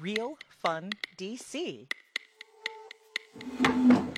Real 0.00 0.38
Fun 0.62 0.90
DC. 1.16 1.86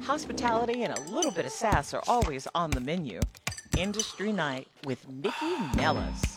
Hospitality 0.02 0.82
and 0.82 0.92
a 0.92 1.00
little 1.10 1.30
bit 1.30 1.46
of 1.46 1.52
sass 1.52 1.94
are 1.94 2.02
always 2.06 2.46
on 2.54 2.70
the 2.70 2.80
menu. 2.80 3.18
Industry 3.78 4.30
Night 4.30 4.68
with 4.84 5.08
Nycci 5.08 5.76
Nellis. 5.76 6.36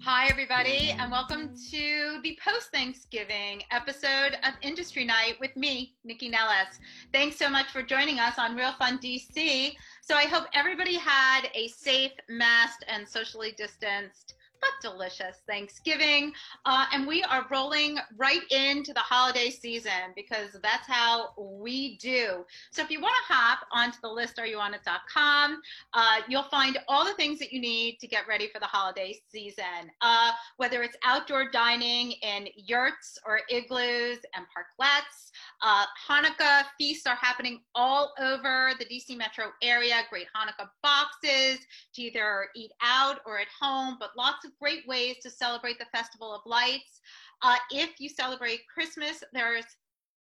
Hi, 0.00 0.28
everybody, 0.28 0.94
and 0.96 1.10
welcome 1.10 1.50
to 1.72 2.20
the 2.22 2.38
post 2.40 2.70
Thanksgiving 2.70 3.62
episode 3.72 4.38
of 4.44 4.54
Industry 4.62 5.04
Night 5.04 5.34
with 5.40 5.56
me, 5.56 5.96
Nycci 6.06 6.30
Nellis. 6.30 6.78
Thanks 7.12 7.36
so 7.36 7.48
much 7.48 7.66
for 7.72 7.82
joining 7.82 8.20
us 8.20 8.38
on 8.38 8.54
Real 8.54 8.72
Fun 8.74 8.98
DC. 8.98 9.74
So, 10.02 10.14
I 10.14 10.26
hope 10.26 10.44
everybody 10.54 10.94
had 10.94 11.48
a 11.56 11.66
safe, 11.66 12.12
masked, 12.28 12.84
and 12.86 13.08
socially 13.08 13.54
distanced 13.58 14.35
delicious 14.80 15.38
Thanksgiving. 15.48 16.32
Uh, 16.64 16.86
and 16.92 17.06
we 17.06 17.22
are 17.24 17.46
rolling 17.50 17.98
right 18.16 18.42
into 18.50 18.92
the 18.92 19.00
holiday 19.00 19.50
season 19.50 20.12
because 20.14 20.56
that's 20.62 20.86
how 20.86 21.30
we 21.38 21.96
do. 21.98 22.44
So 22.70 22.82
if 22.82 22.90
you 22.90 23.00
want 23.00 23.14
to 23.26 23.34
hop 23.34 23.60
onto 23.72 23.98
the 24.02 24.08
listareyounit.com, 24.08 25.60
uh, 25.94 26.16
you'll 26.28 26.42
find 26.44 26.78
all 26.88 27.04
the 27.04 27.14
things 27.14 27.38
that 27.38 27.52
you 27.52 27.60
need 27.60 27.98
to 28.00 28.06
get 28.06 28.26
ready 28.28 28.48
for 28.52 28.58
the 28.58 28.66
holiday 28.66 29.16
season. 29.30 29.90
Uh, 30.00 30.32
whether 30.56 30.82
it's 30.82 30.96
outdoor 31.04 31.50
dining 31.50 32.12
in 32.22 32.48
yurts 32.56 33.18
or 33.26 33.40
igloos 33.50 34.18
and 34.34 34.46
parklets, 34.46 35.30
uh, 35.62 35.84
Hanukkah 36.08 36.64
feasts 36.78 37.06
are 37.06 37.16
happening 37.16 37.60
all 37.74 38.12
over 38.20 38.72
the 38.78 38.84
DC 38.84 39.16
metro 39.16 39.46
area. 39.62 40.02
Great 40.10 40.26
Hanukkah 40.34 40.68
boxes 40.82 41.58
to 41.94 42.02
either 42.02 42.48
eat 42.54 42.72
out 42.82 43.20
or 43.26 43.38
at 43.38 43.48
home, 43.60 43.96
but 43.98 44.10
lots 44.16 44.44
of 44.44 44.55
great 44.60 44.86
ways 44.86 45.16
to 45.22 45.30
celebrate 45.30 45.78
the 45.78 45.86
Festival 45.86 46.34
of 46.34 46.40
Lights. 46.46 47.00
Uh, 47.42 47.56
if 47.70 48.00
you 48.00 48.08
celebrate 48.08 48.60
Christmas, 48.72 49.22
there's 49.32 49.66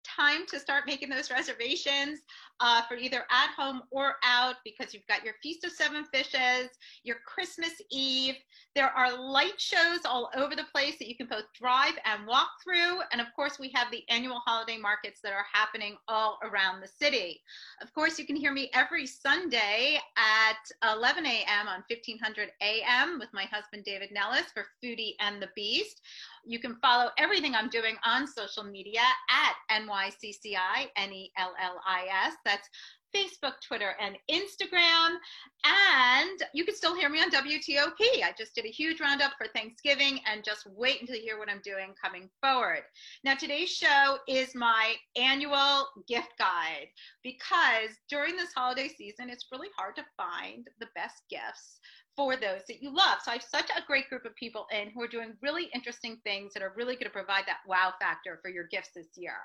time 0.05 0.47
to 0.47 0.61
start 0.61 0.85
making 0.87 1.09
those 1.09 1.31
reservations 1.31 2.21
uh, 2.61 2.83
for 2.83 2.97
either 2.97 3.25
at 3.31 3.51
home 3.57 3.83
or 3.91 4.15
out 4.25 4.57
because 4.65 4.95
you've 4.95 5.07
got 5.07 5.25
your 5.25 5.35
Feast 5.43 5.65
of 5.65 5.73
Seven 5.73 6.05
Fishes, 6.05 6.71
your 7.03 7.17
Christmas 7.27 7.73
Eve. 7.91 8.37
There 8.75 8.91
are 8.91 9.17
light 9.17 9.61
shows 9.61 10.01
all 10.05 10.31
over 10.37 10.57
the 10.57 10.67
place 10.73 10.99
that 10.99 11.09
you 11.09 11.17
can 11.17 11.27
both 11.27 11.45
drive 11.53 11.95
and 12.05 12.27
walk 12.27 12.49
through. 12.63 13.01
And 13.13 13.21
of 13.21 13.29
course, 13.35 13.59
we 13.59 13.71
have 13.75 13.91
the 13.91 14.05
annual 14.09 14.41
holiday 14.45 14.79
markets 14.79 15.21
that 15.23 15.33
are 15.33 15.47
happening 15.53 15.97
all 16.09 16.39
around 16.43 16.81
the 16.81 16.89
city. 16.89 17.41
Of 17.83 17.93
course, 17.95 18.19
you 18.19 18.27
can 18.27 18.37
hear 18.37 18.53
me 18.53 18.71
every 18.73 19.07
Sunday 19.07 19.99
at 20.17 20.93
11 20.97 21.27
a.m. 21.27 21.69
on 21.69 21.85
1500 21.89 22.51
a.m. 22.61 23.19
with 23.19 23.29
my 23.33 23.45
husband, 23.45 23.85
David 23.85 24.11
Nellis, 24.13 24.47
for 24.53 24.67
Foodie 24.83 25.15
and 25.21 25.41
the 25.41 25.51
Beast. 25.55 26.01
You 26.47 26.59
can 26.59 26.77
follow 26.77 27.11
everything 27.19 27.55
I'm 27.55 27.71
doing 27.71 27.97
on 28.05 28.27
social 28.27 28.65
media 28.65 29.01
at 29.31 29.81
NYCCI, 29.81 30.89
N 30.97 31.13
E 31.13 31.33
L 31.39 31.55
L 31.61 31.81
I 31.87 32.07
S. 32.27 32.35
That's 32.45 32.69
Facebook, 33.15 33.55
Twitter, 33.67 33.95
and 34.01 34.17
Instagram. 34.31 35.17
And 35.65 36.43
you 36.53 36.65
can 36.65 36.75
still 36.75 36.97
hear 36.97 37.09
me 37.09 37.21
on 37.21 37.31
WTOP. 37.31 38.01
I 38.01 38.35
just 38.37 38.55
did 38.55 38.65
a 38.65 38.71
huge 38.71 39.01
roundup 39.01 39.33
for 39.39 39.47
Thanksgiving 39.55 40.19
and 40.27 40.45
just 40.45 40.67
wait 40.67 41.01
until 41.01 41.17
you 41.17 41.23
hear 41.23 41.39
what 41.39 41.49
I'm 41.49 41.61
doing 41.65 41.95
coming 42.03 42.29
forward. 42.43 42.83
Now, 43.25 43.35
today's 43.35 43.71
show 43.71 44.19
is 44.29 44.55
my 44.55 44.95
annual 45.17 45.87
gift 46.09 46.33
guide 46.39 46.89
because 47.23 47.97
during 48.11 48.37
this 48.37 48.53
holiday 48.55 48.89
season, 48.89 49.31
it's 49.31 49.47
really 49.53 49.69
hard 49.79 49.97
to 49.97 50.05
find 50.17 50.67
the 50.81 50.89
best 50.95 51.23
gifts 51.31 51.79
for 52.17 52.37
those 52.37 52.63
that 52.69 52.83
you 52.83 52.95
love. 52.95 53.19
So 53.25 53.31
I 53.31 53.35
have 53.35 53.43
such 53.43 53.71
a 53.71 53.87
great 53.87 54.09
group 54.09 54.25
of 54.25 54.35
people 54.37 54.67
in 54.73 54.91
who 54.91 55.03
are 55.03 55.09
doing 55.09 55.35
really 55.43 55.69
interesting 55.75 56.19
things 56.25 56.53
that 56.55 56.63
are 56.63 56.73
really 56.77 56.95
going 56.95 57.05
to 57.05 57.11
provide 57.11 57.45
that 57.47 57.59
wow 57.67 57.93
factor 58.01 58.39
for 58.43 58.51
your 58.51 58.65
gifts 58.71 58.91
this 58.95 59.09
year. 59.17 59.37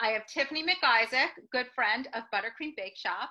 I 0.00 0.08
have 0.08 0.26
Tiffany 0.26 0.64
McIsaac, 0.64 1.28
good 1.52 1.66
friend 1.74 2.08
of 2.14 2.24
Buttercream 2.32 2.74
Bake 2.76 2.96
Shop, 2.96 3.30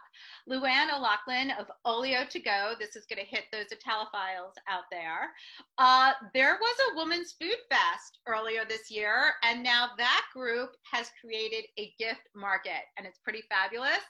Luann 0.49 0.95
O'Loughlin 0.95 1.51
of 1.59 1.67
Olio 1.85 2.25
to 2.29 2.39
Go. 2.39 2.73
This 2.79 2.95
is 2.95 3.05
going 3.05 3.23
to 3.23 3.35
hit 3.35 3.45
those 3.51 3.67
Italophiles 3.67 4.53
out 4.69 4.83
there. 4.91 5.31
Uh, 5.77 6.13
there 6.33 6.57
was 6.59 6.77
a 6.79 6.97
Women's 6.97 7.33
Food 7.39 7.57
Fest 7.69 8.19
earlier 8.27 8.65
this 8.67 8.91
year, 8.91 9.33
and 9.43 9.63
now 9.63 9.89
that 9.97 10.25
group 10.33 10.71
has 10.91 11.09
created 11.21 11.65
a 11.77 11.93
gift 11.97 12.21
market, 12.35 12.83
and 12.97 13.05
it's 13.05 13.19
pretty 13.19 13.43
fabulous. 13.49 14.03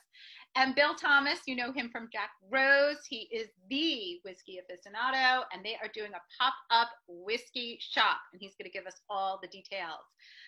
And 0.57 0.73
Bill 0.73 0.95
Thomas, 0.95 1.39
you 1.45 1.55
know 1.55 1.73
him 1.73 1.89
from 1.91 2.07
Jack 2.13 2.29
Rose. 2.49 3.05
He 3.09 3.27
is 3.29 3.49
the 3.69 4.21
whiskey 4.23 4.57
aficionado, 4.57 5.43
and 5.51 5.65
they 5.65 5.75
are 5.83 5.89
doing 5.93 6.11
a 6.13 6.21
pop 6.39 6.53
up 6.71 6.87
whiskey 7.09 7.77
shop, 7.81 8.19
and 8.31 8.41
he's 8.41 8.55
going 8.55 8.71
to 8.71 8.71
give 8.71 8.87
us 8.87 9.01
all 9.09 9.37
the 9.41 9.49
details. 9.49 9.99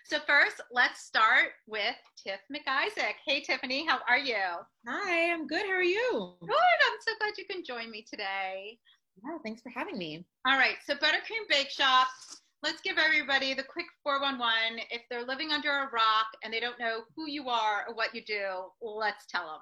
So, 0.05 0.19
first, 0.25 0.61
let's 0.71 1.01
start 1.01 1.49
with 1.67 1.97
Tiff 2.15 2.39
McIsaac. 2.49 3.15
Hey, 3.25 3.41
Tiffany, 3.41 3.85
how 3.85 3.99
are 4.07 4.17
you? 4.17 4.37
Hi, 4.87 5.33
I'm 5.33 5.45
good. 5.45 5.65
How 5.65 5.73
are 5.73 5.83
you? 5.83 6.35
Good. 6.39 6.51
I'm 6.51 6.99
so 7.05 7.11
glad 7.19 7.33
you 7.37 7.43
can 7.45 7.65
join 7.65 7.91
me 7.91 8.05
today. 8.09 8.79
Yeah, 9.21 9.37
thanks 9.43 9.61
for 9.61 9.71
having 9.71 9.97
me. 9.97 10.25
All 10.47 10.57
right. 10.57 10.75
So, 10.85 10.95
Buttercream 10.95 11.49
Bake 11.49 11.69
Shop. 11.69 12.07
Let's 12.63 12.81
give 12.81 12.97
everybody 12.97 13.53
the 13.53 13.63
quick 13.63 13.87
411. 14.03 14.79
If 14.89 15.01
they're 15.09 15.25
living 15.25 15.51
under 15.51 15.69
a 15.69 15.89
rock 15.91 16.27
and 16.43 16.53
they 16.53 16.61
don't 16.61 16.79
know 16.79 17.01
who 17.15 17.29
you 17.29 17.49
are 17.49 17.83
or 17.89 17.93
what 17.93 18.15
you 18.15 18.23
do, 18.25 18.71
let's 18.81 19.25
tell 19.29 19.45
them. 19.45 19.61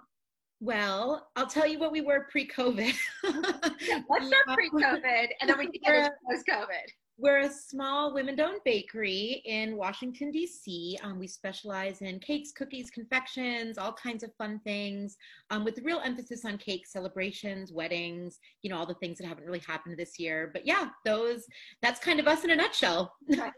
Well, 0.61 1.27
I'll 1.35 1.47
tell 1.47 1.67
you 1.67 1.79
what 1.79 1.91
we 1.91 2.01
were 2.01 2.27
pre-COVID. 2.31 2.95
Let's 3.23 4.27
start 4.27 4.45
pre-COVID, 4.53 5.27
and 5.41 5.49
then 5.49 5.57
we 5.57 5.65
can 5.65 5.81
get 5.83 5.95
into 5.95 6.11
post-COVID. 6.29 6.85
We're 7.17 7.39
a 7.39 7.49
small 7.49 8.13
women-owned 8.13 8.59
bakery 8.65 9.41
in 9.45 9.77
Washington 9.77 10.31
D.C. 10.31 10.99
Um, 11.01 11.17
we 11.17 11.27
specialize 11.27 12.01
in 12.01 12.19
cakes, 12.19 12.51
cookies, 12.51 12.89
confections, 12.89 13.77
all 13.77 13.93
kinds 13.93 14.21
of 14.23 14.33
fun 14.37 14.59
things, 14.65 15.15
um, 15.49 15.63
with 15.63 15.79
real 15.79 16.01
emphasis 16.03 16.43
on 16.43 16.57
cake 16.57 16.85
celebrations, 16.85 17.71
weddings, 17.71 18.39
you 18.63 18.69
know, 18.69 18.77
all 18.77 18.85
the 18.85 18.95
things 18.95 19.17
that 19.17 19.27
haven't 19.27 19.45
really 19.45 19.63
happened 19.65 19.97
this 19.97 20.19
year. 20.19 20.49
But 20.51 20.67
yeah, 20.67 20.89
those 21.05 21.45
that's 21.81 22.01
kind 22.01 22.19
of 22.19 22.27
us 22.27 22.43
in 22.43 22.49
a 22.51 22.55
nutshell. 22.55 23.13
Right. 23.29 23.51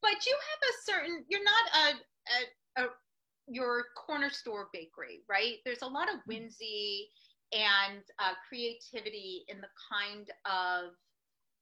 But 0.00 0.24
you 0.24 0.34
have 0.34 0.70
a 0.70 0.90
certain. 0.90 1.24
You're 1.28 1.44
not 1.44 1.64
a, 2.78 2.80
a, 2.80 2.84
a 2.84 2.88
your 3.48 3.84
corner 3.96 4.30
store 4.30 4.68
bakery, 4.72 5.22
right? 5.28 5.56
There's 5.64 5.82
a 5.82 5.86
lot 5.86 6.08
of 6.08 6.16
mm-hmm. 6.20 6.34
whimsy 6.34 7.08
and 7.52 8.02
uh, 8.18 8.32
creativity 8.48 9.44
in 9.48 9.58
the 9.60 9.68
kind 9.92 10.28
of 10.44 10.92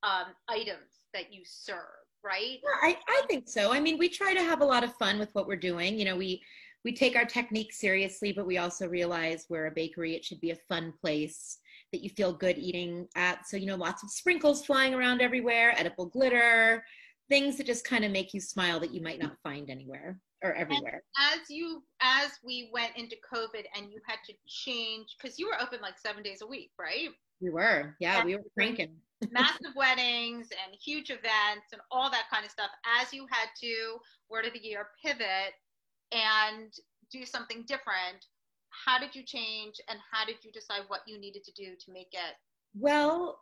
um, 0.03 0.35
items 0.49 1.07
that 1.13 1.33
you 1.33 1.43
serve, 1.45 1.79
right? 2.23 2.59
Yeah, 2.63 2.89
I, 2.89 2.97
I 3.09 3.23
think 3.29 3.49
so. 3.49 3.73
I 3.73 3.81
mean, 3.81 3.99
we 3.99 4.09
try 4.09 4.35
to 4.35 4.43
have 4.43 4.61
a 4.61 4.65
lot 4.65 4.85
of 4.85 4.95
fun 4.97 5.19
with 5.19 5.31
what 5.35 5.47
we're 5.47 5.57
doing. 5.57 5.99
You 5.99 6.07
know, 6.07 6.17
we 6.17 6.43
we 6.85 6.93
take 6.93 7.17
our 7.17 7.25
technique 7.25 7.73
seriously, 7.73 8.33
but 8.33 8.47
we 8.47 8.59
also 8.59 8.87
realize 8.87 9.47
we're 9.49 9.69
a 9.69 9.71
bakery. 9.71 10.15
It 10.15 10.25
should 10.25 10.41
be 10.41 10.51
a 10.51 10.57
fun 10.69 10.93
place 11.01 11.59
that 11.93 12.03
you 12.03 12.11
feel 12.11 12.33
good 12.33 12.59
eating 12.59 13.09
at. 13.17 13.49
So, 13.49 13.57
you 13.57 13.65
know, 13.67 13.77
lots 13.77 14.03
of 14.03 14.11
sprinkles 14.11 14.67
flying 14.67 14.93
around 14.93 15.23
everywhere, 15.23 15.73
edible 15.79 16.07
glitter, 16.07 16.85
things 17.31 17.57
that 17.57 17.67
just 17.67 17.87
kind 17.87 18.05
of 18.05 18.13
make 18.13 18.35
you 18.35 18.41
smile 18.41 18.79
that 18.81 18.93
you 18.93 19.01
might 19.01 19.19
not 19.19 19.39
find 19.43 19.71
anywhere 19.71 20.19
or 20.45 20.53
everywhere. 20.53 21.03
And 21.19 21.41
as 21.41 21.51
you 21.51 21.83
as 22.01 22.33
we 22.45 22.71
went 22.73 22.93
into 22.97 23.17
COVID 23.33 23.65
and 23.75 23.91
you 23.91 24.01
had 24.07 24.19
to 24.27 24.35
change 24.47 25.17
because 25.19 25.39
you 25.39 25.47
were 25.47 25.61
open 25.61 25.81
like 25.81 25.99
seven 25.99 26.23
days 26.23 26.43
a 26.43 26.47
week, 26.47 26.71
right? 26.79 27.09
We 27.41 27.51
were, 27.51 27.97
yeah, 27.99 28.19
and 28.19 28.27
we 28.27 28.37
were 28.37 28.45
cranking. 28.57 28.95
massive 29.31 29.75
weddings 29.75 30.49
and 30.51 30.77
huge 30.85 31.09
events 31.09 31.73
and 31.73 31.81
all 31.91 32.11
that 32.11 32.25
kind 32.31 32.45
of 32.45 32.51
stuff. 32.51 32.71
As 33.01 33.13
you 33.13 33.27
had 33.31 33.49
to 33.63 33.97
word 34.29 34.45
of 34.45 34.53
the 34.53 34.63
year 34.63 34.89
pivot 35.03 35.55
and 36.13 36.73
do 37.11 37.25
something 37.25 37.65
different, 37.67 38.27
how 38.85 38.99
did 38.99 39.15
you 39.15 39.23
change 39.25 39.77
and 39.89 39.99
how 40.13 40.27
did 40.27 40.37
you 40.43 40.53
decide 40.53 40.83
what 40.89 41.01
you 41.07 41.19
needed 41.19 41.43
to 41.45 41.53
do 41.53 41.75
to 41.79 41.93
make 41.93 42.13
it? 42.13 42.35
Well, 42.79 43.39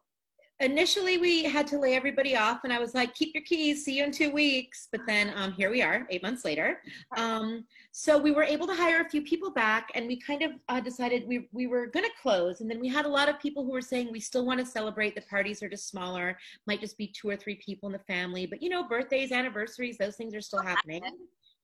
initially 0.60 1.18
we 1.18 1.42
had 1.44 1.66
to 1.66 1.78
lay 1.78 1.94
everybody 1.94 2.36
off 2.36 2.60
and 2.62 2.72
i 2.72 2.78
was 2.78 2.94
like 2.94 3.14
keep 3.14 3.34
your 3.34 3.42
keys 3.42 3.84
see 3.84 3.98
you 3.98 4.04
in 4.04 4.10
two 4.10 4.30
weeks. 4.30 4.88
But 4.90 5.02
then 5.06 5.32
um, 5.36 5.52
here 5.52 5.70
we 5.70 5.82
are 5.82 6.06
eight 6.10 6.22
months 6.22 6.44
later. 6.44 6.80
Um, 7.16 7.64
so 7.90 8.18
we 8.18 8.30
were 8.30 8.44
able 8.44 8.66
to 8.66 8.74
hire 8.74 9.00
a 9.00 9.08
few 9.08 9.22
people 9.22 9.50
back 9.50 9.90
and 9.94 10.06
we 10.06 10.18
kind 10.20 10.42
of 10.42 10.52
uh, 10.68 10.80
decided 10.80 11.26
we, 11.26 11.48
we 11.52 11.66
were 11.66 11.86
going 11.86 12.04
to 12.04 12.12
close. 12.20 12.60
And 12.60 12.70
then 12.70 12.80
we 12.80 12.88
had 12.88 13.04
a 13.04 13.08
lot 13.08 13.28
of 13.28 13.38
people 13.40 13.64
who 13.64 13.72
were 13.72 13.82
saying 13.82 14.10
we 14.10 14.20
still 14.20 14.46
want 14.46 14.60
to 14.60 14.66
celebrate. 14.66 15.14
The 15.14 15.22
parties 15.22 15.62
are 15.62 15.68
just 15.68 15.88
smaller. 15.88 16.38
Might 16.66 16.80
just 16.80 16.96
be 16.98 17.08
two 17.08 17.28
or 17.28 17.36
three 17.36 17.56
people 17.56 17.88
in 17.88 17.92
the 17.92 17.98
family. 18.00 18.46
But 18.46 18.62
you 18.62 18.68
know 18.68 18.86
birthdays 18.88 19.32
anniversaries 19.32 19.98
those 19.98 20.16
things 20.16 20.34
are 20.34 20.40
still 20.40 20.62
happening 20.62 21.02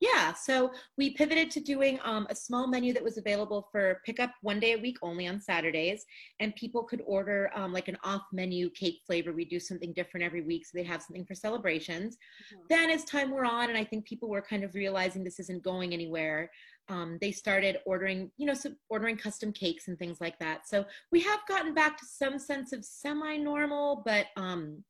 yeah, 0.00 0.32
so 0.32 0.70
we 0.96 1.10
pivoted 1.10 1.50
to 1.52 1.60
doing 1.60 1.98
um, 2.04 2.26
a 2.30 2.34
small 2.34 2.68
menu 2.68 2.92
that 2.92 3.02
was 3.02 3.18
available 3.18 3.68
for 3.72 4.00
pickup 4.06 4.32
one 4.42 4.60
day 4.60 4.74
a 4.74 4.78
week 4.78 4.96
only 5.02 5.26
on 5.26 5.40
Saturdays, 5.40 6.04
and 6.38 6.54
people 6.54 6.84
could 6.84 7.02
order 7.04 7.50
um, 7.54 7.72
like 7.72 7.88
an 7.88 7.98
off 8.04 8.22
menu 8.32 8.70
cake 8.70 9.00
flavor. 9.04 9.32
We 9.32 9.44
do 9.44 9.58
something 9.58 9.92
different 9.92 10.24
every 10.24 10.42
week, 10.42 10.66
so 10.66 10.70
they 10.74 10.84
have 10.84 11.02
something 11.02 11.24
for 11.24 11.34
celebrations. 11.34 12.16
Mm-hmm. 12.16 12.62
Then, 12.68 12.90
as 12.90 13.04
time 13.04 13.30
wore 13.30 13.44
on, 13.44 13.70
and 13.70 13.78
I 13.78 13.84
think 13.84 14.06
people 14.06 14.28
were 14.28 14.42
kind 14.42 14.62
of 14.62 14.74
realizing 14.74 15.24
this 15.24 15.40
isn't 15.40 15.64
going 15.64 15.92
anywhere, 15.92 16.50
um, 16.88 17.18
they 17.20 17.32
started 17.32 17.78
ordering, 17.84 18.30
you 18.36 18.46
know, 18.46 18.54
some, 18.54 18.76
ordering 18.88 19.16
custom 19.16 19.52
cakes 19.52 19.88
and 19.88 19.98
things 19.98 20.20
like 20.20 20.38
that. 20.38 20.68
So 20.68 20.86
we 21.12 21.20
have 21.20 21.40
gotten 21.48 21.74
back 21.74 21.98
to 21.98 22.06
some 22.06 22.38
sense 22.38 22.72
of 22.72 22.84
semi-normal, 22.84 24.02
but 24.04 24.26
um, 24.36 24.84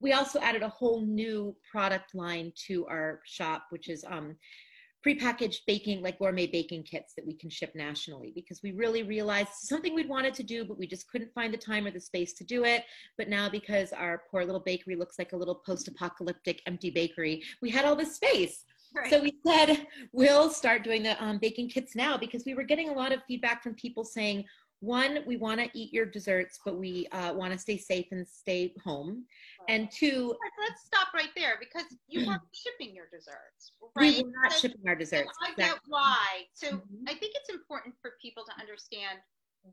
we 0.00 0.12
also 0.12 0.38
added 0.40 0.62
a 0.62 0.68
whole 0.68 1.04
new 1.04 1.54
product 1.70 2.14
line 2.14 2.52
to 2.66 2.86
our 2.86 3.20
shop, 3.24 3.64
which 3.70 3.88
is 3.88 4.04
um, 4.08 4.36
prepackaged 5.06 5.60
baking, 5.66 6.02
like 6.02 6.18
gourmet 6.18 6.46
baking 6.46 6.82
kits 6.82 7.14
that 7.16 7.26
we 7.26 7.34
can 7.34 7.48
ship 7.48 7.72
nationally 7.74 8.32
because 8.34 8.60
we 8.62 8.72
really 8.72 9.02
realized 9.02 9.50
something 9.54 9.94
we'd 9.94 10.08
wanted 10.08 10.34
to 10.34 10.42
do, 10.42 10.64
but 10.64 10.78
we 10.78 10.86
just 10.86 11.08
couldn't 11.10 11.32
find 11.34 11.52
the 11.52 11.58
time 11.58 11.86
or 11.86 11.90
the 11.90 12.00
space 12.00 12.32
to 12.34 12.44
do 12.44 12.64
it. 12.64 12.84
But 13.16 13.28
now, 13.28 13.48
because 13.48 13.92
our 13.92 14.22
poor 14.30 14.44
little 14.44 14.60
bakery 14.60 14.96
looks 14.96 15.18
like 15.18 15.32
a 15.32 15.36
little 15.36 15.54
post 15.54 15.88
apocalyptic 15.88 16.62
empty 16.66 16.90
bakery, 16.90 17.42
we 17.62 17.70
had 17.70 17.84
all 17.84 17.96
this 17.96 18.16
space. 18.16 18.64
Right. 18.94 19.10
So 19.10 19.22
we 19.22 19.34
said 19.46 19.86
we'll 20.12 20.50
start 20.50 20.82
doing 20.82 21.02
the 21.02 21.22
um, 21.22 21.38
baking 21.38 21.68
kits 21.68 21.94
now 21.94 22.16
because 22.16 22.44
we 22.46 22.54
were 22.54 22.62
getting 22.62 22.88
a 22.88 22.94
lot 22.94 23.12
of 23.12 23.20
feedback 23.28 23.62
from 23.62 23.74
people 23.74 24.04
saying, 24.04 24.44
one, 24.80 25.20
we 25.26 25.36
want 25.36 25.60
to 25.60 25.68
eat 25.74 25.92
your 25.92 26.06
desserts, 26.06 26.60
but 26.64 26.78
we 26.78 27.08
uh, 27.08 27.34
want 27.34 27.52
to 27.52 27.58
stay 27.58 27.76
safe 27.76 28.06
and 28.12 28.26
stay 28.26 28.74
home. 28.84 29.24
And 29.68 29.90
two, 29.90 30.34
let's 30.60 30.84
stop 30.84 31.08
right 31.14 31.30
there 31.36 31.58
because 31.58 31.86
you 32.06 32.26
weren't 32.26 32.42
shipping 32.52 32.94
your 32.94 33.06
desserts, 33.10 33.72
right? 33.96 34.16
We 34.16 34.22
were 34.22 34.30
not 34.42 34.52
so, 34.52 34.68
shipping 34.68 34.82
our 34.86 34.94
desserts. 34.94 35.30
I 35.44 35.50
exactly. 35.50 35.64
get 35.64 35.78
why. 35.88 36.26
So 36.54 36.68
mm-hmm. 36.68 37.08
I 37.08 37.14
think 37.14 37.34
it's 37.34 37.50
important 37.50 37.96
for 38.00 38.12
people 38.22 38.44
to 38.44 38.60
understand 38.60 39.18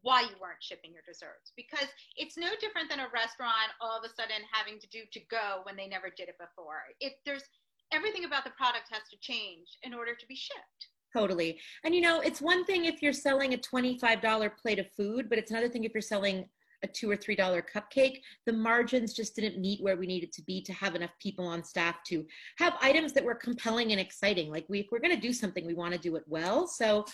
why 0.01 0.21
you 0.21 0.35
weren't 0.41 0.59
shipping 0.59 0.91
your 0.91 1.05
desserts 1.05 1.53
because 1.55 1.87
it's 2.17 2.35
no 2.35 2.49
different 2.59 2.89
than 2.89 2.99
a 2.99 3.07
restaurant 3.13 3.69
all 3.79 3.95
of 3.95 4.03
a 4.03 4.09
sudden 4.09 4.41
having 4.51 4.79
to 4.81 4.87
do 4.89 5.05
to 5.13 5.21
go 5.29 5.61
when 5.63 5.77
they 5.77 5.87
never 5.87 6.09
did 6.09 6.27
it 6.27 6.35
before. 6.41 6.81
If 6.99 7.13
there's 7.23 7.45
everything 7.93 8.25
about 8.25 8.43
the 8.43 8.57
product 8.57 8.89
has 8.89 9.07
to 9.11 9.17
change 9.21 9.77
in 9.83 9.93
order 9.93 10.15
to 10.15 10.25
be 10.27 10.35
shipped. 10.35 10.89
Totally. 11.15 11.59
And 11.85 11.95
you 11.95 12.01
know, 12.01 12.19
it's 12.19 12.41
one 12.41 12.65
thing 12.65 12.85
if 12.85 13.01
you're 13.01 13.13
selling 13.13 13.53
a 13.53 13.57
$25 13.57 14.57
plate 14.57 14.79
of 14.79 14.91
food, 14.91 15.29
but 15.29 15.37
it's 15.37 15.49
another 15.49 15.69
thing 15.69 15.85
if 15.85 15.93
you're 15.93 16.01
selling 16.01 16.49
a 16.83 16.87
two 16.87 17.09
or 17.09 17.15
three 17.15 17.35
dollar 17.35 17.61
cupcake. 17.61 18.19
The 18.45 18.51
margins 18.51 19.13
just 19.13 19.33
didn't 19.33 19.59
meet 19.59 19.81
where 19.81 19.95
we 19.95 20.07
needed 20.07 20.33
to 20.33 20.41
be 20.43 20.61
to 20.63 20.73
have 20.73 20.93
enough 20.93 21.11
people 21.21 21.47
on 21.47 21.63
staff 21.63 22.03
to 22.07 22.25
have 22.57 22.73
items 22.81 23.13
that 23.13 23.23
were 23.23 23.33
compelling 23.35 23.91
and 23.91 23.99
exciting. 23.99 24.51
Like 24.51 24.65
we, 24.67 24.81
if 24.81 24.87
we're 24.91 24.99
going 24.99 25.15
to 25.15 25.27
do 25.27 25.31
something 25.31 25.65
we 25.65 25.73
want 25.73 25.93
to 25.93 25.99
do 25.99 26.17
it 26.17 26.23
well. 26.27 26.67
So 26.67 27.05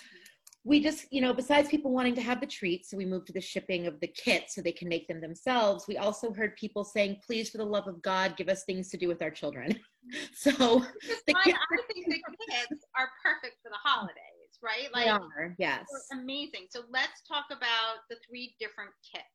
we 0.63 0.79
just, 0.79 1.05
you 1.11 1.21
know, 1.21 1.33
besides 1.33 1.69
people 1.69 1.91
wanting 1.91 2.13
to 2.15 2.21
have 2.21 2.39
the 2.39 2.45
treats, 2.45 2.91
so 2.91 2.97
we 2.97 3.05
moved 3.05 3.25
to 3.27 3.33
the 3.33 3.41
shipping 3.41 3.87
of 3.87 3.99
the 3.99 4.07
kits 4.07 4.53
so 4.53 4.61
they 4.61 4.71
can 4.71 4.87
make 4.87 5.07
them 5.07 5.19
themselves. 5.19 5.85
We 5.87 5.97
also 5.97 6.31
heard 6.33 6.55
people 6.55 6.83
saying, 6.83 7.17
please, 7.25 7.49
for 7.49 7.57
the 7.57 7.65
love 7.65 7.87
of 7.87 8.01
God, 8.01 8.37
give 8.37 8.47
us 8.47 8.63
things 8.65 8.89
to 8.89 8.97
do 8.97 9.07
with 9.07 9.23
our 9.23 9.31
children. 9.31 9.79
so 10.35 10.51
the 10.51 11.33
kids, 11.43 11.57
I 11.57 11.93
think 11.93 12.05
the 12.07 12.21
kids 12.49 12.85
are 12.95 13.09
perfect 13.23 13.57
for 13.63 13.69
the 13.69 13.79
holidays, 13.83 14.59
right? 14.61 14.89
Like, 14.93 15.05
they 15.05 15.09
are, 15.09 15.55
yes. 15.57 15.85
Amazing. 16.13 16.67
So 16.69 16.81
let's 16.91 17.23
talk 17.27 17.45
about 17.49 18.01
the 18.11 18.17
three 18.27 18.55
different 18.59 18.91
kits. 19.11 19.25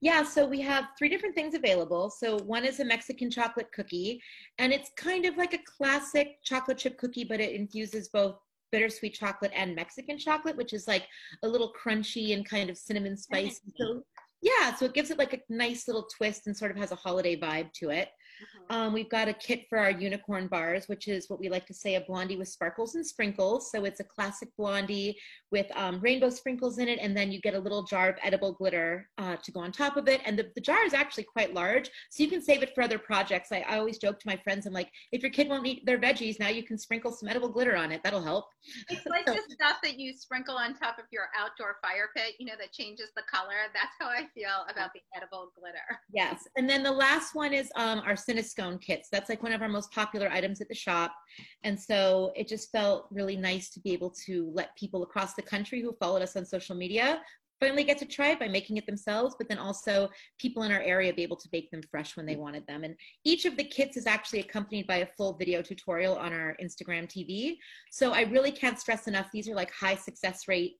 Yeah, 0.00 0.22
so 0.22 0.46
we 0.46 0.60
have 0.60 0.88
three 0.98 1.08
different 1.08 1.34
things 1.34 1.54
available. 1.54 2.10
So 2.10 2.38
one 2.40 2.64
is 2.64 2.80
a 2.80 2.84
Mexican 2.84 3.30
chocolate 3.30 3.72
cookie, 3.72 4.22
and 4.58 4.72
it's 4.72 4.90
kind 4.96 5.24
of 5.26 5.36
like 5.36 5.54
a 5.54 5.58
classic 5.76 6.36
chocolate 6.44 6.78
chip 6.78 6.98
cookie, 6.98 7.24
but 7.24 7.40
it 7.40 7.52
infuses 7.52 8.08
both 8.08 8.36
bittersweet 8.72 9.14
chocolate 9.14 9.52
and 9.54 9.74
Mexican 9.74 10.18
chocolate, 10.18 10.56
which 10.56 10.72
is 10.72 10.86
like 10.86 11.06
a 11.42 11.48
little 11.48 11.72
crunchy 11.72 12.34
and 12.34 12.48
kind 12.48 12.70
of 12.70 12.78
cinnamon 12.78 13.16
spice. 13.16 13.60
So 13.76 14.02
yeah, 14.42 14.74
so 14.74 14.84
it 14.84 14.94
gives 14.94 15.10
it 15.10 15.18
like 15.18 15.32
a 15.32 15.40
nice 15.48 15.88
little 15.88 16.06
twist 16.16 16.46
and 16.46 16.56
sort 16.56 16.70
of 16.70 16.76
has 16.76 16.92
a 16.92 16.96
holiday 16.96 17.38
vibe 17.38 17.72
to 17.74 17.90
it. 17.90 18.08
Uh-huh. 18.42 18.78
Um, 18.78 18.92
we've 18.92 19.08
got 19.08 19.28
a 19.28 19.32
kit 19.32 19.66
for 19.68 19.78
our 19.78 19.90
unicorn 19.90 20.46
bars, 20.46 20.88
which 20.88 21.08
is 21.08 21.30
what 21.30 21.40
we 21.40 21.48
like 21.48 21.66
to 21.66 21.74
say 21.74 21.94
a 21.94 22.00
blondie 22.00 22.36
with 22.36 22.48
sparkles 22.48 22.94
and 22.94 23.06
sprinkles. 23.06 23.70
So 23.70 23.84
it's 23.84 24.00
a 24.00 24.04
classic 24.04 24.48
blondie 24.56 25.18
with 25.50 25.66
um, 25.76 26.00
rainbow 26.00 26.30
sprinkles 26.30 26.78
in 26.78 26.88
it, 26.88 26.98
and 27.00 27.16
then 27.16 27.32
you 27.32 27.40
get 27.40 27.54
a 27.54 27.58
little 27.58 27.84
jar 27.84 28.08
of 28.08 28.16
edible 28.22 28.52
glitter 28.52 29.08
uh, 29.18 29.36
to 29.36 29.52
go 29.52 29.60
on 29.60 29.72
top 29.72 29.96
of 29.96 30.08
it. 30.08 30.20
And 30.24 30.38
the, 30.38 30.50
the 30.54 30.60
jar 30.60 30.84
is 30.84 30.94
actually 30.94 31.24
quite 31.24 31.54
large, 31.54 31.90
so 32.10 32.22
you 32.22 32.28
can 32.28 32.42
save 32.42 32.62
it 32.62 32.74
for 32.74 32.82
other 32.82 32.98
projects. 32.98 33.52
I, 33.52 33.64
I 33.68 33.78
always 33.78 33.98
joke 33.98 34.18
to 34.20 34.28
my 34.28 34.36
friends, 34.36 34.66
I'm 34.66 34.72
like, 34.72 34.90
if 35.12 35.22
your 35.22 35.30
kid 35.30 35.48
won't 35.48 35.66
eat 35.66 35.86
their 35.86 35.98
veggies, 35.98 36.38
now 36.38 36.48
you 36.48 36.62
can 36.62 36.78
sprinkle 36.78 37.12
some 37.12 37.28
edible 37.28 37.48
glitter 37.48 37.76
on 37.76 37.92
it. 37.92 38.00
That'll 38.02 38.22
help. 38.22 38.46
It's 38.88 39.06
like 39.10 39.26
the 39.26 39.40
stuff 39.48 39.78
that 39.82 39.98
you 39.98 40.12
sprinkle 40.12 40.56
on 40.56 40.74
top 40.74 40.98
of 40.98 41.04
your 41.10 41.28
outdoor 41.38 41.76
fire 41.82 42.08
pit, 42.16 42.34
you 42.38 42.46
know, 42.46 42.54
that 42.58 42.72
changes 42.72 43.10
the 43.16 43.22
color. 43.30 43.54
That's 43.72 43.94
how 43.98 44.06
I 44.06 44.26
feel 44.34 44.66
about 44.68 44.90
the 44.94 45.00
edible 45.16 45.52
glitter. 45.58 45.78
Yes. 46.12 46.46
And 46.56 46.68
then 46.68 46.82
the 46.82 46.92
last 46.92 47.34
one 47.34 47.52
is 47.52 47.70
um, 47.76 48.00
our 48.04 48.16
Cinnascone 48.28 48.80
kits. 48.80 49.08
That's 49.10 49.28
like 49.28 49.42
one 49.42 49.52
of 49.52 49.62
our 49.62 49.68
most 49.68 49.92
popular 49.92 50.28
items 50.30 50.60
at 50.60 50.68
the 50.68 50.74
shop. 50.74 51.14
And 51.64 51.78
so 51.78 52.32
it 52.34 52.48
just 52.48 52.72
felt 52.72 53.06
really 53.10 53.36
nice 53.36 53.70
to 53.70 53.80
be 53.80 53.92
able 53.92 54.10
to 54.26 54.50
let 54.54 54.76
people 54.76 55.02
across 55.02 55.34
the 55.34 55.42
country 55.42 55.80
who 55.80 55.96
followed 56.00 56.22
us 56.22 56.36
on 56.36 56.44
social 56.44 56.76
media 56.76 57.20
finally 57.60 57.84
get 57.84 57.98
to 57.98 58.04
try 58.04 58.30
it 58.30 58.38
by 58.38 58.48
making 58.48 58.76
it 58.76 58.86
themselves, 58.86 59.34
but 59.38 59.48
then 59.48 59.58
also 59.58 60.08
people 60.38 60.64
in 60.64 60.72
our 60.72 60.80
area 60.80 61.12
be 61.12 61.22
able 61.22 61.36
to 61.36 61.48
bake 61.50 61.70
them 61.70 61.80
fresh 61.90 62.16
when 62.16 62.26
they 62.26 62.36
wanted 62.36 62.66
them. 62.66 62.84
And 62.84 62.94
each 63.24 63.44
of 63.44 63.56
the 63.56 63.64
kits 63.64 63.96
is 63.96 64.06
actually 64.06 64.40
accompanied 64.40 64.86
by 64.86 64.96
a 64.96 65.08
full 65.16 65.36
video 65.36 65.62
tutorial 65.62 66.16
on 66.16 66.32
our 66.32 66.56
Instagram 66.62 67.04
TV. 67.04 67.56
So 67.90 68.12
I 68.12 68.22
really 68.22 68.52
can't 68.52 68.78
stress 68.78 69.08
enough, 69.08 69.28
these 69.32 69.48
are 69.48 69.54
like 69.54 69.72
high 69.72 69.96
success 69.96 70.48
rate 70.48 70.76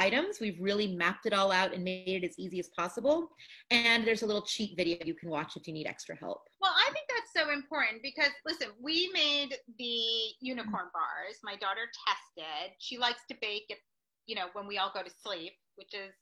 items. 0.00 0.40
We've 0.40 0.58
really 0.58 0.88
mapped 0.96 1.26
it 1.26 1.34
all 1.34 1.52
out 1.52 1.74
and 1.74 1.84
made 1.84 2.08
it 2.08 2.24
as 2.24 2.38
easy 2.38 2.58
as 2.58 2.68
possible. 2.68 3.28
And 3.70 4.06
there's 4.06 4.22
a 4.22 4.26
little 4.26 4.42
cheat 4.42 4.76
video 4.76 4.96
you 5.04 5.14
can 5.14 5.28
watch 5.28 5.56
if 5.56 5.68
you 5.68 5.74
need 5.74 5.86
extra 5.86 6.16
help. 6.16 6.42
Well, 6.60 6.72
I 6.74 6.90
think 6.92 7.06
that's 7.08 7.32
so 7.36 7.52
important 7.52 8.02
because 8.02 8.32
listen, 8.46 8.68
we 8.80 9.10
made 9.12 9.56
the 9.78 10.02
unicorn 10.40 10.88
bars. 10.92 11.36
My 11.44 11.56
daughter 11.56 11.86
tested. 12.08 12.72
She 12.78 12.98
likes 12.98 13.20
to 13.28 13.36
bake 13.42 13.66
it, 13.68 13.78
you 14.26 14.34
know, 14.34 14.46
when 14.54 14.66
we 14.66 14.78
all 14.78 14.90
go 14.94 15.02
to 15.02 15.10
sleep, 15.22 15.52
which 15.76 15.92
is 15.94 16.14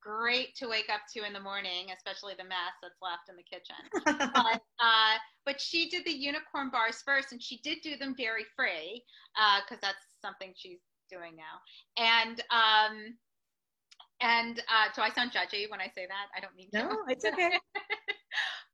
great 0.00 0.54
to 0.56 0.66
wake 0.66 0.88
up 0.92 1.02
to 1.12 1.26
in 1.26 1.32
the 1.32 1.40
morning, 1.40 1.88
especially 1.94 2.34
the 2.38 2.44
mess 2.44 2.74
that's 2.80 3.00
left 3.02 3.28
in 3.28 3.36
the 3.36 3.42
kitchen. 3.42 4.30
but, 4.34 4.62
uh, 4.80 5.14
but 5.44 5.60
she 5.60 5.88
did 5.90 6.04
the 6.06 6.12
unicorn 6.12 6.70
bars 6.70 7.02
first, 7.04 7.32
and 7.32 7.42
she 7.42 7.58
did 7.62 7.78
do 7.82 7.96
them 7.96 8.14
dairy 8.16 8.46
free 8.56 9.02
because 9.60 9.82
uh, 9.82 9.88
that's 9.88 10.06
something 10.22 10.52
she's 10.56 10.80
doing 11.10 11.34
now. 11.36 11.58
And 11.96 12.40
um, 12.50 13.14
and 14.20 14.60
uh, 14.68 14.92
so 14.94 15.02
I 15.02 15.10
sound 15.10 15.32
judgy 15.32 15.70
when 15.70 15.80
I 15.80 15.86
say 15.94 16.06
that. 16.06 16.28
I 16.36 16.40
don't 16.40 16.54
mean 16.54 16.68
no, 16.72 16.88
to. 16.88 16.96
it's 17.08 17.24
okay. 17.24 17.58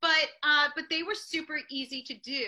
but 0.02 0.28
uh, 0.42 0.68
but 0.74 0.84
they 0.90 1.02
were 1.02 1.14
super 1.14 1.58
easy 1.70 2.02
to 2.02 2.14
do, 2.24 2.46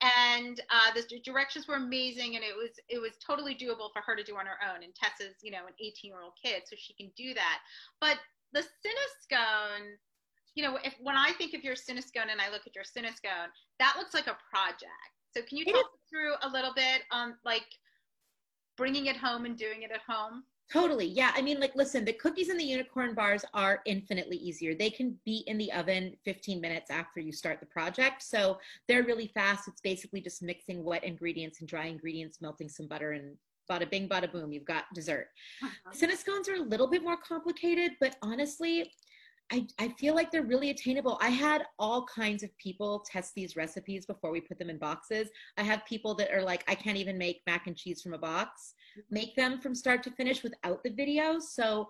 and 0.00 0.60
uh, 0.70 0.92
the 0.94 1.18
directions 1.24 1.66
were 1.66 1.76
amazing, 1.76 2.36
and 2.36 2.44
it 2.44 2.54
was 2.54 2.70
it 2.88 3.00
was 3.00 3.12
totally 3.24 3.54
doable 3.54 3.90
for 3.92 4.02
her 4.04 4.14
to 4.16 4.22
do 4.22 4.36
on 4.36 4.46
her 4.46 4.58
own. 4.68 4.82
And 4.82 4.94
Tessa's 4.94 5.36
you 5.42 5.50
know 5.50 5.66
an 5.66 5.74
18 5.80 6.10
year 6.10 6.22
old 6.22 6.34
kid, 6.42 6.62
so 6.66 6.76
she 6.78 6.94
can 6.94 7.10
do 7.16 7.34
that. 7.34 7.58
But 8.00 8.18
the 8.52 8.60
Cinnascone, 8.60 9.96
you 10.54 10.64
know, 10.64 10.78
if 10.84 10.94
when 11.00 11.16
I 11.16 11.32
think 11.38 11.54
of 11.54 11.62
your 11.62 11.74
Cinnascone 11.74 12.30
and 12.30 12.40
I 12.40 12.50
look 12.50 12.66
at 12.66 12.74
your 12.74 12.84
Cinnascone, 12.84 13.48
that 13.78 13.94
looks 13.96 14.14
like 14.14 14.26
a 14.26 14.36
project. 14.52 15.14
So 15.36 15.42
can 15.42 15.58
you 15.58 15.64
talk 15.64 15.86
through 16.10 16.34
a 16.42 16.48
little 16.48 16.72
bit 16.74 17.02
on 17.12 17.34
like 17.44 17.66
bringing 18.76 19.06
it 19.06 19.16
home 19.16 19.44
and 19.44 19.56
doing 19.56 19.82
it 19.82 19.90
at 19.90 20.00
home? 20.08 20.44
Totally. 20.72 21.06
Yeah. 21.06 21.32
I 21.34 21.42
mean, 21.42 21.58
like, 21.58 21.74
listen, 21.74 22.04
the 22.04 22.12
cookies 22.12 22.48
and 22.48 22.58
the 22.58 22.64
unicorn 22.64 23.12
bars 23.12 23.44
are 23.54 23.80
infinitely 23.86 24.36
easier. 24.36 24.72
They 24.72 24.90
can 24.90 25.18
be 25.24 25.42
in 25.48 25.58
the 25.58 25.72
oven 25.72 26.14
15 26.24 26.60
minutes 26.60 26.92
after 26.92 27.18
you 27.18 27.32
start 27.32 27.58
the 27.58 27.66
project. 27.66 28.22
So 28.22 28.58
they're 28.86 29.02
really 29.02 29.32
fast. 29.34 29.66
It's 29.66 29.80
basically 29.80 30.20
just 30.20 30.42
mixing 30.42 30.84
wet 30.84 31.02
ingredients 31.02 31.58
and 31.58 31.68
dry 31.68 31.86
ingredients, 31.86 32.40
melting 32.40 32.68
some 32.68 32.86
butter, 32.86 33.12
and 33.12 33.36
bada 33.70 33.90
bing, 33.90 34.08
bada 34.08 34.30
boom, 34.30 34.52
you've 34.52 34.64
got 34.64 34.84
dessert. 34.94 35.28
Uh-huh. 35.62 35.92
Cinnascones 35.92 36.48
are 36.48 36.54
a 36.54 36.62
little 36.62 36.88
bit 36.88 37.02
more 37.02 37.16
complicated, 37.16 37.92
but 38.00 38.16
honestly, 38.22 38.92
I, 39.52 39.66
I 39.78 39.88
feel 39.88 40.14
like 40.14 40.30
they're 40.30 40.42
really 40.42 40.70
attainable. 40.70 41.18
I 41.20 41.30
had 41.30 41.64
all 41.78 42.06
kinds 42.06 42.42
of 42.42 42.56
people 42.58 43.04
test 43.10 43.34
these 43.34 43.56
recipes 43.56 44.06
before 44.06 44.30
we 44.30 44.40
put 44.40 44.58
them 44.58 44.70
in 44.70 44.78
boxes. 44.78 45.28
I 45.56 45.62
have 45.62 45.84
people 45.86 46.14
that 46.16 46.32
are 46.32 46.42
like, 46.42 46.64
I 46.68 46.74
can't 46.74 46.96
even 46.96 47.18
make 47.18 47.42
mac 47.46 47.66
and 47.66 47.76
cheese 47.76 48.00
from 48.00 48.14
a 48.14 48.18
box, 48.18 48.74
make 49.10 49.34
them 49.34 49.60
from 49.60 49.74
start 49.74 50.02
to 50.04 50.10
finish 50.10 50.42
without 50.42 50.82
the 50.84 50.90
videos. 50.90 51.42
So, 51.42 51.88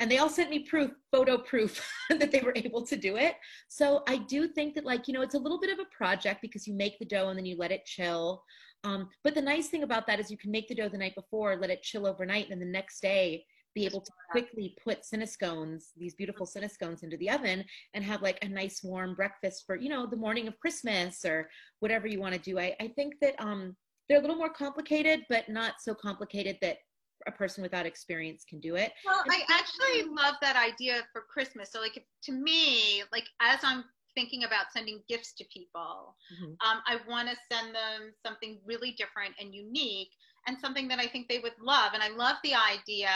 and 0.00 0.10
they 0.10 0.18
all 0.18 0.30
sent 0.30 0.48
me 0.48 0.60
proof, 0.60 0.90
photo 1.10 1.36
proof 1.36 1.86
that 2.10 2.32
they 2.32 2.40
were 2.40 2.54
able 2.56 2.84
to 2.86 2.96
do 2.96 3.16
it. 3.16 3.36
So 3.68 4.02
I 4.08 4.16
do 4.16 4.48
think 4.48 4.74
that, 4.74 4.86
like, 4.86 5.06
you 5.06 5.12
know, 5.12 5.22
it's 5.22 5.34
a 5.34 5.38
little 5.38 5.60
bit 5.60 5.70
of 5.70 5.78
a 5.80 5.96
project 5.96 6.40
because 6.40 6.66
you 6.66 6.72
make 6.72 6.98
the 6.98 7.04
dough 7.04 7.28
and 7.28 7.38
then 7.38 7.46
you 7.46 7.56
let 7.58 7.72
it 7.72 7.84
chill. 7.84 8.42
Um, 8.84 9.10
but 9.22 9.34
the 9.34 9.42
nice 9.42 9.68
thing 9.68 9.82
about 9.82 10.06
that 10.06 10.18
is 10.18 10.30
you 10.30 10.38
can 10.38 10.50
make 10.50 10.66
the 10.66 10.74
dough 10.74 10.88
the 10.88 10.98
night 10.98 11.14
before, 11.14 11.56
let 11.56 11.70
it 11.70 11.82
chill 11.82 12.06
overnight, 12.06 12.44
and 12.44 12.52
then 12.52 12.66
the 12.66 12.72
next 12.72 13.00
day 13.00 13.44
be 13.74 13.86
able 13.86 14.00
to 14.00 14.12
quickly 14.30 14.76
put 14.82 15.02
cinnascones, 15.02 15.86
these 15.96 16.14
beautiful 16.14 16.46
cinnascones 16.46 17.02
into 17.02 17.16
the 17.16 17.30
oven 17.30 17.64
and 17.94 18.04
have 18.04 18.22
like 18.22 18.38
a 18.42 18.48
nice 18.48 18.82
warm 18.82 19.14
breakfast 19.14 19.64
for, 19.66 19.76
you 19.76 19.88
know, 19.88 20.06
the 20.06 20.16
morning 20.16 20.48
of 20.48 20.58
Christmas 20.58 21.24
or 21.24 21.48
whatever 21.80 22.06
you 22.06 22.20
want 22.20 22.34
to 22.34 22.40
do. 22.40 22.58
I, 22.58 22.74
I 22.80 22.88
think 22.88 23.14
that 23.20 23.34
um, 23.38 23.76
they're 24.08 24.18
a 24.18 24.20
little 24.20 24.36
more 24.36 24.52
complicated, 24.52 25.20
but 25.28 25.48
not 25.48 25.74
so 25.80 25.94
complicated 25.94 26.58
that 26.60 26.78
a 27.26 27.32
person 27.32 27.62
without 27.62 27.86
experience 27.86 28.44
can 28.48 28.60
do 28.60 28.74
it. 28.76 28.92
Well, 29.06 29.22
I 29.30 29.42
actually 29.48 30.12
love 30.12 30.34
that 30.42 30.56
idea 30.56 31.02
for 31.12 31.22
Christmas. 31.22 31.70
So 31.72 31.80
like 31.80 32.04
to 32.24 32.32
me, 32.32 33.04
like 33.12 33.24
as 33.40 33.60
I'm 33.62 33.84
thinking 34.14 34.44
about 34.44 34.66
sending 34.72 35.02
gifts 35.08 35.32
to 35.34 35.44
people, 35.52 36.16
mm-hmm. 36.34 36.52
um, 36.68 36.82
I 36.86 36.98
want 37.08 37.28
to 37.28 37.36
send 37.50 37.74
them 37.74 38.12
something 38.26 38.60
really 38.66 38.92
different 38.98 39.34
and 39.40 39.54
unique 39.54 40.10
and 40.46 40.56
something 40.60 40.88
that 40.88 40.98
I 40.98 41.06
think 41.06 41.28
they 41.28 41.38
would 41.38 41.54
love. 41.60 41.92
And 41.94 42.02
I 42.02 42.08
love 42.08 42.36
the 42.42 42.54
idea 42.54 43.10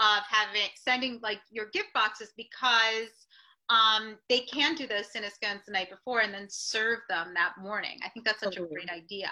of 0.00 0.22
having 0.28 0.68
sending 0.76 1.20
like 1.22 1.40
your 1.50 1.66
gift 1.72 1.88
boxes 1.94 2.32
because 2.36 3.10
um, 3.68 4.16
they 4.28 4.40
can 4.40 4.74
do 4.74 4.86
those 4.86 5.12
cinnamon 5.12 5.32
scones 5.32 5.60
the 5.66 5.72
night 5.72 5.90
before 5.90 6.20
and 6.20 6.34
then 6.34 6.46
serve 6.48 6.98
them 7.08 7.28
that 7.34 7.52
morning. 7.60 7.98
I 8.04 8.08
think 8.08 8.26
that's 8.26 8.40
such 8.40 8.56
a 8.56 8.62
great 8.62 8.90
idea. 8.90 9.30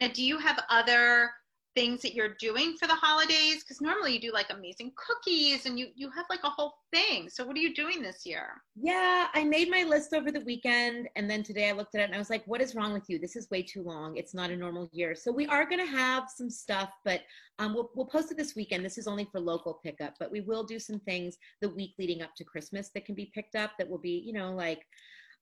Now, 0.00 0.08
do 0.12 0.24
you 0.24 0.38
have 0.38 0.62
other 0.70 1.30
things 1.76 2.00
that 2.02 2.14
you're 2.14 2.34
doing 2.40 2.74
for 2.80 2.88
the 2.88 2.94
holidays? 2.94 3.62
Because 3.62 3.80
normally 3.80 4.14
you 4.14 4.20
do 4.20 4.32
like 4.32 4.46
amazing 4.50 4.92
cookies 4.96 5.66
and 5.66 5.78
you 5.78 5.88
you 5.94 6.10
have 6.10 6.26
like 6.28 6.42
a 6.42 6.50
whole 6.50 6.74
thing. 6.92 7.28
So 7.28 7.44
what 7.44 7.56
are 7.56 7.60
you 7.60 7.74
doing 7.74 8.02
this 8.02 8.24
year? 8.24 8.48
Yeah, 8.74 9.28
I 9.32 9.44
made 9.44 9.70
my 9.70 9.84
list 9.84 10.14
over 10.14 10.32
the 10.32 10.40
weekend 10.40 11.08
and 11.14 11.30
then 11.30 11.42
today 11.42 11.68
I 11.68 11.72
looked 11.72 11.94
at 11.94 12.00
it 12.00 12.04
and 12.04 12.14
I 12.14 12.18
was 12.18 12.30
like, 12.30 12.44
what 12.46 12.60
is 12.60 12.74
wrong 12.74 12.92
with 12.92 13.04
you? 13.08 13.18
This 13.18 13.36
is 13.36 13.50
way 13.50 13.62
too 13.62 13.82
long. 13.82 14.16
It's 14.16 14.34
not 14.34 14.50
a 14.50 14.56
normal 14.56 14.88
year. 14.92 15.14
So 15.14 15.30
we 15.30 15.46
are 15.46 15.68
going 15.68 15.84
to 15.84 15.92
have 15.92 16.24
some 16.34 16.50
stuff, 16.50 16.90
but 17.04 17.20
um, 17.58 17.74
we'll, 17.74 17.90
we'll 17.94 18.06
post 18.06 18.30
it 18.32 18.36
this 18.38 18.56
weekend. 18.56 18.84
This 18.84 18.98
is 18.98 19.06
only 19.06 19.28
for 19.30 19.40
local 19.40 19.80
pickup, 19.84 20.14
but 20.18 20.30
we 20.30 20.40
will 20.40 20.64
do 20.64 20.78
some 20.78 21.00
things 21.00 21.36
the 21.60 21.68
week 21.68 21.94
leading 21.98 22.22
up 22.22 22.34
to 22.36 22.44
Christmas 22.44 22.90
that 22.94 23.04
can 23.04 23.14
be 23.14 23.30
picked 23.34 23.54
up 23.54 23.72
that 23.78 23.88
will 23.88 23.98
be, 23.98 24.22
you 24.26 24.32
know, 24.32 24.52
like 24.52 24.80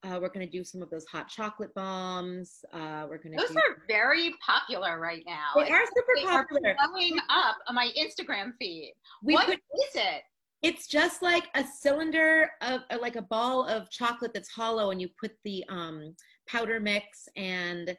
uh, 0.04 0.18
we're 0.20 0.28
going 0.28 0.46
to 0.46 0.50
do 0.50 0.62
some 0.64 0.82
of 0.82 0.90
those 0.90 1.04
hot 1.06 1.28
chocolate 1.28 1.74
bombs. 1.74 2.64
Uh, 2.72 3.06
we're 3.08 3.18
going 3.18 3.32
to 3.36 3.38
Those 3.38 3.50
do. 3.50 3.56
are 3.56 3.82
very 3.88 4.34
popular 4.44 4.98
right 4.98 5.22
now. 5.26 5.50
they 5.56 5.70
are 5.70 5.84
super 5.86 6.12
They 6.16 6.22
are 6.24 6.42
popular. 6.44 6.76
blowing 6.86 7.18
up 7.30 7.56
on 7.68 7.74
my 7.74 7.90
Instagram 7.98 8.52
feed. 8.58 8.92
We 9.22 9.34
What 9.34 9.46
put 9.46 9.54
is 9.54 9.94
it? 9.94 10.22
It's 10.62 10.86
just 10.86 11.22
like 11.22 11.44
a 11.54 11.64
cylinder 11.64 12.50
of 12.62 12.80
uh, 12.90 12.98
like 13.00 13.16
a 13.16 13.22
ball 13.22 13.66
of 13.66 13.90
chocolate 13.90 14.32
that's 14.32 14.48
hollow, 14.50 14.90
and 14.90 15.00
you 15.00 15.08
put 15.20 15.32
the 15.44 15.62
um, 15.68 16.14
powder 16.48 16.80
mix 16.80 17.28
and 17.36 17.94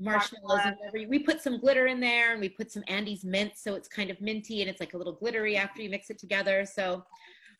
marshmallows 0.00 0.60
and 0.64 0.76
whatever. 0.76 1.08
We 1.10 1.18
put 1.18 1.42
some 1.42 1.60
glitter 1.60 1.86
in 1.86 2.00
there, 2.00 2.32
and 2.32 2.40
we 2.40 2.48
put 2.48 2.72
some 2.72 2.84
Andes 2.88 3.24
mint, 3.24 3.52
so 3.56 3.74
it's 3.74 3.88
kind 3.88 4.10
of 4.10 4.18
minty 4.20 4.60
and 4.62 4.70
it's 4.70 4.80
like 4.80 4.94
a 4.94 4.96
little 4.98 5.12
glittery 5.12 5.56
after 5.56 5.82
you 5.82 5.90
mix 5.90 6.08
it 6.10 6.18
together. 6.18 6.64
So 6.66 7.04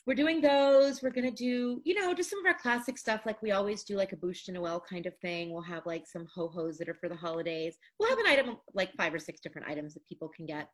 we're 0.06 0.14
doing 0.14 0.40
those. 0.40 1.02
We're 1.02 1.10
gonna 1.10 1.30
do, 1.30 1.80
you 1.84 1.94
know, 1.94 2.12
just 2.14 2.30
some 2.30 2.38
of 2.38 2.46
our 2.46 2.58
classic 2.58 2.98
stuff, 2.98 3.22
like 3.24 3.40
we 3.42 3.52
always 3.52 3.84
do, 3.84 3.96
like 3.96 4.12
a 4.12 4.16
bûche 4.16 4.44
de 4.44 4.52
Noel 4.52 4.80
kind 4.80 5.06
of 5.06 5.16
thing. 5.18 5.50
We'll 5.50 5.62
have 5.62 5.86
like 5.86 6.06
some 6.06 6.26
ho 6.32 6.48
hos 6.48 6.78
that 6.78 6.88
are 6.88 6.94
for 6.94 7.08
the 7.08 7.16
holidays. 7.16 7.78
We'll 7.98 8.10
have 8.10 8.18
an 8.18 8.26
item 8.26 8.56
like 8.74 8.92
five 8.94 9.14
or 9.14 9.18
six 9.18 9.40
different 9.40 9.68
items 9.68 9.94
that 9.94 10.06
people 10.06 10.28
can 10.28 10.46
get. 10.46 10.68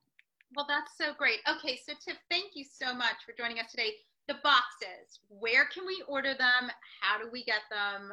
Well, 0.57 0.67
that's 0.69 0.97
so 0.99 1.15
great. 1.17 1.39
Okay, 1.49 1.79
so 1.87 1.93
Tiff, 2.05 2.19
thank 2.29 2.53
you 2.55 2.65
so 2.65 2.93
much 2.93 3.17
for 3.25 3.33
joining 3.39 3.61
us 3.61 3.71
today. 3.71 3.93
The 4.27 4.35
boxes, 4.43 5.21
where 5.29 5.67
can 5.67 5.87
we 5.87 6.03
order 6.09 6.35
them? 6.35 6.71
How 7.01 7.19
do 7.23 7.29
we 7.33 7.45
get 7.45 7.63
them? 7.71 8.11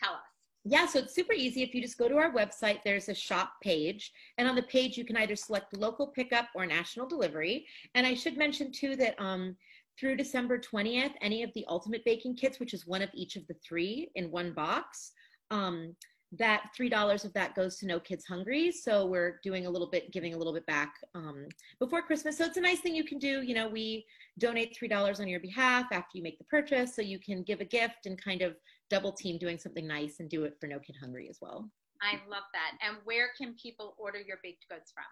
Tell 0.00 0.12
us. 0.12 0.20
Yeah, 0.64 0.86
so 0.86 0.98
it's 0.98 1.14
super 1.14 1.32
easy. 1.32 1.62
If 1.62 1.74
you 1.74 1.80
just 1.80 1.96
go 1.96 2.08
to 2.08 2.18
our 2.18 2.32
website, 2.32 2.80
there's 2.84 3.08
a 3.08 3.14
shop 3.14 3.54
page. 3.62 4.12
And 4.36 4.46
on 4.46 4.54
the 4.54 4.62
page, 4.62 4.98
you 4.98 5.04
can 5.04 5.16
either 5.16 5.34
select 5.34 5.76
local 5.76 6.08
pickup 6.08 6.48
or 6.54 6.66
national 6.66 7.08
delivery. 7.08 7.66
And 7.94 8.06
I 8.06 8.14
should 8.14 8.36
mention 8.36 8.70
too 8.70 8.94
that 8.96 9.18
um, 9.18 9.56
through 10.00 10.16
December 10.16 10.58
20th, 10.58 11.12
any 11.20 11.42
of 11.42 11.52
the 11.54 11.66
ultimate 11.68 12.02
baking 12.06 12.34
kits, 12.34 12.58
which 12.58 12.72
is 12.72 12.86
one 12.86 13.02
of 13.02 13.10
each 13.12 13.36
of 13.36 13.46
the 13.46 13.54
three 13.62 14.10
in 14.14 14.30
one 14.30 14.52
box, 14.54 15.12
um, 15.50 15.94
that 16.32 16.70
$3 16.78 17.24
of 17.24 17.32
that 17.32 17.54
goes 17.56 17.76
to 17.76 17.86
No 17.86 17.98
Kids 17.98 18.24
Hungry. 18.24 18.70
So 18.70 19.04
we're 19.04 19.40
doing 19.42 19.66
a 19.66 19.70
little 19.70 19.90
bit, 19.90 20.12
giving 20.12 20.32
a 20.32 20.38
little 20.38 20.52
bit 20.52 20.64
back 20.66 20.94
um, 21.14 21.46
before 21.80 22.02
Christmas. 22.02 22.38
So 22.38 22.44
it's 22.44 22.56
a 22.56 22.60
nice 22.60 22.80
thing 22.80 22.94
you 22.94 23.04
can 23.04 23.18
do. 23.18 23.42
You 23.42 23.54
know, 23.54 23.68
we 23.68 24.06
donate 24.38 24.78
$3 24.80 25.20
on 25.20 25.28
your 25.28 25.40
behalf 25.40 25.86
after 25.92 26.16
you 26.16 26.22
make 26.22 26.38
the 26.38 26.44
purchase. 26.44 26.94
So 26.94 27.02
you 27.02 27.18
can 27.18 27.42
give 27.42 27.60
a 27.60 27.64
gift 27.64 28.06
and 28.06 28.22
kind 28.22 28.42
of 28.42 28.54
double 28.90 29.12
team 29.12 29.38
doing 29.38 29.58
something 29.58 29.86
nice 29.86 30.20
and 30.20 30.30
do 30.30 30.44
it 30.44 30.56
for 30.60 30.68
No 30.68 30.78
Kid 30.78 30.96
Hungry 31.00 31.28
as 31.28 31.38
well. 31.42 31.68
I 32.00 32.12
love 32.30 32.44
that. 32.54 32.78
And 32.86 32.98
where 33.04 33.30
can 33.36 33.54
people 33.60 33.94
order 33.98 34.20
your 34.20 34.38
baked 34.42 34.66
goods 34.70 34.92
from? 34.94 35.04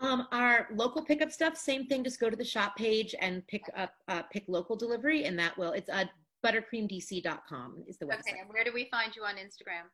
Um, 0.00 0.26
our 0.32 0.68
local 0.74 1.04
pickup 1.04 1.30
stuff, 1.30 1.56
same 1.56 1.86
thing. 1.86 2.02
Just 2.04 2.18
go 2.20 2.28
to 2.28 2.36
the 2.36 2.44
shop 2.44 2.76
page 2.76 3.14
and 3.20 3.46
pick 3.46 3.62
up, 3.76 3.92
uh, 4.08 4.22
pick 4.32 4.44
local 4.48 4.76
delivery, 4.76 5.24
and 5.24 5.38
that 5.38 5.56
will. 5.56 5.72
It's 5.72 5.88
uh, 5.88 6.04
buttercreamdc.com 6.44 7.84
is 7.86 7.98
the 7.98 8.06
website. 8.06 8.20
Okay, 8.28 8.40
and 8.40 8.48
where 8.48 8.64
do 8.64 8.72
we 8.72 8.88
find 8.90 9.14
you 9.14 9.22
on 9.24 9.36
Instagram? 9.36 9.84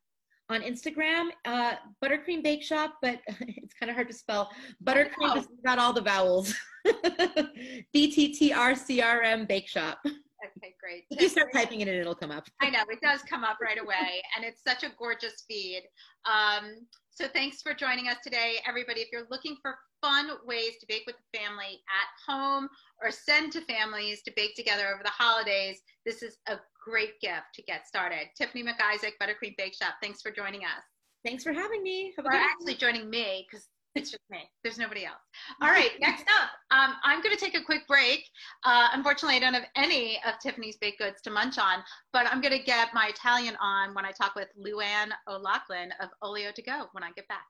On 0.49 0.62
Instagram, 0.62 1.28
uh, 1.45 1.75
Buttercream 2.02 2.42
Bake 2.42 2.62
Shop, 2.62 2.95
but 3.02 3.21
it's 3.40 3.75
kind 3.75 3.88
of 3.88 3.95
hard 3.95 4.09
to 4.09 4.14
spell. 4.14 4.50
Buttercream 4.85 5.11
Oh. 5.23 5.35
has 5.35 5.47
got 5.64 5.78
all 5.78 5.92
the 5.92 6.00
vowels. 6.00 6.52
B 7.92 8.11
T 8.11 8.33
T 8.35 8.52
R 8.52 8.75
C 8.75 9.00
R 9.00 9.23
M 9.23 9.45
Bake 9.47 9.69
Shop. 9.69 9.99
Okay, 10.04 10.75
great. 10.80 11.04
If 11.11 11.21
you 11.21 11.28
start 11.28 11.49
typing 11.52 11.83
it 11.83 11.88
in, 11.88 11.95
it'll 11.95 12.14
come 12.14 12.30
up. 12.30 12.49
I 12.61 12.71
know 12.71 12.80
it 12.88 13.00
does 13.02 13.21
come 13.23 13.45
up 13.45 13.59
right 13.61 13.80
away, 13.80 14.23
and 14.35 14.45
it's 14.45 14.62
such 14.66 14.83
a 14.83 14.88
gorgeous 14.99 15.45
feed. 15.47 15.83
Um, 16.25 16.87
so 17.21 17.29
thanks 17.35 17.61
for 17.61 17.75
joining 17.75 18.09
us 18.09 18.17
today, 18.25 18.61
everybody. 18.67 19.03
If 19.03 19.09
you're 19.12 19.27
looking 19.31 19.55
for 19.61 19.75
fun 20.00 20.31
ways 20.47 20.79
to 20.81 20.87
bake 20.89 21.03
with 21.07 21.17
the 21.17 21.39
family 21.39 21.83
at 21.91 22.33
home 22.33 22.67
or 23.03 23.11
send 23.11 23.53
to 23.53 23.61
families 23.67 24.23
to 24.23 24.33
bake 24.37 24.55
together 24.57 24.89
over 24.89 25.03
the 25.03 25.11
holidays, 25.11 25.83
this 26.07 26.23
is 26.23 26.39
a 26.49 26.57
great 26.83 27.21
gift 27.21 27.53
to 27.57 27.62
get 27.62 27.87
started. 27.87 28.29
Tiffany 28.39 28.65
McIsaac, 28.65 29.12
Buttercream 29.23 29.55
Bake 29.59 29.75
Shop. 29.75 29.97
Thanks 30.03 30.23
for 30.23 30.31
joining 30.31 30.62
us. 30.62 30.83
Thanks 31.23 31.45
for 31.45 31.53
having 31.53 31.83
me. 31.83 32.15
Have 32.17 32.25
Or 32.25 32.33
actually 32.33 32.77
joining 32.77 33.11
me 33.11 33.47
because 33.47 33.69
it's 33.94 34.11
just 34.11 34.23
me. 34.30 34.38
There's 34.62 34.78
nobody 34.78 35.04
else. 35.04 35.20
All 35.62 35.68
right, 35.68 35.90
next 36.00 36.23
up, 36.23 36.50
um, 36.70 36.94
I'm 37.02 37.23
going 37.23 37.35
to 37.37 37.40
take 37.40 37.56
a 37.56 37.62
quick 37.62 37.87
break. 37.88 38.25
Uh, 38.64 38.88
unfortunately, 38.92 39.37
I 39.37 39.40
don't 39.40 39.54
have 39.54 39.66
any 39.76 40.20
of 40.26 40.35
Tiffany's 40.40 40.76
baked 40.76 40.99
goods 40.99 41.20
to 41.23 41.30
munch 41.30 41.59
on, 41.59 41.82
but 42.12 42.26
I'm 42.26 42.40
going 42.40 42.56
to 42.56 42.64
get 42.64 42.94
my 42.94 43.09
Italian 43.09 43.56
on 43.61 43.94
when 43.94 44.04
I 44.04 44.12
talk 44.12 44.35
with 44.35 44.49
Luann 44.59 45.11
O'Loughlin 45.28 45.92
of 46.00 46.11
Olio 46.23 46.52
to 46.52 46.62
Go 46.62 46.87
when 46.92 47.02
I 47.02 47.11
get 47.12 47.26
back. 47.28 47.47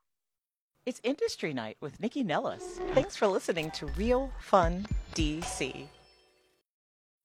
It's 0.87 1.01
Industry 1.05 1.53
Night 1.53 1.77
with 1.81 2.01
Nycci 2.01 2.25
Nellis. 2.25 2.81
Thanks 2.95 3.15
for 3.15 3.27
listening 3.27 3.71
to 3.73 3.87
Real 3.87 4.33
Fun 4.41 4.87
DC. 5.15 5.87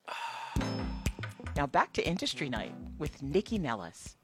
Now 1.56 1.66
back 1.66 1.94
to 1.94 2.06
Industry 2.06 2.50
Night 2.50 2.76
with 2.98 3.22
Nycci 3.22 3.62
Nellis. 3.62 4.18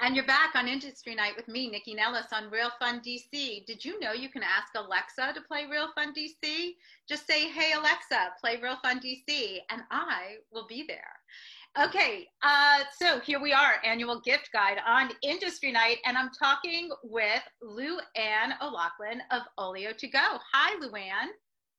And 0.00 0.14
you're 0.14 0.26
back 0.26 0.54
on 0.54 0.68
Industry 0.68 1.16
Night 1.16 1.32
with 1.36 1.48
me, 1.48 1.68
Nycci 1.68 1.96
Nellis, 1.96 2.26
on 2.32 2.50
Real 2.50 2.70
Fun 2.78 3.00
DC. 3.00 3.66
Did 3.66 3.84
you 3.84 3.98
know 3.98 4.12
you 4.12 4.28
can 4.28 4.44
ask 4.44 4.68
Alexa 4.76 5.32
to 5.34 5.40
play 5.40 5.66
Real 5.68 5.88
Fun 5.96 6.14
DC? 6.14 6.74
Just 7.08 7.26
say, 7.26 7.48
hey, 7.48 7.72
Alexa, 7.72 8.28
play 8.40 8.60
Real 8.62 8.76
Fun 8.80 9.00
DC, 9.00 9.58
and 9.70 9.82
I 9.90 10.36
will 10.52 10.68
be 10.68 10.84
there. 10.86 11.84
Okay, 11.84 12.28
uh, 12.42 12.84
so 12.96 13.18
here 13.18 13.40
we 13.40 13.52
are, 13.52 13.74
annual 13.84 14.20
gift 14.20 14.50
guide 14.52 14.78
on 14.86 15.10
Industry 15.22 15.72
Night, 15.72 15.98
and 16.06 16.16
I'm 16.16 16.30
talking 16.30 16.90
with 17.02 17.42
Lou 17.60 17.98
Ann 18.14 18.54
O'Loughlin 18.62 19.20
of 19.32 19.42
Olio 19.58 19.92
to 19.92 20.06
Go. 20.06 20.38
Hi, 20.52 20.78
Lou 20.80 20.94
Ann. 20.94 21.28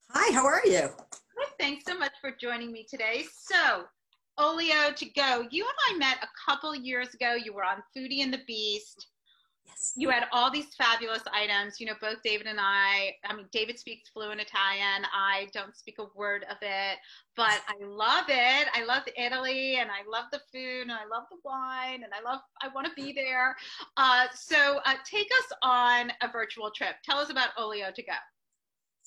Hi, 0.09 0.33
how 0.33 0.45
are 0.45 0.61
you? 0.65 0.89
Good, 0.91 1.47
Thanks 1.57 1.85
so 1.87 1.97
much 1.97 2.13
for 2.19 2.31
joining 2.31 2.73
me 2.73 2.85
today. 2.89 3.23
So, 3.33 3.85
Olio 4.39 4.91
to 4.95 5.05
Go, 5.05 5.45
you 5.51 5.65
and 5.65 5.95
I 5.95 5.97
met 5.97 6.17
a 6.23 6.49
couple 6.49 6.73
years 6.73 7.13
ago. 7.13 7.35
You 7.35 7.53
were 7.53 7.63
on 7.63 7.83
Foodie 7.95 8.23
and 8.23 8.33
the 8.33 8.39
Beast. 8.47 9.07
Yes. 9.67 9.93
You 9.97 10.09
had 10.09 10.23
all 10.31 10.49
these 10.49 10.73
fabulous 10.75 11.23
items. 11.33 11.79
You 11.79 11.87
know, 11.87 11.93
both 12.01 12.17
David 12.23 12.47
and 12.47 12.57
I, 12.59 13.15
I 13.25 13.35
mean, 13.35 13.47
David 13.51 13.77
speaks 13.77 14.09
fluent 14.09 14.39
Italian. 14.39 15.05
I 15.13 15.49
don't 15.53 15.75
speak 15.75 15.95
a 15.99 16.05
word 16.15 16.45
of 16.49 16.57
it, 16.61 16.97
but 17.35 17.61
I 17.67 17.75
love 17.83 18.25
it. 18.29 18.67
I 18.73 18.83
love 18.85 19.03
Italy 19.17 19.75
and 19.75 19.89
I 19.91 20.09
love 20.09 20.25
the 20.31 20.39
food 20.51 20.83
and 20.83 20.91
I 20.91 21.05
love 21.11 21.25
the 21.29 21.37
wine 21.43 22.03
and 22.03 22.13
I 22.13 22.21
love, 22.27 22.39
I 22.61 22.69
want 22.69 22.87
to 22.87 22.93
be 22.93 23.11
there. 23.11 23.55
Uh, 23.97 24.25
so, 24.33 24.79
uh, 24.85 24.95
take 25.05 25.27
us 25.27 25.51
on 25.61 26.11
a 26.21 26.31
virtual 26.31 26.71
trip. 26.71 26.95
Tell 27.03 27.17
us 27.17 27.29
about 27.29 27.49
Olio 27.57 27.91
to 27.93 28.03
Go. 28.03 28.13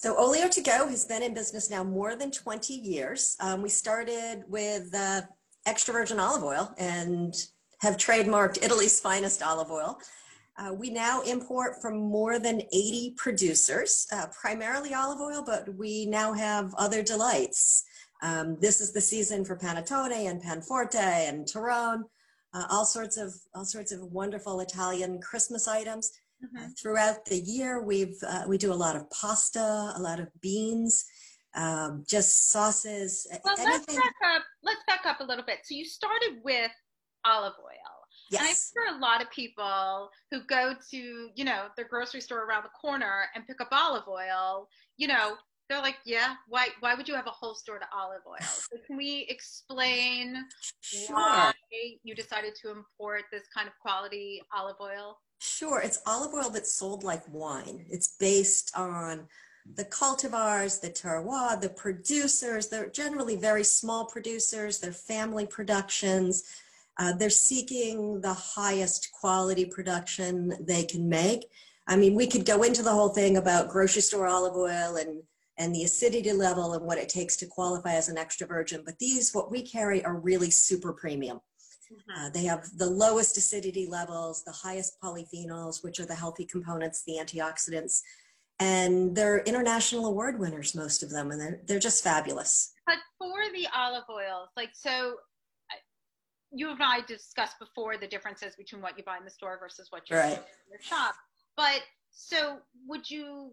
So 0.02 0.16
Olio 0.18 0.48
to 0.48 0.60
Go 0.60 0.88
has 0.88 1.04
been 1.04 1.22
in 1.22 1.32
business 1.32 1.70
now 1.70 1.84
more 1.84 2.16
than 2.16 2.32
20 2.32 2.74
years. 2.74 3.36
Um, 3.38 3.62
we 3.62 3.68
started 3.68 4.42
with 4.48 4.92
uh, 4.92 5.20
extra 5.64 5.94
virgin 5.94 6.18
olive 6.18 6.42
oil 6.42 6.74
and 6.76 7.32
have 7.82 7.98
trademarked 7.98 8.64
Italy's 8.64 8.98
finest 8.98 9.44
olive 9.44 9.70
oil. 9.70 10.00
Uh, 10.58 10.72
we 10.74 10.90
now 10.90 11.20
import 11.20 11.80
from 11.80 11.98
more 11.98 12.40
than 12.40 12.62
80 12.72 13.14
producers, 13.16 14.08
uh, 14.10 14.26
primarily 14.40 14.92
olive 14.92 15.20
oil, 15.20 15.44
but 15.46 15.72
we 15.76 16.06
now 16.06 16.32
have 16.32 16.74
other 16.74 17.04
delights. 17.04 17.84
Um, 18.22 18.56
this 18.60 18.80
is 18.80 18.92
the 18.92 19.00
season 19.00 19.44
for 19.44 19.56
panettone 19.56 20.10
and 20.10 20.42
panforte 20.42 20.96
and 20.96 21.46
torrone, 21.46 22.02
uh, 22.52 22.64
all 22.70 22.86
sorts 22.86 23.16
of 23.18 23.32
all 23.54 23.64
sorts 23.64 23.92
of 23.92 24.00
wonderful 24.00 24.58
Italian 24.58 25.20
Christmas 25.20 25.68
items. 25.68 26.10
Uh, 26.42 26.66
throughout 26.80 27.24
the 27.24 27.38
year, 27.38 27.82
we've 27.82 28.16
uh, 28.26 28.44
we 28.48 28.58
do 28.58 28.72
a 28.72 28.74
lot 28.74 28.96
of 28.96 29.08
pasta, 29.10 29.92
a 29.96 30.00
lot 30.00 30.18
of 30.20 30.28
beans, 30.40 31.04
um, 31.54 32.04
just 32.08 32.50
sauces, 32.50 33.26
Well, 33.44 33.54
let's 33.64 33.86
back 33.86 34.14
up. 34.24 34.42
Let's 34.62 34.82
back 34.86 35.06
up 35.06 35.20
a 35.20 35.24
little 35.24 35.44
bit. 35.44 35.60
So 35.64 35.74
you 35.74 35.84
started 35.84 36.40
with 36.42 36.70
olive 37.24 37.54
oil. 37.62 37.92
And 38.38 38.46
I 38.46 38.48
Yes, 38.48 38.72
hear 38.74 38.96
a 38.96 38.98
lot 38.98 39.20
of 39.20 39.30
people 39.30 40.10
who 40.30 40.40
go 40.46 40.74
to, 40.90 41.28
you 41.34 41.44
know, 41.44 41.66
their 41.76 41.86
grocery 41.86 42.20
store 42.20 42.44
around 42.44 42.64
the 42.64 42.70
corner 42.70 43.24
and 43.34 43.46
pick 43.46 43.60
up 43.60 43.68
olive 43.72 44.08
oil, 44.08 44.68
you 44.96 45.06
know, 45.06 45.36
they're 45.68 45.82
like, 45.82 45.96
yeah, 46.04 46.34
why 46.48 46.68
why 46.80 46.94
would 46.94 47.08
you 47.08 47.14
have 47.14 47.26
a 47.26 47.30
whole 47.30 47.54
store 47.54 47.78
to 47.78 47.86
olive 47.94 48.22
oil? 48.26 48.36
So 48.72 48.78
can 48.86 48.96
we 48.96 49.26
explain 49.28 50.36
sure, 50.80 51.14
why 51.14 51.52
you 52.02 52.14
decided 52.14 52.54
to 52.62 52.70
import 52.70 53.24
this 53.30 53.44
kind 53.54 53.68
of 53.68 53.74
quality 53.80 54.42
olive 54.54 54.76
oil? 54.80 55.18
Sure. 55.42 55.80
It's 55.80 56.00
olive 56.06 56.32
oil 56.34 56.50
that's 56.50 56.74
sold 56.74 57.04
like 57.04 57.22
wine. 57.28 57.84
It's 57.88 58.16
based 58.18 58.72
on 58.76 59.26
the 59.74 59.84
cultivars, 59.84 60.80
the 60.80 60.90
terroir, 60.90 61.60
the 61.60 61.68
producers. 61.68 62.68
They're 62.68 62.90
generally 62.90 63.36
very 63.36 63.64
small 63.64 64.06
producers. 64.06 64.78
They're 64.78 64.92
family 64.92 65.46
productions. 65.46 66.44
Uh, 66.98 67.12
they're 67.12 67.30
seeking 67.30 68.20
the 68.20 68.34
highest 68.34 69.10
quality 69.12 69.64
production 69.64 70.54
they 70.60 70.84
can 70.84 71.08
make. 71.08 71.46
I 71.86 71.96
mean, 71.96 72.14
we 72.14 72.26
could 72.26 72.46
go 72.46 72.62
into 72.62 72.82
the 72.82 72.92
whole 72.92 73.08
thing 73.08 73.36
about 73.36 73.68
grocery 73.68 74.02
store 74.02 74.26
olive 74.26 74.56
oil 74.56 74.96
and 74.96 75.22
and 75.58 75.74
the 75.74 75.84
acidity 75.84 76.32
level 76.32 76.72
and 76.72 76.84
what 76.84 76.98
it 76.98 77.10
takes 77.10 77.36
to 77.36 77.46
qualify 77.46 77.94
as 77.94 78.08
an 78.08 78.16
extra 78.16 78.46
virgin. 78.46 78.82
But 78.84 78.98
these, 78.98 79.34
what 79.34 79.50
we 79.50 79.62
carry, 79.62 80.02
are 80.02 80.16
really 80.16 80.50
super 80.50 80.94
premium. 80.94 81.40
Uh, 82.14 82.30
they 82.30 82.44
have 82.44 82.68
the 82.76 82.86
lowest 82.86 83.36
acidity 83.36 83.86
levels, 83.86 84.42
the 84.44 84.52
highest 84.52 85.00
polyphenols, 85.02 85.82
which 85.82 86.00
are 86.00 86.06
the 86.06 86.14
healthy 86.14 86.44
components, 86.44 87.02
the 87.06 87.18
antioxidants, 87.20 88.00
and 88.60 89.16
they're 89.16 89.40
international 89.40 90.06
award 90.06 90.38
winners, 90.38 90.74
most 90.74 91.02
of 91.02 91.10
them, 91.10 91.30
and 91.30 91.40
they're, 91.40 91.60
they're 91.66 91.78
just 91.78 92.04
fabulous. 92.04 92.72
But 92.86 92.98
for 93.18 93.34
the 93.54 93.66
olive 93.74 94.04
oils, 94.10 94.48
like 94.56 94.70
so, 94.72 95.16
you 96.52 96.70
and 96.70 96.82
I 96.82 97.00
discussed 97.06 97.58
before 97.58 97.96
the 97.96 98.06
differences 98.06 98.54
between 98.56 98.82
what 98.82 98.96
you 98.98 99.04
buy 99.04 99.16
in 99.16 99.24
the 99.24 99.30
store 99.30 99.58
versus 99.58 99.88
what 99.90 100.08
you 100.10 100.16
right. 100.16 100.32
in 100.36 100.70
your 100.70 100.80
shop. 100.80 101.14
But 101.56 101.80
so, 102.10 102.58
would 102.86 103.10
you 103.10 103.52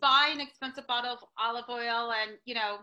buy 0.00 0.30
an 0.32 0.40
expensive 0.40 0.86
bottle 0.86 1.12
of 1.12 1.18
olive 1.38 1.64
oil 1.68 2.12
and 2.12 2.38
you 2.44 2.54
know 2.54 2.78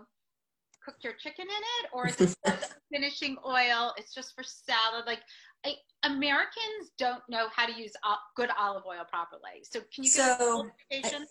cook 0.86 0.96
your 1.02 1.14
chicken 1.14 1.46
in 1.46 1.50
it, 1.50 1.90
or 1.92 2.08
is 2.08 2.20
it 2.46 2.74
finishing 2.94 3.38
oil? 3.46 3.94
It's 3.98 4.14
just 4.14 4.36
for 4.36 4.44
salad. 4.44 5.06
Like 5.06 5.22
I, 5.66 5.74
Americans 6.04 6.92
don't 6.98 7.24
know 7.28 7.48
how 7.54 7.66
to 7.66 7.74
use 7.74 7.92
good 8.36 8.50
olive 8.58 8.84
oil 8.88 9.04
properly. 9.10 9.64
So 9.64 9.80
can 9.94 10.04
you 10.04 10.12
give 10.12 10.38
so, 10.38 10.70
I, 10.92 11.26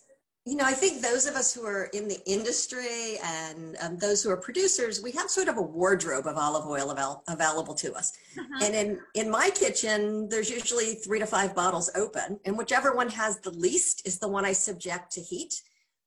you 0.46 0.56
know, 0.56 0.64
I 0.64 0.73
think 0.73 1.00
those 1.00 1.26
of 1.26 1.37
us 1.37 1.54
who 1.54 1.64
are 1.64 1.88
in 1.94 2.06
the 2.06 2.20
industry 2.26 3.16
and 3.25 3.76
um, 3.80 3.96
those 3.96 4.23
who 4.23 4.28
are 4.30 4.37
producers, 4.37 5.02
we 5.02 5.11
have 5.12 5.30
sort 5.30 5.49
of 5.49 5.56
a 5.56 5.62
wardrobe 5.62 6.26
of 6.26 6.37
olive 6.37 6.66
oil 6.66 6.90
avail- 6.90 7.23
available 7.28 7.75
to 7.76 7.94
us. 7.94 8.12
Uh-huh. 8.38 8.64
And 8.64 8.75
in, 8.75 8.99
in 9.14 9.30
my 9.30 9.49
kitchen, 9.50 10.28
there's 10.28 10.50
usually 10.50 10.96
three 10.96 11.18
to 11.18 11.26
five 11.26 11.54
bottles 11.54 11.90
open, 11.94 12.38
and 12.44 12.58
whichever 12.58 12.94
one 12.94 13.08
has 13.08 13.38
the 13.40 13.52
least 13.52 14.06
is 14.06 14.18
the 14.18 14.28
one 14.28 14.44
I 14.44 14.52
subject 14.52 15.12
to 15.12 15.23
heat 15.23 15.54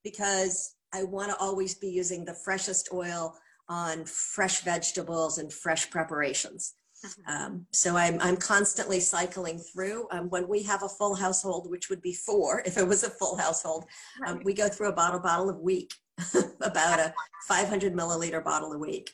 because 0.04 0.76
I 0.94 1.04
want 1.04 1.30
to 1.30 1.36
always 1.38 1.74
be 1.74 1.88
using 1.88 2.24
the 2.24 2.34
freshest 2.34 2.88
oil 2.92 3.36
on 3.68 4.04
fresh 4.04 4.60
vegetables 4.62 5.38
and 5.38 5.52
fresh 5.52 5.90
preparations. 5.90 6.74
Mm-hmm. 7.04 7.30
Um, 7.30 7.66
so 7.72 7.96
I'm, 7.96 8.18
I'm 8.20 8.36
constantly 8.36 8.98
cycling 9.00 9.58
through. 9.58 10.08
Um, 10.10 10.28
when 10.30 10.48
we 10.48 10.62
have 10.64 10.82
a 10.82 10.88
full 10.88 11.14
household, 11.14 11.70
which 11.70 11.90
would 11.90 12.02
be 12.02 12.12
four 12.12 12.60
if 12.66 12.76
it 12.78 12.86
was 12.86 13.04
a 13.04 13.10
full 13.10 13.36
household, 13.36 13.84
um, 14.26 14.40
we 14.44 14.54
go 14.54 14.68
through 14.68 14.88
a 14.88 14.92
bottle 14.92 15.20
bottle 15.20 15.50
a 15.50 15.54
week, 15.54 15.92
about 16.62 16.98
a 16.98 17.14
500 17.46 17.94
milliliter 17.94 18.42
bottle 18.42 18.72
a 18.72 18.78
week. 18.78 19.10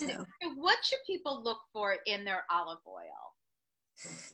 And 0.00 0.10
so. 0.10 0.26
what 0.56 0.78
should 0.84 0.98
people 1.06 1.42
look 1.42 1.58
for 1.72 1.96
in 2.06 2.24
their 2.24 2.44
olive 2.50 2.80
oil? 2.86 3.34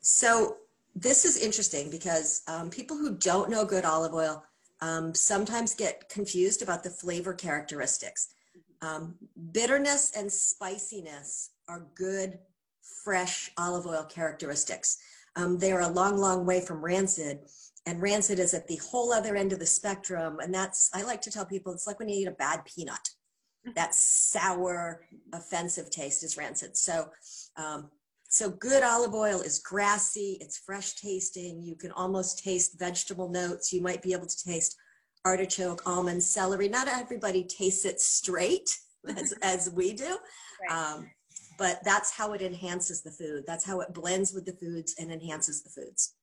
So 0.00 0.56
this 0.96 1.24
is 1.24 1.42
interesting 1.42 1.90
because 1.90 2.42
um, 2.48 2.70
people 2.70 2.96
who 2.96 3.16
don't 3.16 3.50
know 3.50 3.64
good 3.64 3.84
olive 3.84 4.14
oil 4.14 4.44
um, 4.80 5.14
sometimes 5.14 5.74
get 5.74 6.08
confused 6.08 6.62
about 6.62 6.82
the 6.82 6.90
flavor 6.90 7.34
characteristics. 7.34 8.28
Um, 8.82 9.14
bitterness 9.52 10.12
and 10.16 10.30
spiciness 10.30 11.50
are 11.68 11.86
good, 11.94 12.38
fresh 13.04 13.50
olive 13.56 13.86
oil 13.86 14.04
characteristics. 14.04 14.98
Um, 15.36 15.58
they 15.58 15.72
are 15.72 15.80
a 15.80 15.88
long, 15.88 16.16
long 16.18 16.44
way 16.44 16.60
from 16.60 16.84
rancid. 16.84 17.40
And 17.86 18.00
rancid 18.00 18.38
is 18.38 18.54
at 18.54 18.66
the 18.66 18.76
whole 18.76 19.12
other 19.12 19.36
end 19.36 19.52
of 19.52 19.58
the 19.58 19.66
spectrum. 19.66 20.38
And 20.40 20.52
that's, 20.54 20.90
I 20.94 21.02
like 21.02 21.20
to 21.22 21.30
tell 21.30 21.44
people, 21.44 21.72
it's 21.72 21.86
like 21.86 21.98
when 21.98 22.08
you 22.08 22.22
eat 22.22 22.28
a 22.28 22.32
bad 22.32 22.64
peanut. 22.64 23.10
That 23.74 23.94
sour, 23.94 25.06
offensive 25.32 25.90
taste 25.90 26.22
is 26.22 26.36
rancid. 26.36 26.76
So, 26.76 27.08
um, 27.56 27.90
so 28.34 28.50
good 28.50 28.82
olive 28.82 29.14
oil 29.14 29.40
is 29.42 29.60
grassy, 29.60 30.38
it's 30.40 30.58
fresh 30.58 30.96
tasting. 30.96 31.62
You 31.62 31.76
can 31.76 31.92
almost 31.92 32.42
taste 32.42 32.80
vegetable 32.80 33.28
notes. 33.28 33.72
You 33.72 33.80
might 33.80 34.02
be 34.02 34.12
able 34.12 34.26
to 34.26 34.44
taste 34.44 34.76
artichoke, 35.24 35.82
almond, 35.86 36.20
celery. 36.20 36.68
Not 36.68 36.88
everybody 36.88 37.44
tastes 37.44 37.84
it 37.84 38.00
straight 38.00 38.68
as, 39.16 39.34
as 39.40 39.70
we 39.70 39.92
do. 39.92 40.18
Right. 40.68 40.94
Um, 40.94 41.10
but 41.58 41.78
that's 41.84 42.10
how 42.10 42.32
it 42.32 42.42
enhances 42.42 43.02
the 43.02 43.12
food. 43.12 43.44
That's 43.46 43.64
how 43.64 43.78
it 43.78 43.94
blends 43.94 44.32
with 44.32 44.46
the 44.46 44.54
foods 44.54 44.96
and 44.98 45.12
enhances 45.12 45.62
the 45.62 45.70
foods. 45.70 46.16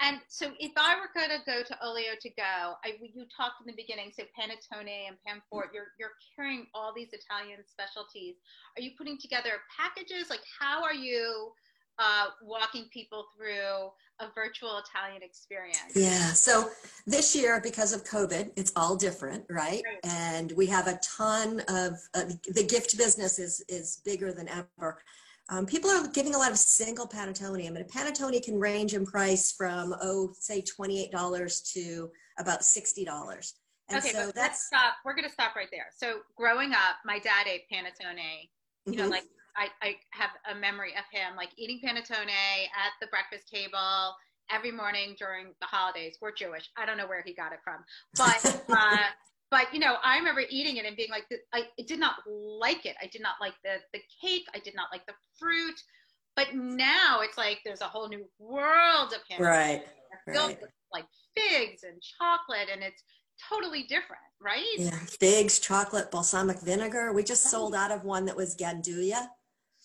And 0.00 0.20
so, 0.28 0.52
if 0.60 0.72
I 0.76 0.94
were 0.96 1.08
going 1.14 1.30
to 1.30 1.44
go 1.46 1.62
to 1.62 1.76
Olio 1.82 2.12
to 2.20 2.28
go, 2.30 2.74
I, 2.84 2.98
you 3.00 3.24
talked 3.34 3.60
in 3.60 3.66
the 3.66 3.72
beginning, 3.76 4.12
so 4.14 4.24
panettone 4.38 4.88
and 4.88 5.16
panforte, 5.26 5.72
you're 5.72 5.88
you're 5.98 6.16
carrying 6.34 6.66
all 6.74 6.92
these 6.94 7.08
Italian 7.12 7.60
specialties. 7.66 8.36
Are 8.76 8.82
you 8.82 8.90
putting 8.98 9.18
together 9.18 9.52
packages? 9.74 10.28
Like, 10.28 10.42
how 10.60 10.82
are 10.82 10.94
you 10.94 11.52
uh, 11.98 12.26
walking 12.42 12.84
people 12.92 13.26
through 13.36 13.90
a 14.20 14.30
virtual 14.34 14.78
Italian 14.78 15.22
experience? 15.22 15.92
Yeah. 15.94 16.32
So 16.32 16.68
this 17.06 17.34
year, 17.34 17.60
because 17.62 17.92
of 17.92 18.04
COVID, 18.04 18.52
it's 18.56 18.72
all 18.76 18.96
different, 18.96 19.44
right? 19.48 19.82
right. 19.84 19.98
And 20.04 20.52
we 20.52 20.66
have 20.66 20.88
a 20.88 21.00
ton 21.02 21.60
of 21.68 21.94
uh, 22.14 22.24
the 22.48 22.64
gift 22.64 22.98
business 22.98 23.38
is 23.38 23.64
is 23.68 24.02
bigger 24.04 24.32
than 24.32 24.48
ever. 24.48 24.98
Um, 25.48 25.64
people 25.64 25.90
are 25.90 26.08
giving 26.08 26.34
a 26.34 26.38
lot 26.38 26.50
of 26.50 26.58
single 26.58 27.06
panettone. 27.06 27.66
I 27.66 27.70
mean, 27.70 27.76
a 27.76 27.84
panettone 27.84 28.42
can 28.42 28.58
range 28.58 28.94
in 28.94 29.06
price 29.06 29.52
from 29.52 29.94
oh, 30.02 30.32
say 30.38 30.60
twenty 30.60 31.02
eight 31.02 31.12
dollars 31.12 31.60
to 31.74 32.10
about 32.38 32.64
sixty 32.64 33.04
dollars. 33.04 33.54
okay, 33.92 34.10
so 34.10 34.26
but 34.26 34.36
let's 34.36 34.66
stop. 34.66 34.94
We're 35.04 35.14
going 35.14 35.28
to 35.28 35.32
stop 35.32 35.54
right 35.54 35.68
there. 35.70 35.86
So, 35.96 36.20
growing 36.36 36.72
up, 36.72 36.96
my 37.04 37.20
dad 37.20 37.46
ate 37.46 37.62
panettone. 37.72 38.18
You 38.86 38.92
mm-hmm. 38.92 39.02
know, 39.02 39.08
like 39.08 39.24
I, 39.56 39.68
I 39.82 39.96
have 40.10 40.30
a 40.50 40.54
memory 40.58 40.92
of 40.92 41.04
him 41.12 41.36
like 41.36 41.50
eating 41.56 41.80
panettone 41.84 42.28
at 42.28 42.92
the 43.00 43.06
breakfast 43.06 43.48
table 43.48 44.14
every 44.50 44.72
morning 44.72 45.14
during 45.18 45.54
the 45.60 45.66
holidays. 45.66 46.18
We're 46.20 46.32
Jewish. 46.32 46.68
I 46.76 46.86
don't 46.86 46.96
know 46.96 47.06
where 47.06 47.22
he 47.24 47.34
got 47.34 47.52
it 47.52 47.60
from, 47.64 47.84
but 48.16 48.62
uh, 48.76 48.96
but 49.50 49.72
you 49.72 49.78
know, 49.78 49.96
I 50.02 50.18
remember 50.18 50.42
eating 50.48 50.76
it 50.76 50.84
and 50.84 50.96
being 50.96 51.10
like, 51.10 51.24
I, 51.52 51.64
did 51.86 51.98
not 51.98 52.16
like 52.26 52.84
it. 52.84 52.96
I 53.00 53.06
did 53.06 53.22
not 53.22 53.34
like 53.40 53.54
the 53.64 53.76
the 53.92 54.00
cake. 54.20 54.46
I 54.54 54.58
did 54.58 54.74
not 54.74 54.88
like 54.92 55.06
the 55.06 55.14
fruit. 55.38 55.80
But 56.34 56.54
now 56.54 57.20
it's 57.22 57.38
like 57.38 57.60
there's 57.64 57.80
a 57.80 57.86
whole 57.86 58.08
new 58.08 58.26
world 58.38 59.14
of 59.14 59.20
panettone. 59.30 59.40
Right. 59.40 59.84
Right. 60.26 60.58
like 60.92 61.04
figs 61.36 61.82
and 61.82 62.00
chocolate, 62.18 62.68
and 62.72 62.82
it's 62.82 63.02
totally 63.48 63.84
different, 63.84 64.22
right? 64.40 64.64
Yeah, 64.76 64.98
figs, 65.20 65.58
chocolate, 65.58 66.10
balsamic 66.10 66.60
vinegar. 66.60 67.12
We 67.12 67.22
just 67.22 67.44
sold 67.44 67.74
out 67.74 67.90
of 67.90 68.04
one 68.04 68.24
that 68.26 68.36
was 68.36 68.56
gianduia. 68.56 69.28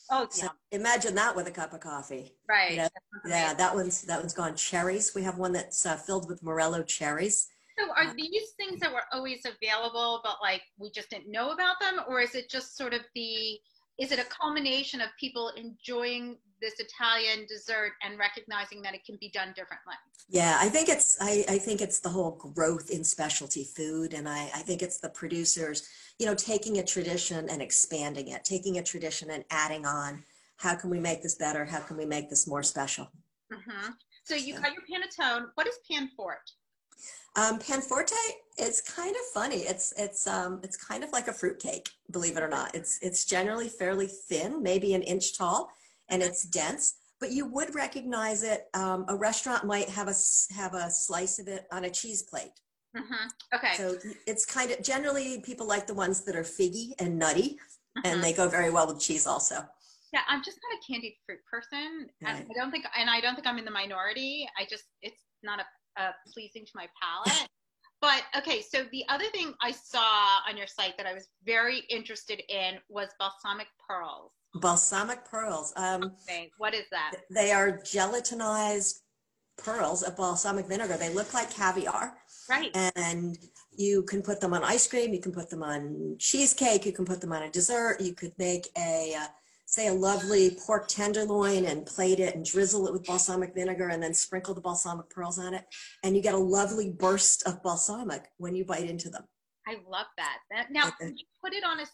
Oh, 0.09 0.27
yeah. 0.35 0.45
So 0.45 0.49
imagine 0.71 1.15
that 1.15 1.35
with 1.35 1.47
a 1.47 1.51
cup 1.51 1.73
of 1.73 1.79
coffee. 1.79 2.35
Right. 2.47 2.71
You 2.71 2.77
know? 2.77 2.89
Yeah, 3.25 3.53
that 3.53 3.73
one's 3.73 4.01
that 4.03 4.19
one's 4.19 4.33
gone. 4.33 4.55
Cherries. 4.55 5.13
We 5.15 5.23
have 5.23 5.37
one 5.37 5.53
that's 5.53 5.85
uh, 5.85 5.95
filled 5.95 6.27
with 6.27 6.43
morello 6.43 6.83
cherries. 6.83 7.47
So 7.81 7.91
are 7.95 8.13
these 8.13 8.51
things 8.57 8.79
that 8.79 8.91
were 8.91 9.03
always 9.11 9.41
available, 9.45 10.21
but 10.23 10.37
like 10.41 10.61
we 10.77 10.91
just 10.91 11.09
didn't 11.09 11.31
know 11.31 11.51
about 11.51 11.79
them, 11.79 11.99
or 12.07 12.21
is 12.21 12.35
it 12.35 12.49
just 12.49 12.77
sort 12.77 12.93
of 12.93 13.01
the? 13.15 13.59
Is 13.99 14.11
it 14.11 14.19
a 14.19 14.25
culmination 14.25 15.01
of 15.01 15.09
people 15.19 15.51
enjoying 15.55 16.37
this 16.61 16.79
Italian 16.79 17.45
dessert 17.47 17.91
and 18.03 18.17
recognizing 18.17 18.81
that 18.81 18.95
it 18.95 19.05
can 19.05 19.17
be 19.19 19.29
done 19.29 19.49
differently? 19.49 19.93
Yeah, 20.29 20.57
I 20.59 20.69
think 20.69 20.89
it's 20.89 21.17
I, 21.19 21.43
I 21.49 21.57
think 21.57 21.81
it's 21.81 21.99
the 21.99 22.09
whole 22.09 22.31
growth 22.31 22.89
in 22.89 23.03
specialty 23.03 23.63
food, 23.63 24.13
and 24.13 24.27
I, 24.29 24.49
I 24.55 24.61
think 24.61 24.81
it's 24.81 24.99
the 24.99 25.09
producers 25.09 25.87
you 26.21 26.27
know, 26.27 26.35
taking 26.35 26.77
a 26.77 26.83
tradition 26.83 27.49
and 27.49 27.63
expanding 27.63 28.27
it, 28.27 28.43
taking 28.43 28.77
a 28.77 28.83
tradition 28.83 29.31
and 29.31 29.43
adding 29.49 29.87
on. 29.87 30.23
How 30.57 30.75
can 30.75 30.91
we 30.91 30.99
make 30.99 31.23
this 31.23 31.33
better? 31.33 31.65
How 31.65 31.79
can 31.79 31.97
we 31.97 32.05
make 32.05 32.29
this 32.29 32.47
more 32.47 32.61
special? 32.61 33.11
Mm-hmm. 33.51 33.93
So 34.23 34.35
you 34.35 34.53
got 34.53 34.69
your 34.73 34.83
panettone. 34.83 35.47
What 35.55 35.65
is 35.65 35.73
panforte? 35.91 36.51
Um, 37.35 37.59
panforte 37.59 38.11
is 38.57 38.81
kind 38.81 39.15
of 39.15 39.21
funny. 39.33 39.57
It's 39.57 39.93
it's 39.97 40.27
um, 40.27 40.59
it's 40.63 40.77
kind 40.77 41.03
of 41.03 41.11
like 41.11 41.27
a 41.27 41.33
fruit 41.33 41.59
cake, 41.59 41.89
believe 42.11 42.37
it 42.37 42.43
or 42.43 42.49
not. 42.49 42.75
It's 42.75 42.99
it's 43.01 43.25
generally 43.25 43.69
fairly 43.69 44.07
thin, 44.07 44.61
maybe 44.61 44.93
an 44.93 45.01
inch 45.01 45.37
tall, 45.37 45.69
and 46.09 46.21
it's 46.21 46.43
dense. 46.43 46.95
But 47.19 47.31
you 47.31 47.45
would 47.45 47.75
recognize 47.75 48.43
it. 48.43 48.67
Um, 48.73 49.05
a 49.07 49.15
restaurant 49.15 49.65
might 49.65 49.89
have 49.89 50.07
a 50.07 50.15
have 50.53 50.73
a 50.73 50.89
slice 50.89 51.39
of 51.39 51.47
it 51.47 51.65
on 51.71 51.85
a 51.85 51.89
cheese 51.89 52.23
plate. 52.23 52.51
Mm-hmm. 52.97 53.55
Okay. 53.55 53.73
So 53.77 53.97
it's 54.27 54.45
kind 54.45 54.71
of 54.71 54.81
generally 54.83 55.41
people 55.41 55.65
like 55.65 55.87
the 55.87 55.93
ones 55.93 56.21
that 56.25 56.35
are 56.35 56.43
figgy 56.43 56.91
and 56.99 57.17
nutty, 57.17 57.57
mm-hmm. 57.97 58.01
and 58.05 58.23
they 58.23 58.33
go 58.33 58.49
very 58.49 58.69
well 58.69 58.87
with 58.87 58.99
cheese 58.99 59.25
also. 59.25 59.63
Yeah, 60.13 60.21
I'm 60.27 60.43
just 60.43 60.59
not 60.61 60.77
a 60.77 60.91
candied 60.91 61.15
fruit 61.25 61.39
person, 61.49 62.09
right. 62.21 62.35
and 62.35 62.47
I 62.49 62.53
don't 62.53 62.69
think, 62.69 62.83
and 62.99 63.09
I 63.09 63.21
don't 63.21 63.33
think 63.35 63.47
I'm 63.47 63.57
in 63.57 63.63
the 63.63 63.71
minority. 63.71 64.45
I 64.59 64.65
just, 64.69 64.83
it's 65.01 65.21
not 65.41 65.61
a, 65.61 65.63
a 65.97 66.09
pleasing 66.33 66.65
to 66.65 66.71
my 66.75 66.87
palate. 67.01 67.47
but 68.01 68.23
okay, 68.37 68.61
so 68.61 68.85
the 68.91 69.03
other 69.09 69.25
thing 69.31 69.53
I 69.61 69.71
saw 69.71 70.39
on 70.47 70.57
your 70.57 70.67
site 70.67 70.97
that 70.97 71.05
I 71.05 71.13
was 71.13 71.27
very 71.45 71.83
interested 71.89 72.41
in 72.49 72.75
was 72.89 73.09
balsamic 73.19 73.67
pearls. 73.87 74.31
Balsamic 74.55 75.23
pearls. 75.25 75.73
Um, 75.75 76.15
okay, 76.27 76.51
what 76.57 76.73
is 76.73 76.85
that? 76.91 77.13
They 77.29 77.51
are 77.51 77.79
gelatinized 77.79 78.99
pearls 79.57 80.03
of 80.03 80.15
balsamic 80.17 80.67
vinegar. 80.67 80.97
They 80.97 81.13
look 81.13 81.33
like 81.33 81.51
caviar. 81.51 82.17
Right. 82.49 82.75
And 82.95 83.37
You 83.77 84.03
can 84.03 84.21
put 84.21 84.41
them 84.41 84.53
on 84.53 84.63
ice 84.63 84.87
cream. 84.87 85.13
You 85.13 85.21
can 85.21 85.31
put 85.31 85.49
them 85.49 85.63
on 85.63 86.17
cheesecake. 86.19 86.85
You 86.85 86.91
can 86.91 87.05
put 87.05 87.21
them 87.21 87.31
on 87.31 87.43
a 87.43 87.49
dessert. 87.49 88.01
You 88.01 88.13
could 88.13 88.33
make 88.37 88.67
a, 88.77 89.15
uh, 89.17 89.27
say, 89.71 89.87
a 89.87 89.93
lovely 89.93 90.57
pork 90.65 90.87
tenderloin 90.89 91.65
and 91.65 91.85
plate 91.85 92.19
it 92.19 92.35
and 92.35 92.43
drizzle 92.43 92.87
it 92.87 92.93
with 92.93 93.05
balsamic 93.05 93.55
vinegar 93.55 93.87
and 93.87 94.03
then 94.03 94.13
sprinkle 94.13 94.53
the 94.53 94.59
balsamic 94.59 95.09
pearls 95.09 95.39
on 95.39 95.53
it. 95.53 95.63
And 96.03 96.15
you 96.15 96.21
get 96.21 96.33
a 96.33 96.37
lovely 96.37 96.89
burst 96.89 97.47
of 97.47 97.63
balsamic 97.63 98.25
when 98.37 98.53
you 98.53 98.65
bite 98.65 98.89
into 98.89 99.09
them. 99.09 99.23
I 99.65 99.77
love 99.89 100.07
that. 100.17 100.39
that 100.51 100.71
now, 100.71 100.89
Okay. 100.89 101.13
you 101.15 101.25
put 101.41 101.53
it 101.53 101.63
on 101.63 101.79
a 101.79 101.85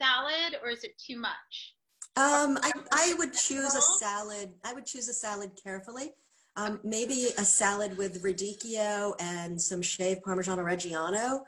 salad 0.00 0.58
or 0.62 0.70
is 0.70 0.82
it 0.82 0.92
too 0.98 1.18
much? 1.18 1.74
Um, 2.16 2.58
I, 2.62 2.72
I 2.90 3.14
would 3.18 3.34
choose 3.34 3.74
a 3.74 3.82
salad. 3.82 4.54
I 4.64 4.72
would 4.72 4.86
choose 4.86 5.08
a 5.08 5.12
salad 5.12 5.50
carefully. 5.62 6.12
Um, 6.56 6.80
maybe 6.82 7.28
a 7.36 7.44
salad 7.44 7.98
with 7.98 8.22
radicchio 8.22 9.14
and 9.20 9.60
some 9.60 9.82
shaved 9.82 10.22
Parmigiano 10.22 10.64
Reggiano 10.64 11.40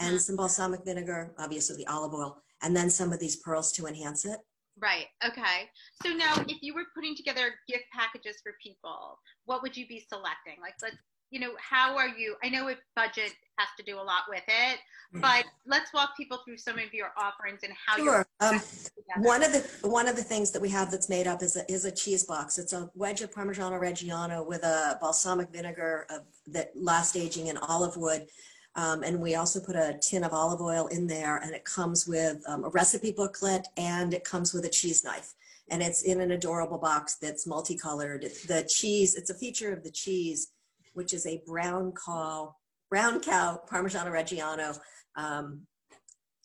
and 0.00 0.20
some 0.20 0.34
balsamic 0.34 0.84
vinegar, 0.84 1.32
obviously 1.38 1.76
the 1.76 1.86
olive 1.86 2.12
oil, 2.12 2.42
and 2.62 2.74
then 2.74 2.90
some 2.90 3.12
of 3.12 3.20
these 3.20 3.36
pearls 3.36 3.70
to 3.72 3.86
enhance 3.86 4.24
it. 4.24 4.40
Right. 4.80 5.06
Okay. 5.26 5.70
So 6.02 6.10
now, 6.10 6.34
if 6.48 6.58
you 6.62 6.74
were 6.74 6.84
putting 6.94 7.16
together 7.16 7.54
gift 7.66 7.84
packages 7.92 8.36
for 8.42 8.52
people, 8.62 9.18
what 9.46 9.62
would 9.62 9.76
you 9.76 9.86
be 9.86 10.04
selecting? 10.08 10.56
Like, 10.60 10.74
let's, 10.82 10.96
you 11.30 11.40
know, 11.40 11.52
how 11.58 11.96
are 11.96 12.08
you? 12.08 12.36
I 12.44 12.50
know 12.50 12.68
if 12.68 12.78
budget 12.94 13.32
has 13.58 13.68
to 13.78 13.82
do 13.84 13.96
a 13.96 14.02
lot 14.02 14.24
with 14.28 14.44
it, 14.46 14.78
Mm. 15.14 15.20
but 15.22 15.44
let's 15.66 15.92
walk 15.94 16.16
people 16.16 16.38
through 16.44 16.58
some 16.58 16.78
of 16.80 16.92
your 16.92 17.12
offerings 17.16 17.60
and 17.62 17.72
how 17.86 17.96
you're 17.96 18.06
Sure. 18.06 18.26
Um, 18.40 18.58
putting 18.58 18.68
it 18.68 18.92
together. 18.96 19.28
one 19.28 19.42
of 19.44 19.52
the 19.52 19.88
one 19.88 20.08
of 20.08 20.16
the 20.16 20.22
things 20.24 20.50
that 20.50 20.60
we 20.60 20.68
have 20.70 20.90
that's 20.90 21.08
made 21.08 21.28
up 21.28 21.42
is 21.44 21.54
a, 21.56 21.70
is 21.72 21.84
a 21.84 21.92
cheese 21.92 22.24
box. 22.24 22.58
It's 22.58 22.72
a 22.72 22.90
wedge 22.94 23.22
of 23.22 23.30
Parmigiano 23.32 23.80
Reggiano 23.80 24.44
with 24.44 24.64
a 24.64 24.98
balsamic 25.00 25.48
vinegar 25.50 26.06
of 26.10 26.22
that 26.48 26.72
last 26.74 27.16
aging 27.16 27.46
in 27.46 27.56
olive 27.56 27.96
wood. 27.96 28.28
Um, 28.76 29.02
and 29.02 29.20
we 29.20 29.34
also 29.36 29.58
put 29.58 29.74
a 29.74 29.98
tin 30.02 30.22
of 30.22 30.34
olive 30.34 30.60
oil 30.60 30.86
in 30.88 31.06
there, 31.06 31.38
and 31.38 31.54
it 31.54 31.64
comes 31.64 32.06
with 32.06 32.42
um, 32.46 32.64
a 32.64 32.68
recipe 32.68 33.10
booklet 33.10 33.66
and 33.78 34.12
it 34.12 34.22
comes 34.22 34.52
with 34.52 34.66
a 34.66 34.68
cheese 34.68 35.02
knife. 35.02 35.32
And 35.70 35.82
it's 35.82 36.02
in 36.02 36.20
an 36.20 36.30
adorable 36.30 36.78
box 36.78 37.16
that's 37.16 37.46
multicolored. 37.46 38.22
The 38.46 38.68
cheese, 38.68 39.16
it's 39.16 39.30
a 39.30 39.34
feature 39.34 39.72
of 39.72 39.82
the 39.82 39.90
cheese, 39.90 40.48
which 40.92 41.14
is 41.14 41.26
a 41.26 41.42
brown 41.46 41.92
cow, 41.92 42.54
brown 42.90 43.20
cow 43.20 43.60
Parmigiano 43.68 44.12
Reggiano. 44.12 44.78
Um, 45.16 45.62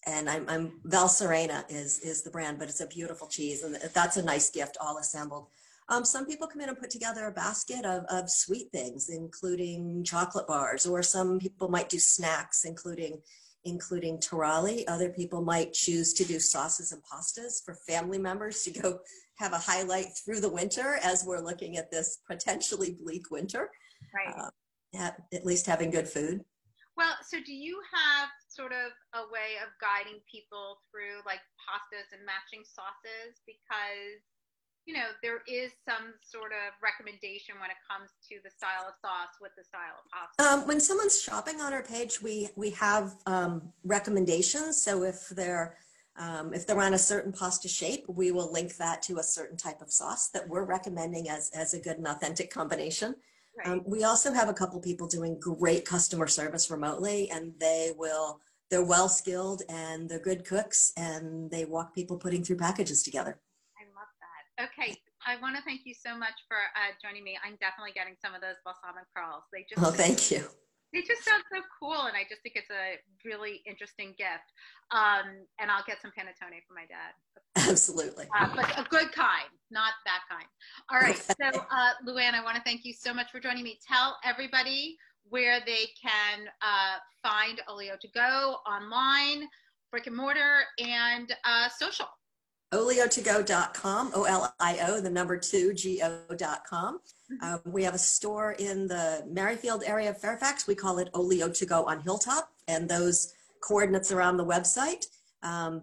and 0.08 0.30
I'm, 0.30 0.50
I'm 0.50 0.80
Val 0.86 1.08
Serena 1.08 1.64
is 1.70 2.00
is 2.00 2.24
the 2.24 2.32
brand, 2.32 2.58
but 2.58 2.70
it's 2.70 2.82
a 2.82 2.88
beautiful 2.88 3.28
cheese, 3.28 3.62
and 3.62 3.76
that's 3.94 4.18
a 4.18 4.24
nice 4.24 4.50
gift, 4.50 4.78
all 4.82 4.98
assembled. 4.98 5.48
Um, 5.90 6.06
some 6.06 6.26
people 6.26 6.48
come 6.48 6.62
in 6.62 6.70
and 6.70 6.80
put 6.80 6.90
together 6.90 7.26
a 7.28 7.32
basket 7.32 7.86
of, 7.86 8.04
of 8.10 8.30
sweet 8.30 8.72
things, 8.72 9.10
including 9.10 10.04
chocolate 10.04 10.48
bars, 10.48 10.86
or 10.86 11.04
some 11.04 11.40
people 11.40 11.70
might 11.70 11.90
do 11.90 12.00
snacks, 12.00 12.64
including 12.66 13.22
including 13.64 14.18
taralli. 14.18 14.84
Other 14.88 15.10
people 15.10 15.42
might 15.44 15.74
choose 15.74 16.14
to 16.14 16.24
do 16.24 16.40
sauces 16.40 16.92
and 16.92 17.02
pastas 17.04 17.64
for 17.64 17.76
family 17.88 18.18
members 18.18 18.64
to 18.64 18.72
go 18.72 19.00
have 19.38 19.54
a 19.54 19.58
highlight 19.58 20.08
through 20.24 20.40
the 20.40 20.50
winter 20.50 20.98
as 21.04 21.24
we're 21.26 21.42
looking 21.42 21.78
at 21.78 21.92
this 21.92 22.20
potentially 22.28 22.98
bleak 23.00 23.30
winter. 23.30 23.70
right. 24.16 24.36
Uh, 24.36 24.50
at, 24.94 25.16
at 25.34 25.46
least 25.46 25.66
having 25.66 25.90
good 25.90 26.08
food. 26.08 26.44
Well, 26.98 27.16
so 27.24 27.40
do 27.40 27.54
you 27.54 27.80
have 27.96 28.30
sort 28.50 28.74
of 28.76 28.92
a 29.16 29.24
way 29.32 29.56
of 29.64 29.72
guiding 29.80 30.20
people 30.28 30.84
through 30.92 31.24
like 31.26 31.40
pastas 31.56 32.12
and 32.12 32.22
matching 32.28 32.68
sauces? 32.68 33.40
Because, 33.48 34.20
you 34.86 34.94
know, 34.96 35.06
there 35.22 35.42
is 35.48 35.72
some 35.88 36.14
sort 36.22 36.52
of 36.52 36.74
recommendation 36.82 37.56
when 37.62 37.70
it 37.70 37.78
comes 37.88 38.10
to 38.30 38.36
the 38.44 38.50
style 38.50 38.88
of 38.88 38.96
sauce 39.00 39.38
with 39.40 39.52
the 39.56 39.64
style 39.64 39.96
of 39.98 40.10
pasta. 40.10 40.62
Um, 40.62 40.68
when 40.68 40.80
someone's 40.80 41.22
shopping 41.22 41.62
on 41.62 41.74
our 41.74 41.84
page, 41.84 42.22
we 42.22 42.50
we 42.56 42.72
have 42.72 43.16
um, 43.26 43.72
recommendations. 43.84 44.82
So 44.82 45.04
if 45.04 45.30
they're 45.30 45.78
um, 46.18 46.54
if 46.54 46.66
they're 46.66 46.82
on 46.82 46.94
a 46.94 47.00
certain 47.00 47.32
pasta 47.32 47.68
shape, 47.68 48.06
we 48.08 48.32
will 48.32 48.52
link 48.52 48.76
that 48.78 49.02
to 49.04 49.20
a 49.20 49.24
certain 49.24 49.58
type 49.58 49.82
of 49.82 49.92
sauce 49.92 50.30
that 50.30 50.48
we're 50.48 50.66
recommending 50.66 51.30
as 51.30 51.52
as 51.54 51.74
a 51.74 51.80
good 51.80 51.98
and 51.98 52.08
authentic 52.08 52.52
combination. 52.52 53.16
right. 53.58 53.68
Um, 53.68 53.84
we 53.86 54.04
also 54.04 54.34
have 54.34 54.50
a 54.50 54.54
couple 54.54 54.80
people 54.80 55.08
doing 55.08 55.40
great 55.40 55.86
customer 55.86 56.28
service 56.28 56.72
remotely, 56.72 57.30
and 57.30 57.54
they 57.60 57.92
will 57.96 58.40
they're 58.72 58.84
well 58.84 59.10
skilled 59.10 59.62
and 59.70 60.10
they're 60.10 60.20
good 60.20 60.44
cooks, 60.44 60.92
and 60.98 61.52
they 61.52 61.66
walk 61.66 61.94
people 61.94 62.18
putting 62.18 62.44
through 62.44 62.58
packages 62.58 63.04
together. 63.04 63.38
I 64.62 64.66
love 64.66 64.70
that. 64.78 64.82
Okay. 64.82 64.98
I 65.26 65.42
want 65.42 65.56
to 65.56 65.62
thank 65.64 65.82
you 65.86 65.94
so 65.94 66.18
much 66.18 66.34
for 66.48 66.58
uh, 66.58 66.94
joining 67.02 67.24
me. 67.24 67.38
I'm 67.46 67.58
definitely 67.62 67.92
getting 67.94 68.16
some 68.22 68.34
of 68.34 68.42
those 68.42 68.58
balsamic 68.66 69.06
pearls. 69.14 69.44
They 69.54 69.66
just 69.70 69.82
Oh, 69.86 69.92
thank 69.92 70.32
you. 70.32 70.46
they 70.94 71.02
just 71.02 71.24
sound 71.24 71.44
so 71.54 71.62
cool, 71.80 72.10
and 72.10 72.18
I 72.18 72.26
just 72.30 72.42
think 72.42 72.56
it's 72.56 72.70
a 72.72 72.98
really 73.24 73.62
interesting 73.66 74.14
gift. 74.18 74.50
Um, 74.92 75.46
and 75.60 75.70
I'll 75.70 75.84
get 75.86 76.02
some 76.02 76.12
panettone 76.12 76.58
for 76.68 76.74
my 76.74 76.86
dad. 76.90 77.14
Absolutely. 77.70 78.26
uh, 78.36 78.50
but 78.56 78.66
a 78.78 78.84
good 78.90 79.12
kind, 79.12 79.50
not 79.70 79.94
that 80.06 80.22
kind. 80.30 80.46
All 80.90 81.00
right. 81.00 81.16
Okay. 81.16 81.52
So, 81.54 81.60
uh, 81.60 81.92
Luann, 82.08 82.34
I 82.34 82.44
want 82.44 82.56
to 82.58 82.64
thank 82.64 82.84
you 82.84 82.94
so 82.94 83.14
much 83.14 83.32
for 83.32 83.40
joining 83.40 83.64
me. 83.64 83.80
Tell 83.88 84.18
everybody 84.24 84.98
where 85.30 85.60
they 85.66 85.88
can 86.02 86.48
uh, 86.62 86.98
find 87.22 87.62
Olio 87.70 87.96
to 88.02 88.08
go 88.10 88.58
online, 88.66 89.48
brick 89.92 90.08
and 90.08 90.16
mortar, 90.16 90.64
and 90.80 91.34
uh, 91.46 91.70
social. 91.70 92.08
olio2go.com, 92.74 94.12
O-L-I-O, 94.16 95.02
the 95.02 95.10
number 95.10 95.38
two, 95.38 95.74
G-O.com. 95.74 97.00
Um, 97.42 97.60
we 97.66 97.84
have 97.84 97.94
a 97.94 98.00
store 98.00 98.54
in 98.54 98.88
the 98.88 99.26
Merrifield 99.30 99.84
area 99.86 100.10
of 100.10 100.20
Fairfax. 100.20 100.68
We 100.68 100.76
call 100.76 101.00
it 101.00 101.10
Olio 101.14 101.50
to 101.50 101.66
Go 101.66 101.84
on 101.86 102.02
Hilltop, 102.02 102.50
and 102.68 102.90
those 102.90 103.34
coordinates 103.62 104.12
are 104.12 104.22
on 104.22 104.38
the 104.38 104.46
website. 104.46 105.06
Um, 105.44 105.82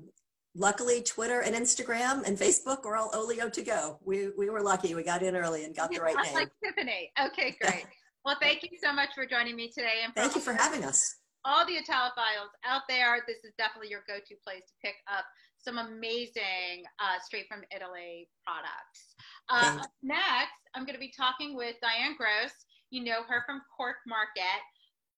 luckily, 0.54 1.02
Twitter 1.02 1.40
and 1.40 1.54
Instagram 1.54 2.26
and 2.26 2.38
Facebook 2.38 2.84
are 2.86 2.96
all 2.96 3.10
Olio 3.14 3.48
to 3.50 3.62
Go. 3.62 3.98
We, 4.04 4.30
we 4.36 4.48
were 4.48 4.62
lucky. 4.62 4.94
We 4.94 5.02
got 5.02 5.22
in 5.22 5.36
early 5.36 5.64
and 5.64 5.74
got 5.74 5.90
the 5.90 6.00
right 6.00 6.16
name. 6.24 6.34
Like 6.34 6.50
Tiffany. 6.64 7.12
Okay, 7.26 7.56
great. 7.60 7.84
Well, 8.24 8.36
thank 8.42 8.62
you 8.62 8.76
so 8.82 8.92
much 8.92 9.10
for 9.14 9.24
joining 9.24 9.56
me 9.56 9.70
today. 9.70 10.04
And 10.04 10.12
Thank 10.14 10.34
you 10.34 10.42
for 10.42 10.52
having 10.52 10.84
us. 10.84 11.16
all 11.46 11.64
the 11.64 11.74
Italophiles 11.74 12.52
out 12.66 12.82
there, 12.86 13.24
this 13.26 13.38
is 13.42 13.54
definitely 13.56 13.88
your 13.88 14.02
go-to 14.06 14.34
place 14.44 14.64
to 14.66 14.74
pick 14.84 14.96
up 15.10 15.24
some 15.58 15.78
amazing 15.78 16.84
uh, 16.98 17.18
straight 17.24 17.46
from 17.48 17.62
Italy 17.74 18.28
products. 18.44 19.14
Uh, 19.48 19.84
next, 20.02 20.60
I'm 20.74 20.84
going 20.84 20.94
to 20.94 21.00
be 21.00 21.12
talking 21.16 21.56
with 21.56 21.76
Diane 21.82 22.14
Gross. 22.16 22.52
You 22.90 23.04
know 23.04 23.22
her 23.28 23.42
from 23.46 23.62
Cork 23.76 23.96
Market, 24.06 24.62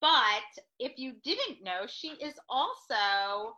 but 0.01 0.63
if 0.79 0.93
you 0.97 1.15
didn't 1.23 1.63
know, 1.63 1.87
she 1.87 2.09
is 2.09 2.35
also 2.49 3.55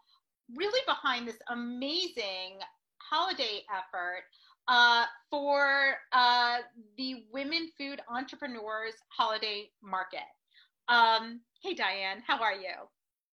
really 0.55 0.81
behind 0.87 1.27
this 1.27 1.39
amazing 1.49 2.59
holiday 2.99 3.63
effort 3.71 4.25
uh, 4.69 5.05
for 5.31 5.95
uh, 6.13 6.59
the 6.97 7.25
Women 7.33 7.71
Food 7.79 8.01
Entrepreneurs 8.09 8.95
Holiday 9.09 9.71
Market. 9.83 10.21
Um, 10.89 11.41
hey, 11.63 11.75
Diane, 11.75 12.23
how 12.27 12.41
are 12.41 12.55
you? 12.55 12.75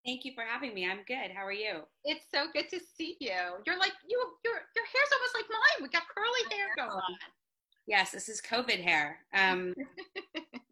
Thank 0.06 0.26
you 0.26 0.32
for 0.34 0.44
having 0.44 0.74
me. 0.74 0.90
I'm 0.90 1.04
good. 1.08 1.32
How 1.36 1.46
are 1.46 1.52
you? 1.52 1.82
It's 2.06 2.26
so 2.34 2.46
good 2.54 2.70
to 2.70 2.80
see 2.80 3.18
you. 3.20 3.36
You're 3.66 3.78
like 3.78 3.94
you. 4.08 4.18
Your 4.46 4.54
your 4.54 4.86
hair's 4.86 5.10
almost 5.14 5.36
like 5.36 5.46
mine. 5.50 5.84
We 5.84 5.90
got 5.90 6.04
curly 6.16 6.56
hair 6.56 6.68
going 6.78 6.90
on. 6.90 7.16
Yes, 7.86 8.12
this 8.12 8.30
is 8.30 8.42
COVID 8.42 8.82
hair. 8.82 9.18
Um, 9.34 9.74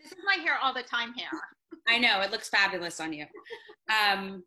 This 0.00 0.12
is 0.12 0.18
my 0.24 0.42
hair 0.42 0.58
all 0.62 0.74
the 0.74 0.82
time 0.82 1.12
hair. 1.14 1.30
I 1.88 1.98
know 1.98 2.20
it 2.20 2.30
looks 2.30 2.48
fabulous 2.48 3.00
on 3.00 3.12
you. 3.12 3.26
Um, 3.90 4.42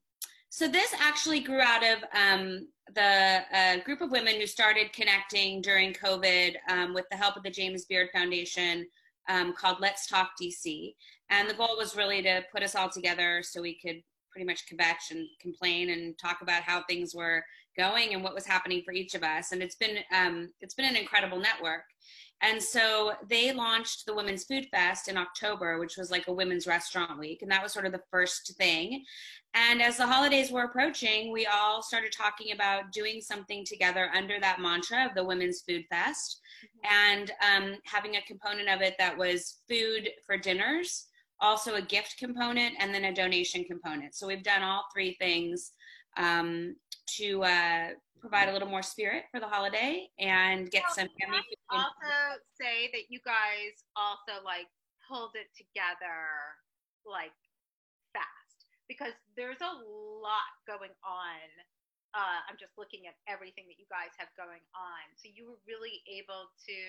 so 0.50 0.68
this 0.68 0.94
actually 1.00 1.41
grew 1.41 1.60
out 1.60 1.84
of 1.84 2.04
um, 2.13 2.68
the 2.94 3.41
uh, 3.54 3.78
group 3.84 4.02
of 4.02 4.12
women 4.12 4.36
who 4.36 4.48
started 4.48 4.94
connecting 4.94 5.62
during 5.62 5.94
COVID 5.94 6.56
um, 6.70 6.94
with 6.94 7.06
the 7.12 7.18
help 7.18 7.36
of 7.36 7.44
the 7.44 7.50
James 7.50 7.86
Beard 7.86 8.10
Foundation 8.13 8.88
um, 9.28 9.54
called 9.54 9.78
Let's 9.80 10.08
Talk 10.08 10.32
DC. 10.42 10.94
And 11.30 11.50
the 11.50 11.54
goal 11.54 11.76
was 11.78 11.96
really 11.96 12.22
to 12.22 12.44
put 12.52 12.64
us 12.64 12.76
all 12.76 12.90
together 12.90 13.42
so 13.44 13.62
we 13.62 13.80
could 13.80 14.02
pretty 14.36 14.45
much 14.45 14.65
kvetch 14.71 15.12
and 15.12 15.26
complain 15.39 15.91
and 15.91 16.17
talk 16.19 16.39
about 16.41 16.62
how 16.62 16.84
things 16.84 17.15
were 17.15 17.41
going 17.78 18.13
and 18.13 18.21
what 18.21 18.36
was 18.36 18.45
happening 18.45 18.82
for 18.84 18.93
each 18.93 19.15
of 19.15 19.24
us. 19.24 19.54
And 19.54 19.63
it's 19.63 19.76
been 19.76 19.98
um, 20.13 20.50
it's 20.60 20.74
been 20.74 20.86
an 20.86 20.98
incredible 20.98 21.39
network. 21.39 21.84
And 22.41 22.62
so 22.62 23.13
they 23.30 23.54
launched 23.54 24.06
the 24.06 24.13
Women's 24.13 24.43
Food 24.43 24.67
Fest 24.69 25.08
in 25.08 25.15
October, 25.15 25.80
which 25.80 25.95
was 25.98 26.12
like 26.12 26.28
a 26.28 26.34
women's 26.34 26.67
restaurant 26.67 27.17
week. 27.17 27.41
And 27.41 27.50
that 27.50 27.63
was 27.63 27.71
sort 27.71 27.86
of 27.86 27.93
the 27.93 28.04
first 28.12 28.56
thing. 28.58 29.06
And 29.54 29.82
as 29.82 29.95
the 29.95 30.06
holidays 30.06 30.52
were 30.52 30.63
approaching, 30.63 31.32
we 31.32 31.45
all 31.45 31.82
started 31.82 32.12
talking 32.12 32.52
about 32.52 32.91
doing 32.91 33.21
something 33.21 33.63
together 33.65 34.10
under 34.13 34.38
that 34.41 34.60
mantra 34.60 35.06
of 35.06 35.15
the 35.15 35.24
Women's 35.24 35.62
Food 35.62 35.86
Fest 35.89 36.41
and 36.84 37.32
um, 37.41 37.76
having 37.86 38.17
a 38.17 38.21
component 38.24 38.67
of 38.67 38.82
it 38.82 38.95
that 39.00 39.17
was 39.17 39.62
food 39.69 40.10
for 40.26 40.38
dinners, 40.38 41.08
also 41.41 41.76
a 41.76 41.82
gift 41.82 42.17
component, 42.17 42.76
and 42.80 42.93
then 42.93 43.06
a 43.06 43.13
donation 43.13 43.63
component. 43.63 44.15
So 44.15 44.28
we've 44.28 44.43
done 44.43 44.63
all 44.63 44.86
three 44.93 45.15
things 45.19 45.71
um, 46.17 46.76
to 47.17 47.43
uh, 47.43 47.88
provide 48.19 48.50
a 48.50 48.54
little 48.54 48.67
more 48.67 48.82
spirit 48.82 49.24
for 49.32 49.39
the 49.39 49.48
holiday 49.48 50.08
and 50.19 50.71
get 50.71 50.84
some 50.89 51.08
Can 51.19 51.34
I 51.34 51.41
also 51.69 52.41
say 52.60 52.89
that 52.93 53.06
you 53.10 53.19
guys 53.26 53.86
also 53.95 54.41
like 54.43 54.67
pulled 55.08 55.36
it 55.36 55.54
together 55.54 56.26
like 57.06 57.36
fast. 58.13 58.65
because 58.88 59.13
there's 59.38 59.62
a 59.62 59.74
lot 60.21 60.50
going 60.65 60.93
on. 61.06 61.45
Uh, 62.15 62.39
I'm 62.48 62.56
just 62.58 62.74
looking 62.80 63.06
at 63.06 63.13
everything 63.28 63.67
that 63.67 63.78
you 63.78 63.86
guys 63.91 64.15
have 64.17 64.32
going 64.39 64.63
on. 64.74 65.04
So 65.19 65.28
you 65.28 65.52
were 65.52 65.62
really 65.67 66.00
able 66.08 66.48
to, 66.65 66.80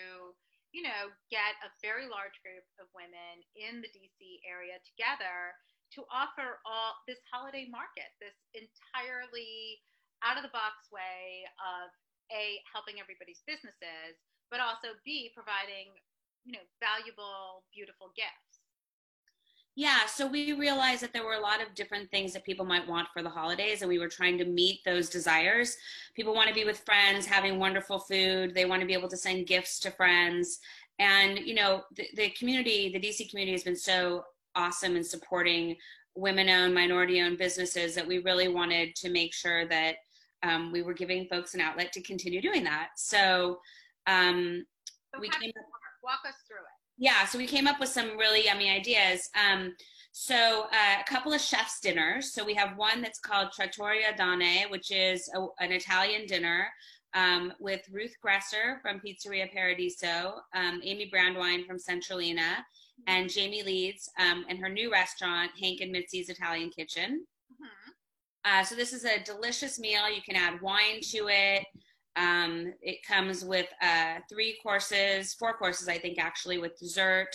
you 0.75 0.83
know, 0.83 1.11
get 1.31 1.57
a 1.63 1.71
very 1.83 2.07
large 2.07 2.37
group 2.43 2.67
of 2.79 2.91
women 2.95 3.43
in 3.55 3.81
the 3.81 3.91
DC 3.91 4.43
area 4.47 4.79
together 4.85 5.55
to 5.95 6.03
offer 6.11 6.59
all 6.67 6.99
this 7.07 7.21
holiday 7.31 7.67
market, 7.71 8.11
this 8.19 8.35
entirely 8.55 9.79
out 10.25 10.39
of 10.39 10.43
the 10.43 10.55
box 10.55 10.91
way 10.91 11.47
of 11.61 11.91
a 12.35 12.59
helping 12.67 12.99
everybody's 12.99 13.43
businesses, 13.47 14.19
but 14.51 14.59
also 14.59 14.99
b 15.07 15.31
providing, 15.35 15.95
you 16.43 16.55
know, 16.59 16.65
valuable, 16.83 17.63
beautiful 17.71 18.11
gifts. 18.19 18.46
Yeah, 19.79 20.07
so 20.07 20.27
we 20.27 20.55
realized 20.55 21.03
that 21.03 21.13
there 21.13 21.25
were 21.25 21.35
a 21.35 21.41
lot 21.41 21.61
of 21.61 21.75
different 21.75 22.11
things 22.11 22.33
that 22.33 22.45
people 22.45 22.65
might 22.65 22.89
want 22.89 23.09
for 23.13 23.23
the 23.23 23.29
holidays, 23.29 23.83
and 23.83 23.91
we 23.91 23.99
were 23.99 24.09
trying 24.09 24.39
to 24.39 24.47
meet 24.47 24.83
those 24.87 25.11
desires. 25.11 25.77
People 26.15 26.35
want 26.35 26.49
to 26.49 26.55
be 26.55 26.65
with 26.65 26.79
friends, 26.87 27.27
having 27.27 27.59
wonderful 27.59 27.99
food. 27.99 28.55
They 28.55 28.65
want 28.65 28.81
to 28.81 28.87
be 28.87 28.95
able 28.95 29.11
to 29.11 29.19
send 29.19 29.47
gifts 29.47 29.79
to 29.81 29.91
friends. 29.91 30.61
And, 30.99 31.39
you 31.39 31.55
know, 31.55 31.83
the, 31.95 32.09
the 32.15 32.31
community, 32.31 32.91
the 32.91 32.99
DC 32.99 33.29
community 33.29 33.53
has 33.53 33.65
been 33.65 33.77
so 33.77 34.25
awesome 34.55 34.97
in 34.97 35.05
supporting 35.05 35.77
women 36.15 36.49
owned, 36.49 36.73
minority 36.73 37.21
owned 37.21 37.37
businesses 37.37 37.95
that 37.95 38.07
we 38.07 38.19
really 38.21 38.49
wanted 38.49 38.97
to 38.97 39.11
make 39.11 39.35
sure 39.35 39.69
that 39.69 39.97
um, 40.43 40.73
we 40.73 40.81
were 40.81 40.95
giving 40.95 41.29
folks 41.29 41.53
an 41.53 41.61
outlet 41.61 41.93
to 41.93 42.01
continue 42.01 42.41
doing 42.41 42.65
that. 42.65 42.89
So, 42.97 43.59
um, 44.07 44.65
So 45.15 45.21
we 45.21 45.29
came 45.29 45.53
walk 46.03 46.21
us 46.27 46.37
through 46.49 46.59
it. 46.59 46.76
Yeah 46.99 47.27
so 47.27 47.39
we 47.39 47.47
came 47.47 47.67
up 47.67 47.79
with 47.81 47.89
some 47.91 48.17
really 48.17 48.45
yummy 48.47 48.71
ideas 48.71 49.29
um, 49.37 49.75
so 50.13 50.67
uh, 50.73 51.01
a 51.01 51.05
couple 51.05 51.33
of 51.33 51.41
chef's 51.41 51.79
dinners 51.81 52.33
so 52.33 52.45
we 52.45 52.55
have 52.55 52.77
one 52.79 53.03
that's 53.03 53.19
called 53.19 53.49
trattoria 53.53 54.15
dane 54.17 54.71
which 54.71 54.91
is 54.91 55.29
a, 55.35 55.41
an 55.63 55.73
italian 55.73 56.27
dinner 56.27 56.69
um, 57.15 57.53
with 57.61 57.83
ruth 57.93 58.15
gresser 58.25 58.81
from 58.81 59.01
pizzeria 59.01 59.53
paradiso 59.53 60.35
um, 60.55 60.81
amy 60.85 61.11
brandwein 61.15 61.67
from 61.67 61.77
centrolina 61.77 62.57
and 63.09 63.31
jamie 63.31 63.63
leeds 63.63 64.09
um, 64.19 64.47
and 64.49 64.59
her 64.59 64.71
new 64.71 64.91
restaurant 64.91 65.51
hank 65.61 65.81
and 65.83 65.93
mitzi's 65.95 66.31
italian 66.31 66.71
kitchen 66.71 67.25
Mhm. 67.61 67.93
uh, 68.45 68.65
so 68.65 68.75
this 68.75 68.93
is 68.93 69.05
a 69.05 69.21
delicious 69.25 69.79
meal. 69.79 70.11
You 70.11 70.21
can 70.23 70.37
add 70.37 70.61
wine 70.61 71.01
to 71.13 71.29
it. 71.29 71.65
Um, 72.17 72.73
it 72.81 73.05
comes 73.07 73.45
with 73.45 73.67
uh, 73.83 74.17
three 74.29 74.59
courses, 74.63 75.35
four 75.35 75.55
courses, 75.55 75.89
I 75.89 75.99
think, 75.99 76.19
actually, 76.19 76.59
with 76.59 76.79
dessert. 76.79 77.29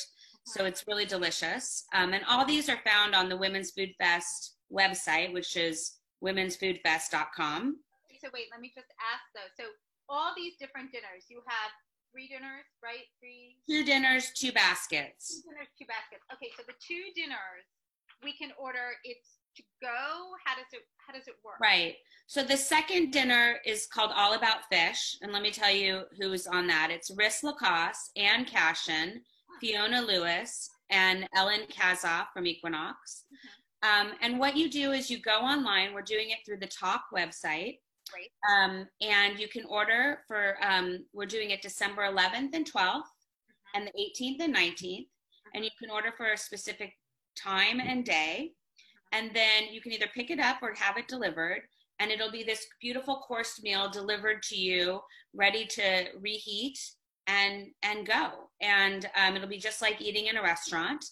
So 0.46 0.66
it's 0.66 0.86
really 0.88 1.06
delicious. 1.06 1.86
Um, 1.94 2.14
and 2.14 2.24
all 2.28 2.46
these 2.46 2.68
are 2.68 2.80
found 2.86 3.14
on 3.14 3.30
the 3.30 3.38
Women's 3.38 3.72
Food 3.72 3.94
Fest 4.00 4.56
website, 4.74 5.34
which 5.34 5.56
is 5.56 5.98
womensfoodfest.com. 6.24 7.78
So 8.22 8.30
wait, 8.34 8.48
let 8.52 8.62
me 8.62 8.72
just 8.74 8.90
ask 9.02 9.26
though. 9.34 9.50
So 9.58 9.70
all 10.10 10.34
these 10.38 10.54
different 10.58 10.92
dinners, 10.92 11.26
you 11.30 11.42
have 11.48 11.72
three 12.14 12.28
dinners, 12.28 12.66
right? 12.84 13.10
Three 13.18 13.58
Two 13.66 13.84
dinners, 13.84 14.30
two 14.38 14.52
baskets. 14.52 15.42
two 15.42 15.50
dinners, 15.50 15.70
two 15.74 15.86
baskets. 15.90 16.22
Okay, 16.34 16.54
so 16.58 16.62
the 16.68 16.78
two 16.78 17.10
dinners 17.16 17.66
we 18.22 18.34
can 18.38 18.54
order. 18.62 18.94
It's 19.04 19.41
to 19.56 19.64
go. 19.82 19.88
How 20.46 20.56
does 20.56 20.72
it? 20.74 20.82
How 21.06 21.14
does 21.14 21.28
it 21.28 21.36
work? 21.44 21.60
Right. 21.62 21.96
So 22.28 22.44
the 22.44 22.58
second 22.58 23.12
dinner 23.12 23.58
is 23.66 23.88
called 23.88 24.12
All 24.16 24.34
About 24.34 24.66
Fish. 24.72 25.18
And 25.22 25.34
let 25.34 25.42
me 25.42 25.52
tell 25.52 25.72
you 25.72 26.04
who's 26.20 26.48
on 26.48 26.68
that. 26.68 26.90
It's 26.92 27.12
Ris 27.18 27.44
Lacoste, 27.44 28.12
Ann 28.16 28.46
Cashion, 28.46 29.22
Fiona 29.60 30.02
Lewis, 30.02 30.70
and 30.90 31.28
Ellen 31.36 31.62
Kassoff 31.70 32.28
from 32.34 32.46
Equinox. 32.46 33.26
Um, 33.84 34.12
and 34.22 34.38
what 34.38 34.56
you 34.56 34.70
do 34.70 34.92
is 34.92 35.10
you 35.10 35.20
go 35.20 35.40
online. 35.40 35.94
We're 35.94 36.04
doing 36.04 36.30
it 36.30 36.40
through 36.46 36.60
the 36.60 36.68
Talk 36.68 37.04
website. 37.14 37.80
Great. 38.12 38.30
Um, 38.50 38.88
and 39.02 39.40
you 39.40 39.48
can 39.48 39.66
order 39.66 40.20
for, 40.28 40.58
um, 40.62 41.06
we're 41.14 41.26
doing 41.26 41.52
it 41.52 41.62
December 41.62 42.04
11th 42.04 42.54
and 42.54 42.70
12th, 42.72 43.04
and 43.74 43.88
the 43.88 43.92
18th 44.00 44.42
and 44.42 44.56
19th. 44.56 45.08
And 45.54 45.64
you 45.64 45.72
can 45.80 45.90
order 45.90 46.12
for 46.16 46.32
a 46.32 46.38
specific 46.38 46.94
time 47.42 47.80
and 47.80 48.06
day. 48.06 48.54
And 49.12 49.32
then 49.34 49.66
you 49.72 49.82
can 49.82 49.92
either 49.92 50.08
pick 50.14 50.30
it 50.30 50.40
up 50.40 50.58
or 50.62 50.74
have 50.74 50.98
it 50.98 51.08
delivered. 51.08 51.62
And 52.00 52.10
it'll 52.10 52.32
be 52.32 52.44
this 52.44 52.66
beautiful 52.82 53.24
course 53.28 53.62
meal 53.62 53.90
delivered 53.90 54.42
to 54.44 54.56
you, 54.56 55.02
ready 55.34 55.66
to 55.68 56.06
reheat 56.20 56.80
and 57.28 57.68
and 57.84 58.08
go. 58.08 58.50
And 58.62 59.08
um, 59.16 59.36
it'll 59.36 59.48
be 59.48 59.60
just 59.60 59.82
like 59.82 60.02
eating 60.02 60.28
in 60.28 60.38
a 60.38 60.42
restaurant. 60.42 61.04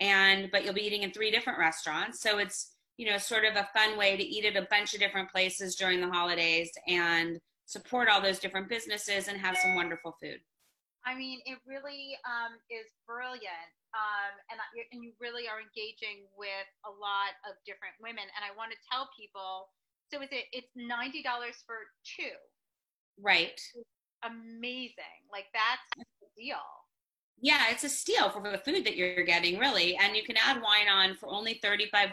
And 0.00 0.48
but 0.50 0.64
you'll 0.64 0.74
be 0.74 0.86
eating 0.86 1.02
in 1.02 1.12
three 1.12 1.30
different 1.30 1.58
restaurants. 1.58 2.22
So 2.22 2.38
it's 2.38 2.74
you 2.96 3.10
know 3.10 3.18
sort 3.18 3.44
of 3.44 3.56
a 3.56 3.68
fun 3.74 3.98
way 3.98 4.16
to 4.16 4.22
eat 4.22 4.44
at 4.44 4.56
a 4.56 4.66
bunch 4.70 4.94
of 4.94 5.00
different 5.00 5.30
places 5.30 5.76
during 5.76 6.00
the 6.00 6.10
holidays 6.10 6.70
and 6.86 7.38
support 7.66 8.08
all 8.08 8.20
those 8.20 8.38
different 8.38 8.68
businesses 8.68 9.28
and 9.28 9.38
have 9.38 9.56
some 9.56 9.74
wonderful 9.74 10.16
food. 10.20 10.40
I 11.06 11.16
mean, 11.16 11.40
it 11.46 11.58
really 11.64 12.16
um, 12.28 12.60
is 12.68 12.92
brilliant, 13.08 13.72
um, 13.96 14.32
and 14.52 14.60
and 14.92 15.02
you 15.02 15.12
really 15.20 15.48
are 15.48 15.60
engaging 15.60 16.28
with 16.36 16.68
a 16.84 16.92
lot 16.92 17.40
of 17.48 17.56
different 17.64 17.96
women. 18.00 18.24
And 18.36 18.42
I 18.44 18.52
want 18.56 18.72
to 18.72 18.78
tell 18.84 19.08
people. 19.16 19.72
So 20.12 20.20
is 20.20 20.28
it? 20.32 20.50
It's 20.52 20.68
ninety 20.76 21.22
dollars 21.22 21.62
for 21.64 21.88
two. 22.04 22.34
Right. 23.16 23.60
Amazing! 24.22 25.24
Like 25.32 25.48
that's 25.54 25.88
a 25.96 26.28
deal. 26.36 26.60
Yeah, 27.40 27.70
it's 27.70 27.84
a 27.84 27.88
steal 27.88 28.28
for 28.28 28.42
the 28.42 28.58
food 28.58 28.84
that 28.84 28.96
you're 28.96 29.24
getting, 29.24 29.58
really. 29.58 29.96
And 29.96 30.14
you 30.14 30.22
can 30.22 30.36
add 30.36 30.60
wine 30.60 30.88
on 30.88 31.16
for 31.16 31.28
only 31.30 31.58
$35. 31.64 31.90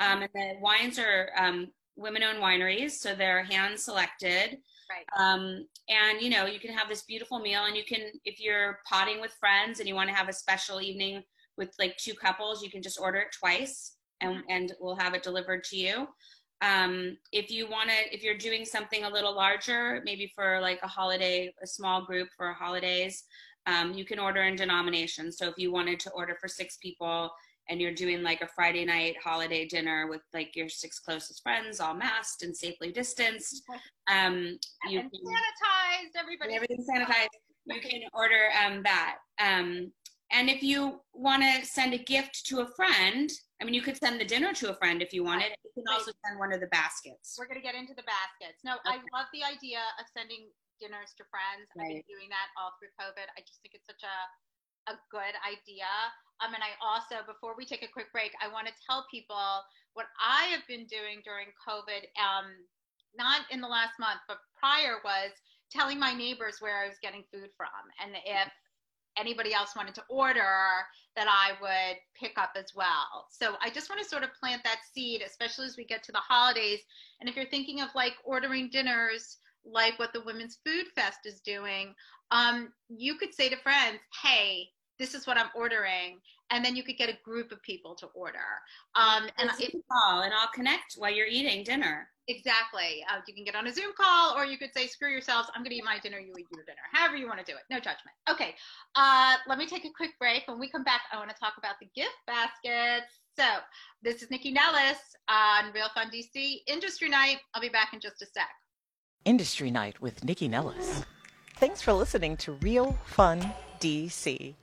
Um, 0.00 0.22
and 0.22 0.30
the 0.32 0.54
wines 0.60 0.98
are 0.98 1.30
um, 1.36 1.68
women 1.96 2.22
owned 2.22 2.38
wineries, 2.38 2.92
so 2.92 3.14
they're 3.14 3.44
hand 3.44 3.78
selected. 3.78 4.58
Right. 4.88 5.06
Um, 5.18 5.66
and 5.88 6.20
you 6.20 6.30
know, 6.30 6.46
you 6.46 6.60
can 6.60 6.72
have 6.72 6.88
this 6.88 7.02
beautiful 7.02 7.38
meal, 7.40 7.64
and 7.66 7.76
you 7.76 7.84
can, 7.84 8.12
if 8.24 8.40
you're 8.40 8.78
potting 8.88 9.20
with 9.20 9.32
friends 9.40 9.80
and 9.80 9.88
you 9.88 9.94
want 9.94 10.08
to 10.08 10.14
have 10.14 10.28
a 10.28 10.32
special 10.32 10.80
evening 10.80 11.22
with 11.56 11.74
like 11.78 11.96
two 11.96 12.14
couples, 12.14 12.62
you 12.62 12.70
can 12.70 12.82
just 12.82 13.00
order 13.00 13.18
it 13.18 13.28
twice, 13.38 13.96
and 14.20 14.42
and 14.48 14.72
we'll 14.80 14.96
have 14.96 15.14
it 15.14 15.22
delivered 15.22 15.64
to 15.64 15.76
you. 15.76 16.06
Um, 16.62 17.16
if 17.32 17.50
you 17.50 17.68
want 17.68 17.90
to, 17.90 18.14
if 18.14 18.22
you're 18.22 18.38
doing 18.38 18.64
something 18.64 19.04
a 19.04 19.10
little 19.10 19.34
larger, 19.34 20.00
maybe 20.04 20.32
for 20.34 20.60
like 20.60 20.80
a 20.82 20.88
holiday, 20.88 21.52
a 21.62 21.66
small 21.66 22.04
group 22.04 22.28
for 22.36 22.52
holidays, 22.52 23.24
um, 23.66 23.92
you 23.92 24.04
can 24.04 24.18
order 24.18 24.42
in 24.42 24.56
denominations. 24.56 25.36
So 25.36 25.48
if 25.48 25.54
you 25.58 25.72
wanted 25.72 26.00
to 26.00 26.10
order 26.12 26.36
for 26.40 26.48
six 26.48 26.78
people 26.78 27.30
and 27.68 27.80
you're 27.80 27.94
doing 27.94 28.22
like 28.22 28.42
a 28.42 28.48
Friday 28.48 28.84
night 28.84 29.16
holiday 29.22 29.66
dinner 29.66 30.06
with 30.08 30.22
like 30.32 30.54
your 30.54 30.68
six 30.68 30.98
closest 30.98 31.42
friends, 31.42 31.80
all 31.80 31.94
masked 31.94 32.42
and 32.42 32.56
safely 32.56 32.92
distanced, 32.92 33.62
um, 34.10 34.58
you 34.88 35.00
and 35.00 35.10
can 35.10 35.20
sanitized. 35.20 36.20
Everybody. 36.20 36.54
and 36.54 36.56
everything's 36.56 36.86
sanitized. 36.88 37.28
You 37.66 37.80
can 37.80 38.00
order 38.14 38.48
um, 38.64 38.82
that. 38.84 39.16
Um, 39.40 39.92
and 40.32 40.50
if 40.50 40.62
you 40.62 41.00
want 41.14 41.42
to 41.42 41.66
send 41.66 41.94
a 41.94 41.98
gift 41.98 42.46
to 42.46 42.60
a 42.60 42.68
friend, 42.74 43.30
I 43.60 43.64
mean, 43.64 43.74
you 43.74 43.82
could 43.82 43.96
send 43.96 44.20
the 44.20 44.24
dinner 44.24 44.52
to 44.54 44.70
a 44.70 44.76
friend 44.76 45.02
if 45.02 45.12
you 45.12 45.22
wanted. 45.22 45.54
You 45.62 45.82
can 45.82 45.86
also 45.90 46.10
send 46.26 46.38
one 46.38 46.52
of 46.52 46.60
the 46.60 46.70
baskets. 46.74 47.38
We're 47.38 47.46
going 47.46 47.62
to 47.62 47.64
get 47.64 47.74
into 47.74 47.94
the 47.94 48.06
baskets. 48.06 48.62
No, 48.66 48.76
I 48.84 48.98
love 49.14 49.30
the 49.30 49.46
idea 49.46 49.80
of 49.98 50.06
sending 50.10 50.50
dinners 50.82 51.14
to 51.16 51.24
friends. 51.30 51.70
I've 51.72 51.88
been 51.88 52.10
doing 52.10 52.28
that 52.28 52.52
all 52.58 52.74
through 52.76 52.92
COVID. 53.00 53.26
I 53.32 53.40
just 53.46 53.62
think 53.62 53.78
it's 53.78 53.86
such 53.86 54.02
a 54.02 54.16
a 54.88 54.94
good 55.10 55.34
idea. 55.44 55.90
Um, 56.44 56.52
and 56.52 56.62
I 56.62 56.76
also, 56.84 57.24
before 57.26 57.54
we 57.56 57.64
take 57.64 57.82
a 57.82 57.92
quick 57.92 58.12
break, 58.12 58.32
I 58.44 58.52
want 58.52 58.66
to 58.66 58.74
tell 58.84 59.06
people 59.10 59.64
what 59.94 60.06
I 60.20 60.52
have 60.52 60.66
been 60.68 60.86
doing 60.86 61.24
during 61.24 61.48
COVID. 61.66 62.04
Um, 62.20 62.52
not 63.16 63.48
in 63.50 63.60
the 63.60 63.68
last 63.68 63.98
month, 63.98 64.20
but 64.28 64.38
prior 64.58 65.00
was 65.02 65.32
telling 65.72 65.98
my 65.98 66.12
neighbors 66.12 66.56
where 66.60 66.84
I 66.84 66.88
was 66.88 66.98
getting 67.02 67.24
food 67.32 67.48
from, 67.56 67.80
and 68.04 68.14
if 68.24 68.52
anybody 69.18 69.54
else 69.54 69.74
wanted 69.74 69.94
to 69.94 70.04
order 70.08 70.84
that 71.16 71.26
I 71.26 71.52
would 71.60 71.96
pick 72.14 72.38
up 72.38 72.50
as 72.54 72.72
well. 72.74 73.26
So 73.30 73.56
I 73.62 73.70
just 73.70 73.88
want 73.88 74.02
to 74.02 74.08
sort 74.08 74.22
of 74.22 74.34
plant 74.38 74.62
that 74.64 74.80
seed, 74.92 75.22
especially 75.26 75.66
as 75.66 75.76
we 75.76 75.86
get 75.86 76.02
to 76.04 76.12
the 76.12 76.18
holidays. 76.18 76.80
And 77.20 77.28
if 77.28 77.34
you're 77.34 77.46
thinking 77.46 77.80
of 77.80 77.88
like 77.94 78.12
ordering 78.24 78.68
dinners, 78.68 79.38
like 79.64 79.98
what 79.98 80.12
the 80.12 80.22
Women's 80.24 80.58
Food 80.66 80.86
Fest 80.94 81.20
is 81.24 81.40
doing, 81.40 81.94
um, 82.30 82.72
you 82.88 83.16
could 83.16 83.34
say 83.34 83.48
to 83.48 83.56
friends, 83.56 83.98
hey, 84.22 84.68
this 84.98 85.14
is 85.14 85.26
what 85.26 85.36
I'm 85.38 85.50
ordering. 85.54 86.18
And 86.50 86.64
then 86.64 86.76
you 86.76 86.82
could 86.84 86.96
get 86.96 87.08
a 87.08 87.18
group 87.24 87.50
of 87.50 87.60
people 87.62 87.94
to 87.96 88.06
order. 88.14 88.38
Um, 88.94 89.24
and 89.38 89.50
It's 89.50 89.60
if, 89.60 89.72
call, 89.90 90.22
and 90.22 90.32
I'll 90.32 90.50
connect 90.54 90.94
while 90.96 91.12
you're 91.12 91.26
eating 91.26 91.64
dinner. 91.64 92.08
exactly, 92.28 93.04
uh, 93.10 93.20
you 93.26 93.34
can 93.34 93.44
get 93.44 93.54
on 93.56 93.66
a 93.66 93.72
Zoom 93.72 93.92
call, 94.00 94.36
or 94.36 94.44
you 94.44 94.56
could 94.58 94.70
say, 94.74 94.86
screw 94.86 95.10
yourselves, 95.10 95.48
I'm 95.54 95.62
going 95.62 95.70
to 95.70 95.76
eat 95.76 95.84
my 95.84 95.98
dinner, 95.98 96.18
you 96.18 96.32
eat 96.38 96.46
your 96.54 96.64
dinner. 96.64 96.78
However 96.92 97.16
you 97.16 97.26
want 97.26 97.38
to 97.38 97.44
do 97.44 97.56
it, 97.56 97.62
no 97.70 97.76
judgment. 97.78 98.14
Okay, 98.30 98.54
uh, 98.94 99.34
let 99.48 99.58
me 99.58 99.66
take 99.66 99.84
a 99.84 99.90
quick 99.96 100.12
break. 100.20 100.46
When 100.46 100.58
we 100.60 100.68
come 100.70 100.84
back, 100.84 101.02
I 101.12 101.16
want 101.18 101.30
to 101.30 101.36
talk 101.36 101.54
about 101.58 101.74
the 101.80 101.88
gift 101.94 102.14
baskets. 102.26 103.12
So 103.36 103.44
this 104.02 104.22
is 104.22 104.28
Nycci 104.28 104.52
Nellis 104.52 104.98
on 105.28 105.72
Real 105.74 105.88
Fun 105.94 106.10
DC 106.10 106.58
Industry 106.66 107.08
Night. 107.08 107.38
I'll 107.54 107.60
be 107.60 107.68
back 107.68 107.92
in 107.92 108.00
just 108.00 108.22
a 108.22 108.26
sec. 108.26 108.48
Industry 109.24 109.70
Night 109.70 110.00
with 110.00 110.20
Nycci 110.24 110.48
Nellis. 110.48 111.04
Thanks 111.56 111.80
for 111.82 111.92
listening 111.92 112.36
to 112.38 112.52
Real 112.52 112.92
Fun 113.06 113.52
DC. 113.80 114.54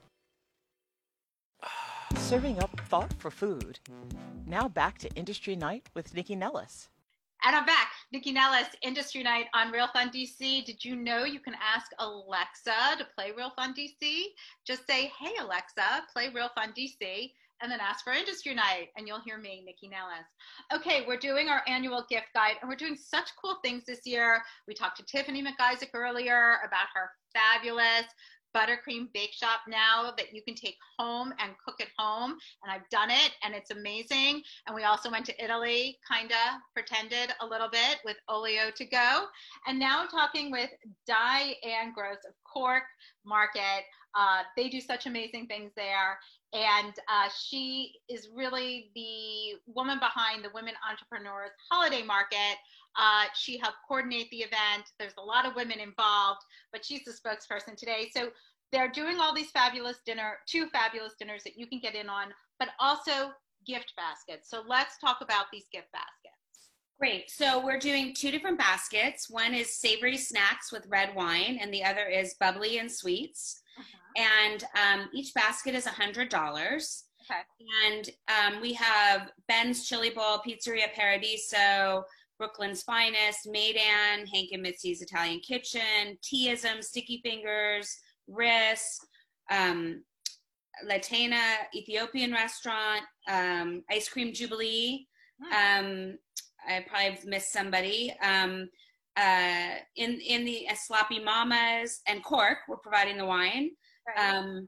Serving 2.16 2.60
up 2.60 2.80
thought 2.88 3.14
for 3.20 3.30
food. 3.30 3.80
Now 4.46 4.68
back 4.68 4.98
to 5.00 5.10
Industry 5.16 5.56
Night 5.56 5.90
with 5.94 6.14
Nycci 6.14 6.38
Nellis. 6.38 6.90
And 7.46 7.56
I'm 7.56 7.66
back. 7.66 7.92
Nycci 8.14 8.34
Nellis, 8.34 8.68
Industry 8.82 9.22
Night 9.24 9.48
on 9.54 9.72
Real 9.72 9.88
Fun 9.88 10.10
DC. 10.10 10.64
Did 10.66 10.84
you 10.86 10.96
know 10.96 11.26
you 11.26 11.40
can 11.40 11.56
ask 11.56 11.92
Alexa 12.00 12.98
to 12.98 13.06
play 13.16 13.32
Real 13.36 13.52
Fun 13.56 13.74
DC? 13.74 14.28
Just 14.66 14.88
say, 14.88 15.12
hey, 15.20 15.34
Alexa, 15.42 16.04
play 16.14 16.30
Real 16.34 16.50
Fun 16.56 16.74
DC, 16.78 17.32
and 17.62 17.72
then 17.72 17.80
ask 17.82 18.04
for 18.04 18.14
Industry 18.14 18.54
Night, 18.54 18.90
and 18.96 19.08
you'll 19.08 19.22
hear 19.22 19.38
me, 19.38 19.66
Nycci 19.68 19.90
Nellis. 19.90 20.26
Okay, 20.74 21.04
we're 21.08 21.18
doing 21.18 21.50
our 21.50 21.64
annual 21.68 22.06
gift 22.10 22.28
guide, 22.34 22.56
and 22.62 22.70
we're 22.70 22.76
doing 22.76 22.96
such 22.96 23.30
cool 23.42 23.58
things 23.64 23.84
this 23.86 24.06
year. 24.06 24.42
We 24.68 24.74
talked 24.74 24.98
to 24.98 25.04
Tiffany 25.04 25.44
McIsaac 25.44 25.90
earlier 25.94 26.58
about 26.66 26.88
her 26.94 27.12
fabulous 27.34 28.06
buttercream 28.56 29.12
bake 29.14 29.34
shop 29.34 29.62
now 29.68 30.14
that 30.18 30.34
you 30.34 30.42
can 30.42 30.56
take 30.56 30.78
home 30.98 31.34
and 31.40 31.52
cook 31.66 31.82
at 31.82 31.88
home. 31.98 32.38
And 32.64 32.72
I've 32.72 32.88
done 32.90 33.10
it 33.10 33.32
and 33.44 33.54
it's 33.54 33.72
amazing. 33.72 34.42
And 34.68 34.76
we 34.76 34.84
also 34.84 35.10
went 35.12 35.26
to 35.28 35.44
Italy, 35.44 35.98
kind 36.08 36.32
of 36.32 36.62
pretended 36.74 37.34
a 37.42 37.46
little 37.46 37.70
bit 37.70 38.00
with 38.06 38.18
Olio 38.30 38.72
to 38.76 38.86
go. 38.86 39.26
And 39.68 39.80
now 39.80 40.02
I'm 40.02 40.08
talking 40.08 40.52
with 40.52 40.70
Diane 41.08 41.94
Gross 41.94 42.20
of 42.28 42.34
Cork 42.52 42.84
Market. 43.26 43.84
Uh, 44.16 44.44
they 44.56 44.70
do 44.70 44.80
such 44.80 45.08
amazing 45.08 45.48
things 45.48 45.72
there. 45.76 46.20
And 46.54 46.94
uh, 47.10 47.30
she 47.36 47.94
is 48.10 48.30
really 48.34 48.92
the 48.94 49.60
woman 49.74 49.98
behind 49.98 50.44
the 50.44 50.52
Women 50.54 50.76
Entrepreneurs 50.88 51.50
Holiday 51.72 52.04
Market. 52.04 52.58
Uh, 52.98 53.26
she 53.36 53.58
helped 53.58 53.78
coordinate 53.88 54.30
the 54.30 54.38
event. 54.38 54.86
There's 55.00 55.14
a 55.18 55.24
lot 55.24 55.46
of 55.46 55.56
women 55.56 55.80
involved, 55.80 56.42
but 56.72 56.86
she's 56.86 57.04
the 57.06 57.12
spokesperson 57.12 57.76
today. 57.76 58.10
So 58.16 58.30
they're 58.72 58.92
doing 58.92 59.20
all 59.20 59.34
these 59.34 59.52
fabulous 59.52 59.98
dinner, 60.06 60.38
two 60.48 60.68
fabulous 60.68 61.14
dinners 61.20 61.44
that 61.44 61.58
you 61.58 61.68
can 61.68 61.80
get 61.80 61.96
in 61.96 62.10
on, 62.10 62.28
but 62.60 62.70
also 62.80 63.32
gift 63.66 63.94
baskets. 63.96 64.50
So 64.50 64.64
let's 64.68 64.98
talk 64.98 65.20
about 65.22 65.46
these 65.52 65.66
gift 65.72 65.88
baskets. 65.92 66.34
Great. 67.00 67.30
So 67.30 67.64
we're 67.64 67.80
doing 67.80 68.14
two 68.14 68.32
different 68.32 68.58
baskets. 68.58 69.30
One 69.30 69.54
is 69.54 69.80
savory 69.80 70.18
snacks 70.18 70.72
with 70.72 70.88
red 70.88 71.16
wine, 71.16 71.60
and 71.62 71.74
the 71.74 71.84
other 71.84 72.06
is 72.06 72.36
bubbly 72.40 72.78
and 72.78 72.92
sweets. 72.92 73.62
Uh-huh. 73.78 74.26
And 74.44 74.64
um, 74.82 75.10
each 75.14 75.34
basket 75.34 75.76
is 75.76 75.86
$100. 75.86 76.28
Okay. 76.34 77.42
And 77.86 78.10
um, 78.28 78.62
we 78.62 78.74
have 78.74 79.32
Ben's 79.48 79.88
Chili 79.88 80.12
Bowl, 80.12 80.40
Pizzeria 80.48 80.94
Paradiso, 80.96 82.06
Brooklyn's 82.44 82.84
Finest, 82.84 83.48
Maydan, 83.48 84.28
Hank 84.34 84.50
and 84.52 84.66
Mitzi's 84.66 85.02
Italian 85.02 85.40
Kitchen, 85.40 86.18
Teaism, 86.22 86.84
Sticky 86.84 87.22
Fingers, 87.24 87.98
Ris, 88.28 89.00
um, 89.50 90.04
Letena 90.86 91.42
Ethiopian 91.74 92.34
Restaurant, 92.34 93.04
um, 93.30 93.82
Ice 93.90 94.10
Cream 94.10 94.34
Jubilee. 94.34 95.08
Um, 95.54 96.18
I 96.68 96.86
probably 96.86 97.18
missed 97.26 97.54
somebody. 97.54 98.14
Um, 98.22 98.68
uh, 99.16 99.76
in 99.96 100.20
in 100.20 100.44
the 100.44 100.68
uh, 100.70 100.76
Sloppy 100.76 101.20
Mamas 101.24 102.02
and 102.08 102.22
Cork, 102.26 102.58
we're 102.68 102.76
providing 102.78 103.18
the 103.18 103.26
wine 103.26 103.70
Right. 104.06 104.36
um, 104.36 104.68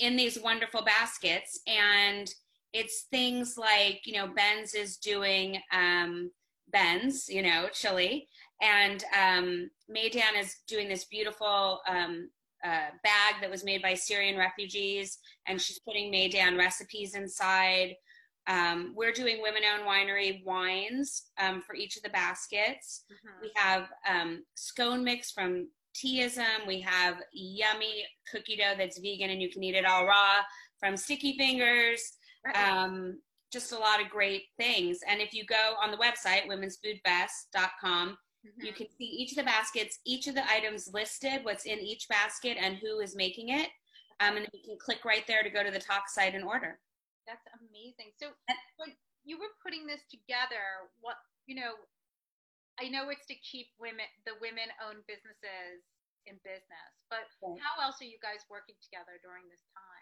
in 0.00 0.16
these 0.16 0.36
wonderful 0.40 0.82
baskets, 0.82 1.60
and 1.68 2.28
it's 2.72 3.06
things 3.12 3.56
like 3.56 4.00
you 4.04 4.14
know 4.14 4.26
Ben's 4.34 4.74
is 4.74 4.96
doing 4.96 5.60
um, 5.72 6.32
Ben's, 6.70 7.28
you 7.28 7.42
know, 7.42 7.68
chili, 7.72 8.28
and 8.60 9.04
um, 9.16 9.70
Maydan 9.90 10.38
is 10.38 10.56
doing 10.66 10.88
this 10.88 11.04
beautiful 11.04 11.80
um, 11.88 12.30
uh, 12.64 12.90
bag 13.02 13.36
that 13.40 13.50
was 13.50 13.64
made 13.64 13.82
by 13.82 13.94
Syrian 13.94 14.38
refugees, 14.38 15.18
and 15.46 15.60
she's 15.60 15.78
putting 15.80 16.12
Maydan 16.12 16.58
recipes 16.58 17.14
inside. 17.14 17.94
Um, 18.48 18.94
we're 18.96 19.12
doing 19.12 19.42
women-owned 19.42 19.86
winery 19.86 20.44
wines 20.44 21.30
um, 21.38 21.60
for 21.60 21.74
each 21.74 21.96
of 21.96 22.02
the 22.02 22.08
baskets. 22.08 23.04
Mhm. 23.12 23.42
We 23.42 23.52
have 23.56 23.88
um, 24.08 24.42
scone 24.54 25.04
mix 25.04 25.30
from 25.30 25.68
Teaism. 25.94 26.66
We 26.66 26.80
have 26.80 27.18
yummy 27.32 28.06
cookie 28.30 28.56
dough 28.56 28.74
that's 28.76 28.98
vegan 28.98 29.30
and 29.30 29.42
you 29.42 29.50
can 29.50 29.62
eat 29.62 29.74
it 29.74 29.84
all 29.84 30.06
raw 30.06 30.36
from 30.78 30.96
Sticky 30.96 31.36
Fingers. 31.36 32.00
Right. 32.46 32.56
Just 33.50 33.72
a 33.72 33.78
lot 33.78 34.00
of 34.02 34.10
great 34.10 34.44
things. 34.58 35.00
And 35.06 35.20
if 35.20 35.32
you 35.32 35.44
go 35.46 35.74
on 35.82 35.90
the 35.90 35.96
website, 35.96 36.46
womensfoodfest.com, 36.46 38.18
Mhm. 38.44 38.64
you 38.64 38.72
can 38.72 38.88
see 38.90 39.04
each 39.04 39.32
of 39.32 39.36
the 39.36 39.44
baskets, 39.44 39.98
each 40.04 40.26
of 40.26 40.34
the 40.34 40.48
items 40.50 40.88
listed, 40.92 41.44
what's 41.44 41.64
in 41.66 41.78
each 41.80 42.06
basket, 42.08 42.56
and 42.58 42.76
who 42.78 43.00
is 43.00 43.16
making 43.16 43.48
it. 43.48 43.70
Um, 44.20 44.36
and 44.36 44.48
you 44.52 44.62
can 44.62 44.78
click 44.78 45.04
right 45.04 45.26
there 45.26 45.42
to 45.42 45.50
go 45.50 45.62
to 45.62 45.70
the 45.70 45.80
Tock 45.80 46.08
site 46.08 46.34
and 46.34 46.44
order. 46.44 46.80
That's 47.26 47.46
amazing. 47.60 48.12
So 48.16 48.34
when 48.76 48.96
you 49.24 49.38
were 49.38 49.52
putting 49.62 49.86
this 49.86 50.04
together, 50.06 50.90
what 51.00 51.16
you 51.46 51.54
know, 51.54 51.74
I 52.78 52.88
know 52.88 53.08
it's 53.08 53.26
to 53.26 53.34
keep 53.36 53.72
women, 53.78 54.06
the 54.24 54.36
women-owned 54.36 55.06
businesses 55.06 55.82
in 56.26 56.36
business, 56.44 56.92
but 57.08 57.24
how 57.58 57.80
else 57.80 58.00
are 58.02 58.04
you 58.04 58.18
guys 58.20 58.44
working 58.48 58.76
together 58.82 59.18
during 59.22 59.48
this 59.48 59.64
time? 59.72 59.97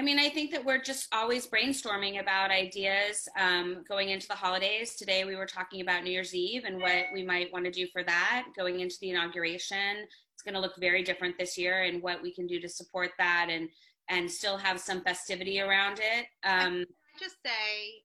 I 0.00 0.02
mean, 0.02 0.18
I 0.18 0.30
think 0.30 0.50
that 0.52 0.64
we're 0.64 0.80
just 0.80 1.08
always 1.12 1.46
brainstorming 1.46 2.22
about 2.22 2.50
ideas 2.50 3.28
um, 3.38 3.84
going 3.86 4.08
into 4.08 4.26
the 4.26 4.34
holidays. 4.34 4.94
Today, 4.94 5.26
we 5.26 5.36
were 5.36 5.44
talking 5.44 5.82
about 5.82 6.04
New 6.04 6.10
Year's 6.10 6.34
Eve 6.34 6.64
and 6.64 6.80
what 6.80 7.04
we 7.12 7.22
might 7.22 7.52
want 7.52 7.66
to 7.66 7.70
do 7.70 7.86
for 7.92 8.02
that 8.04 8.46
going 8.56 8.80
into 8.80 8.96
the 9.02 9.10
inauguration. 9.10 10.06
It's 10.32 10.42
going 10.42 10.54
to 10.54 10.60
look 10.60 10.72
very 10.80 11.02
different 11.02 11.36
this 11.38 11.58
year, 11.58 11.82
and 11.82 12.02
what 12.02 12.22
we 12.22 12.32
can 12.32 12.46
do 12.46 12.58
to 12.60 12.68
support 12.68 13.10
that 13.18 13.48
and 13.50 13.68
and 14.08 14.30
still 14.30 14.56
have 14.56 14.80
some 14.80 15.02
festivity 15.02 15.60
around 15.60 15.98
it. 15.98 16.28
Um, 16.44 16.86
I 17.14 17.18
just 17.20 17.36
say 17.44 18.00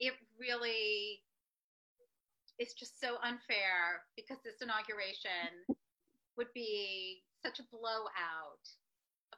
it 0.00 0.14
really 0.40 1.22
is 2.58 2.74
just 2.74 3.00
so 3.00 3.14
unfair 3.22 4.02
because 4.16 4.38
this 4.42 4.60
inauguration 4.60 5.70
would 6.36 6.52
be 6.52 7.22
such 7.44 7.60
a 7.60 7.62
blowout 7.70 8.66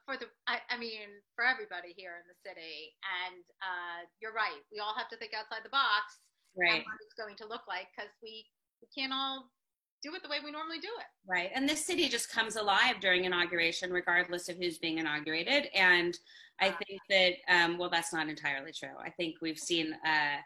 for 0.05 0.15
the 0.17 0.29
I, 0.47 0.61
I 0.69 0.77
mean 0.77 1.09
for 1.35 1.43
everybody 1.43 1.93
here 1.97 2.21
in 2.21 2.25
the 2.29 2.37
city 2.45 2.93
and 3.25 3.41
uh, 3.59 4.05
you're 4.21 4.33
right 4.33 4.61
we 4.71 4.79
all 4.79 4.93
have 4.95 5.09
to 5.09 5.17
think 5.17 5.33
outside 5.33 5.65
the 5.65 5.73
box 5.73 6.21
right. 6.55 6.85
what 6.85 7.01
it's 7.01 7.17
going 7.17 7.35
to 7.41 7.49
look 7.49 7.65
like 7.67 7.89
because 7.91 8.13
we, 8.21 8.45
we 8.81 8.87
can't 8.93 9.13
all 9.13 9.49
do 10.03 10.13
it 10.13 10.21
the 10.21 10.29
way 10.29 10.37
we 10.43 10.53
normally 10.53 10.79
do 10.79 10.93
it 11.01 11.09
Right. 11.27 11.49
And 11.55 11.67
this 11.67 11.83
city 11.83 12.07
just 12.07 12.31
comes 12.31 12.55
alive 12.55 12.99
during 13.01 13.25
inauguration, 13.25 13.91
regardless 13.91 14.47
of 14.47 14.57
who's 14.57 14.77
being 14.77 14.99
inaugurated. 14.99 15.69
And 15.73 16.17
I 16.61 16.69
think 16.69 17.01
that, 17.09 17.33
um, 17.49 17.77
well, 17.77 17.89
that's 17.89 18.13
not 18.13 18.29
entirely 18.29 18.71
true. 18.71 18.95
I 19.03 19.09
think 19.09 19.35
we've 19.41 19.57
seen 19.57 19.93
uh, 20.05 20.37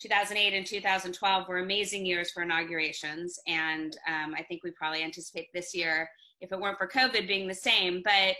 2008 0.00 0.54
and 0.54 0.66
2012 0.66 1.48
were 1.48 1.58
amazing 1.58 2.04
years 2.04 2.32
for 2.32 2.42
inaugurations. 2.42 3.38
And 3.46 3.96
um, 4.08 4.34
I 4.36 4.42
think 4.42 4.64
we 4.64 4.72
probably 4.72 5.04
anticipate 5.04 5.48
this 5.54 5.72
year, 5.72 6.08
if 6.40 6.50
it 6.50 6.60
weren't 6.60 6.78
for 6.78 6.88
COVID, 6.88 7.28
being 7.28 7.46
the 7.46 7.54
same. 7.54 8.02
But, 8.04 8.34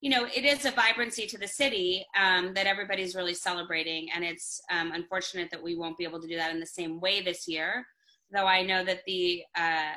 you 0.00 0.10
know, 0.10 0.26
it 0.26 0.44
is 0.44 0.64
a 0.64 0.70
vibrancy 0.70 1.26
to 1.26 1.38
the 1.38 1.48
city 1.48 2.04
um, 2.18 2.54
that 2.54 2.66
everybody's 2.66 3.14
really 3.16 3.34
celebrating. 3.34 4.08
And 4.14 4.24
it's 4.24 4.60
um, 4.70 4.92
unfortunate 4.92 5.50
that 5.50 5.62
we 5.62 5.76
won't 5.76 5.98
be 5.98 6.04
able 6.04 6.20
to 6.20 6.28
do 6.28 6.36
that 6.36 6.52
in 6.52 6.60
the 6.60 6.66
same 6.66 7.00
way 7.00 7.20
this 7.20 7.48
year. 7.48 7.84
Though 8.32 8.46
I 8.46 8.62
know 8.62 8.84
that 8.84 9.00
the 9.06 9.42
uh, 9.56 9.94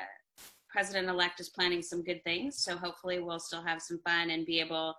president 0.68 1.08
elect 1.08 1.38
is 1.40 1.50
planning 1.50 1.82
some 1.82 2.02
good 2.02 2.22
things. 2.24 2.58
So 2.64 2.76
hopefully 2.76 3.20
we'll 3.20 3.38
still 3.38 3.62
have 3.62 3.80
some 3.80 4.00
fun 4.04 4.30
and 4.30 4.44
be 4.44 4.58
able 4.58 4.94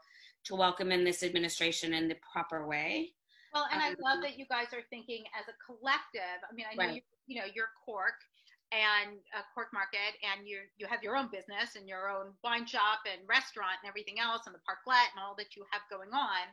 to 0.45 0.55
welcome 0.55 0.91
in 0.91 1.03
this 1.03 1.23
administration 1.23 1.93
in 1.93 2.07
the 2.07 2.15
proper 2.31 2.67
way. 2.67 3.13
well 3.53 3.65
and 3.71 3.81
i 3.81 3.89
Um, 3.89 3.95
love 4.01 4.21
that 4.23 4.37
you 4.37 4.45
guys 4.49 4.67
are 4.73 4.83
thinking 4.89 5.23
as 5.39 5.45
a 5.47 5.55
collective 5.65 6.39
i 6.49 6.53
mean 6.53 6.65
i 6.69 6.75
know 6.75 6.83
Right. 6.85 6.95
you, 6.95 7.01
you 7.27 7.39
know 7.39 7.47
you're 7.55 7.69
cork 7.85 8.15
and 8.73 9.21
uh, 9.38 9.45
cork 9.53 9.69
market 9.71 10.17
and 10.25 10.47
you 10.49 10.57
you 10.77 10.88
have 10.89 11.03
your 11.05 11.15
own 11.15 11.29
business 11.31 11.77
and 11.77 11.88
your 11.88 12.09
own 12.09 12.33
wine 12.43 12.65
shop 12.65 13.05
and 13.05 13.21
restaurant 13.29 13.77
and 13.83 13.89
everything 13.89 14.17
else 14.19 14.49
and 14.49 14.55
the 14.55 14.65
parklet 14.65 15.05
and 15.13 15.21
all 15.21 15.38
that 15.38 15.55
you 15.55 15.63
have 15.71 15.86
going 15.93 16.09
on 16.12 16.49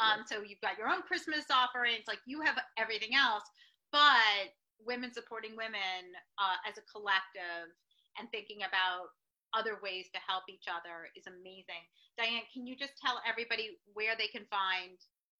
Um, 0.00 0.24
so 0.26 0.42
you've 0.42 0.60
got 0.60 0.78
your 0.78 0.88
own 0.88 1.02
Christmas 1.02 1.46
offerings, 1.50 2.04
like 2.08 2.20
you 2.26 2.42
have 2.42 2.58
everything 2.76 3.14
else, 3.14 3.44
but 3.92 4.52
women 4.84 5.12
supporting 5.12 5.56
women 5.56 6.12
uh, 6.38 6.58
as 6.68 6.78
a 6.78 6.84
collective 6.92 7.72
and 8.18 8.30
thinking 8.30 8.66
about 8.68 9.14
other 9.56 9.80
ways 9.82 10.06
to 10.12 10.20
help 10.28 10.44
each 10.50 10.68
other 10.68 11.08
is 11.16 11.24
amazing. 11.26 11.80
Diane, 12.18 12.44
can 12.52 12.66
you 12.66 12.76
just 12.76 12.94
tell 13.00 13.22
everybody 13.24 13.78
where 13.94 14.14
they 14.18 14.28
can 14.28 14.44
find 14.52 14.98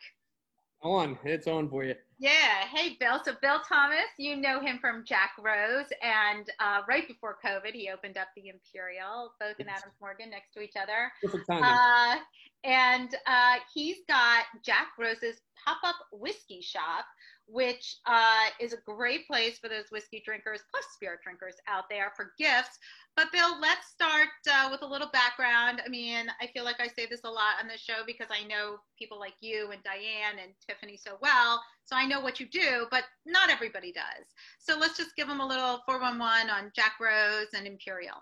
On, 0.83 1.19
it's 1.25 1.49
on 1.49 1.69
for 1.69 1.83
you. 1.83 1.95
Yeah. 2.21 2.65
Hey, 2.73 2.97
Bill. 3.01 3.21
So, 3.25 3.33
Bill 3.43 3.61
Thomas, 3.69 4.07
you 4.17 4.37
know 4.37 4.61
him 4.61 4.79
from 4.81 5.05
Jack 5.05 5.33
Rose. 5.39 5.87
And 6.03 6.49
uh, 6.61 6.83
right 6.89 7.07
before 7.07 7.39
COVID, 7.45 7.73
he 7.73 7.91
opened 7.91 8.17
up 8.17 8.29
the 8.37 8.49
Imperial, 8.49 9.33
both 9.41 9.59
in 9.59 9.69
Adams 9.69 9.95
Morgan 10.01 10.31
next 10.31 10.53
to 10.55 10.61
each 10.61 10.75
other. 10.81 11.11
Perfect 11.23 11.47
timing. 11.49 11.65
Uh, 11.65 12.17
and 12.65 13.15
uh, 13.27 13.57
he's 13.75 13.99
got 14.09 14.45
Jack 14.65 14.89
Rose's 14.99 15.41
pop 15.65 15.79
up 15.85 15.97
whiskey 16.13 16.61
shop, 16.61 17.07
which 17.49 17.97
uh, 18.07 18.47
is 18.61 18.75
a 18.75 18.77
great 18.85 19.27
place 19.27 19.59
for 19.59 19.69
those 19.69 19.87
whiskey 19.91 20.23
drinkers 20.25 20.61
plus 20.71 20.85
spirit 20.95 21.21
drinkers 21.25 21.55
out 21.67 21.85
there 21.91 22.13
for 22.15 22.33
gifts. 22.39 22.79
But, 23.17 23.33
Bill, 23.33 23.59
let's 23.61 23.89
start 23.89 24.29
uh, 24.51 24.69
with 24.71 24.83
a 24.83 24.87
little 24.87 25.09
background. 25.13 25.81
I 25.85 25.89
mean, 25.89 26.27
I 26.41 26.47
feel 26.49 26.65
like 26.65 26.79
I 26.79 26.87
say 26.87 27.07
this 27.11 27.25
a 27.25 27.31
lot 27.31 27.55
on 27.61 27.67
the 27.67 27.79
show 27.79 28.05
because 28.07 28.29
I 28.31 28.47
know 28.47 28.77
people 28.99 29.19
like 29.19 29.35
you 29.41 29.71
and 29.73 29.83
Diane 29.83 30.39
and 30.43 30.53
Tiffany 30.65 30.97
so 30.97 31.17
well. 31.21 31.61
So 31.85 31.97
I 31.97 32.07
know 32.07 32.21
what 32.21 32.39
you 32.39 32.47
do, 32.47 32.87
but 32.91 33.05
not 33.27 33.51
everybody 33.51 33.93
does. 33.93 34.27
So 34.61 34.79
let's 34.79 34.97
just 34.97 35.17
give 35.17 35.27
them 35.27 35.41
a 35.41 35.47
little 35.47 35.81
411 35.87 36.51
on 36.51 36.71
Jack 36.77 36.95
Rose 37.01 37.49
and 37.57 37.67
Imperial. 37.67 38.17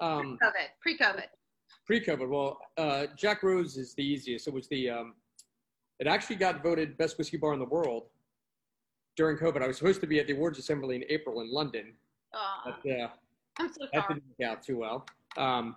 Um, 0.00 0.38
COVID, 0.42 0.68
pre 0.80 0.96
COVID. 0.96 1.26
pre-COVID, 1.86 2.28
well, 2.28 2.58
uh, 2.76 3.06
Jack 3.16 3.42
Rose 3.42 3.76
is 3.76 3.94
the 3.94 4.04
easiest. 4.04 4.46
It 4.46 4.54
was 4.54 4.68
the, 4.68 4.90
um, 4.90 5.14
it 5.98 6.06
actually 6.06 6.36
got 6.36 6.62
voted 6.62 6.96
best 6.98 7.18
whiskey 7.18 7.38
bar 7.38 7.54
in 7.54 7.58
the 7.58 7.64
world 7.64 8.04
during 9.18 9.36
COVID. 9.36 9.60
I 9.62 9.66
was 9.66 9.76
supposed 9.76 10.00
to 10.00 10.06
be 10.06 10.20
at 10.20 10.28
the 10.28 10.32
awards 10.32 10.58
assembly 10.58 10.94
in 10.96 11.04
April 11.10 11.40
in 11.42 11.52
London, 11.52 11.92
Oh, 12.34 12.56
but 12.64 12.90
uh, 12.90 13.08
I'm 13.58 13.68
so 13.72 13.86
that 13.92 14.06
didn't 14.08 14.22
work 14.38 14.48
out 14.50 14.62
too 14.62 14.78
well. 14.78 15.06
Um, 15.36 15.76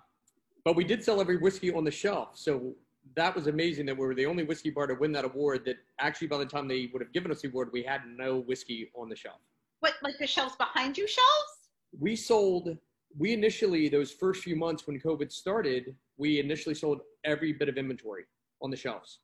but 0.63 0.75
we 0.75 0.83
did 0.83 1.03
sell 1.03 1.19
every 1.19 1.37
whiskey 1.37 1.73
on 1.73 1.83
the 1.83 1.91
shelf, 1.91 2.37
so 2.37 2.75
that 3.15 3.33
was 3.33 3.47
amazing 3.47 3.85
that 3.87 3.97
we 3.97 4.05
were 4.05 4.13
the 4.13 4.25
only 4.25 4.43
whiskey 4.43 4.69
bar 4.69 4.85
to 4.87 4.93
win 4.93 5.11
that 5.13 5.25
award. 5.25 5.65
That 5.65 5.77
actually, 5.99 6.27
by 6.27 6.37
the 6.37 6.45
time 6.45 6.67
they 6.67 6.89
would 6.93 7.01
have 7.01 7.11
given 7.13 7.31
us 7.31 7.41
the 7.41 7.47
award, 7.47 7.69
we 7.73 7.83
had 7.83 8.01
no 8.05 8.39
whiskey 8.39 8.91
on 8.95 9.09
the 9.09 9.15
shelf. 9.15 9.39
What, 9.79 9.93
like 10.03 10.17
the 10.19 10.27
shelves 10.27 10.55
behind 10.57 10.97
you 10.97 11.07
shelves? 11.07 11.57
we 11.99 12.15
sold 12.15 12.77
we 13.17 13.33
initially 13.33 13.89
those 13.89 14.13
first 14.13 14.43
few 14.43 14.55
months 14.55 14.87
when 14.87 14.97
covid 14.97 15.29
started 15.29 15.93
we 16.15 16.39
initially 16.39 16.73
sold 16.73 17.01
every 17.25 17.51
bit 17.51 17.67
of 17.67 17.75
inventory 17.75 18.23
on 18.61 18.71
the 18.71 18.77
shelves 18.77 19.19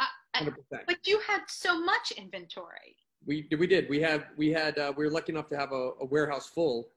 Uh, 0.00 0.06
uh, 0.32 0.44
100% 0.44 0.54
but 0.86 1.06
you 1.06 1.20
had 1.20 1.42
so 1.48 1.78
much 1.78 2.12
inventory. 2.12 2.96
We 3.28 3.46
we 3.58 3.66
did 3.66 3.88
we 3.88 4.00
had 4.00 4.26
we 4.36 4.50
had 4.50 4.76
uh, 4.78 4.92
we 4.96 5.04
were 5.04 5.10
lucky 5.10 5.32
enough 5.32 5.46
to 5.48 5.56
have 5.56 5.70
a, 5.72 5.90
a 6.00 6.04
warehouse 6.06 6.48
full 6.48 6.88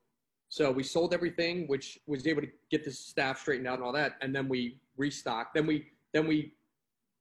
so 0.50 0.72
we 0.72 0.84
sold 0.84 1.14
everything 1.14 1.68
which 1.68 2.00
was 2.08 2.26
able 2.26 2.42
to 2.42 2.50
get 2.72 2.84
the 2.84 2.92
staff 2.92 3.40
straightened 3.40 3.68
out 3.68 3.76
and 3.76 3.84
all 3.84 3.94
that 3.94 4.14
and 4.22 4.34
then 4.36 4.50
we 4.50 4.80
restocked 4.98 5.54
then 5.54 5.68
we 5.68 5.86
then 6.14 6.26
we 6.28 6.54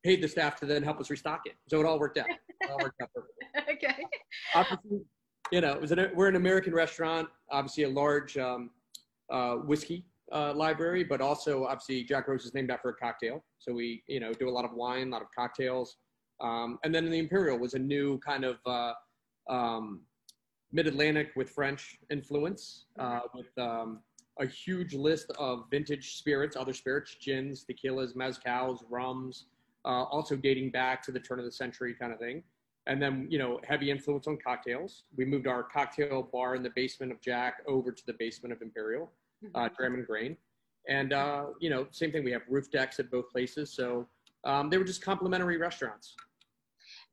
paid 0.02 0.22
the 0.22 0.28
staff 0.28 0.58
to 0.58 0.64
then 0.64 0.82
help 0.82 0.98
us 0.98 1.10
restock 1.10 1.42
it 1.44 1.56
so 1.68 1.78
it 1.80 1.84
all 1.84 1.98
worked 1.98 2.16
out 2.16 2.26
it 2.30 2.70
all 2.70 2.78
worked 2.80 3.02
out 3.02 3.10
perfectly 3.14 3.74
okay. 3.74 4.06
obviously, 4.54 5.00
you 5.50 5.60
know, 5.60 5.72
it 5.72 5.80
was 5.80 5.92
an, 5.92 6.10
we're 6.14 6.28
an 6.28 6.36
American 6.36 6.72
restaurant, 6.72 7.28
obviously 7.50 7.84
a 7.84 7.88
large 7.88 8.38
um, 8.38 8.70
uh, 9.30 9.54
whiskey 9.56 10.04
uh, 10.32 10.52
library, 10.54 11.04
but 11.04 11.20
also 11.20 11.64
obviously 11.64 12.04
Jack 12.04 12.28
Rose 12.28 12.44
is 12.44 12.54
named 12.54 12.70
after 12.70 12.88
a 12.88 12.94
cocktail. 12.94 13.44
So 13.58 13.72
we, 13.72 14.02
you 14.06 14.20
know, 14.20 14.32
do 14.32 14.48
a 14.48 14.50
lot 14.50 14.64
of 14.64 14.72
wine, 14.72 15.08
a 15.08 15.10
lot 15.10 15.22
of 15.22 15.28
cocktails. 15.36 15.96
Um, 16.40 16.78
and 16.84 16.94
then 16.94 17.10
the 17.10 17.18
Imperial 17.18 17.58
was 17.58 17.74
a 17.74 17.78
new 17.78 18.18
kind 18.18 18.44
of 18.44 18.56
uh, 18.66 18.92
um, 19.48 20.00
mid-Atlantic 20.72 21.32
with 21.36 21.50
French 21.50 21.98
influence, 22.10 22.86
uh, 22.98 23.20
with 23.34 23.56
um, 23.58 24.00
a 24.38 24.46
huge 24.46 24.94
list 24.94 25.30
of 25.38 25.64
vintage 25.70 26.16
spirits, 26.16 26.56
other 26.56 26.72
spirits, 26.72 27.16
gins, 27.20 27.64
tequilas, 27.64 28.14
mezcals, 28.14 28.82
rums, 28.88 29.46
uh, 29.84 30.04
also 30.04 30.36
dating 30.36 30.70
back 30.70 31.02
to 31.02 31.12
the 31.12 31.20
turn 31.20 31.38
of 31.38 31.44
the 31.44 31.52
century 31.52 31.94
kind 31.94 32.12
of 32.12 32.18
thing 32.18 32.42
and 32.86 33.00
then 33.00 33.26
you 33.30 33.38
know 33.38 33.60
heavy 33.66 33.90
influence 33.90 34.26
on 34.26 34.36
cocktails. 34.36 35.04
We 35.16 35.24
moved 35.24 35.46
our 35.46 35.62
cocktail 35.62 36.28
bar 36.32 36.54
in 36.54 36.62
the 36.62 36.72
basement 36.74 37.12
of 37.12 37.20
Jack 37.20 37.62
over 37.66 37.92
to 37.92 38.06
the 38.06 38.14
basement 38.14 38.52
of 38.52 38.62
Imperial, 38.62 39.10
uh, 39.54 39.68
Dram 39.76 39.94
and 39.94 40.06
Grain, 40.06 40.36
and 40.88 41.12
uh, 41.12 41.46
you 41.60 41.70
know 41.70 41.86
same 41.90 42.12
thing. 42.12 42.24
We 42.24 42.32
have 42.32 42.42
roof 42.48 42.70
decks 42.70 42.98
at 42.98 43.10
both 43.10 43.30
places, 43.30 43.72
so 43.72 44.06
um, 44.44 44.70
they 44.70 44.78
were 44.78 44.84
just 44.84 45.02
complimentary 45.02 45.56
restaurants. 45.56 46.16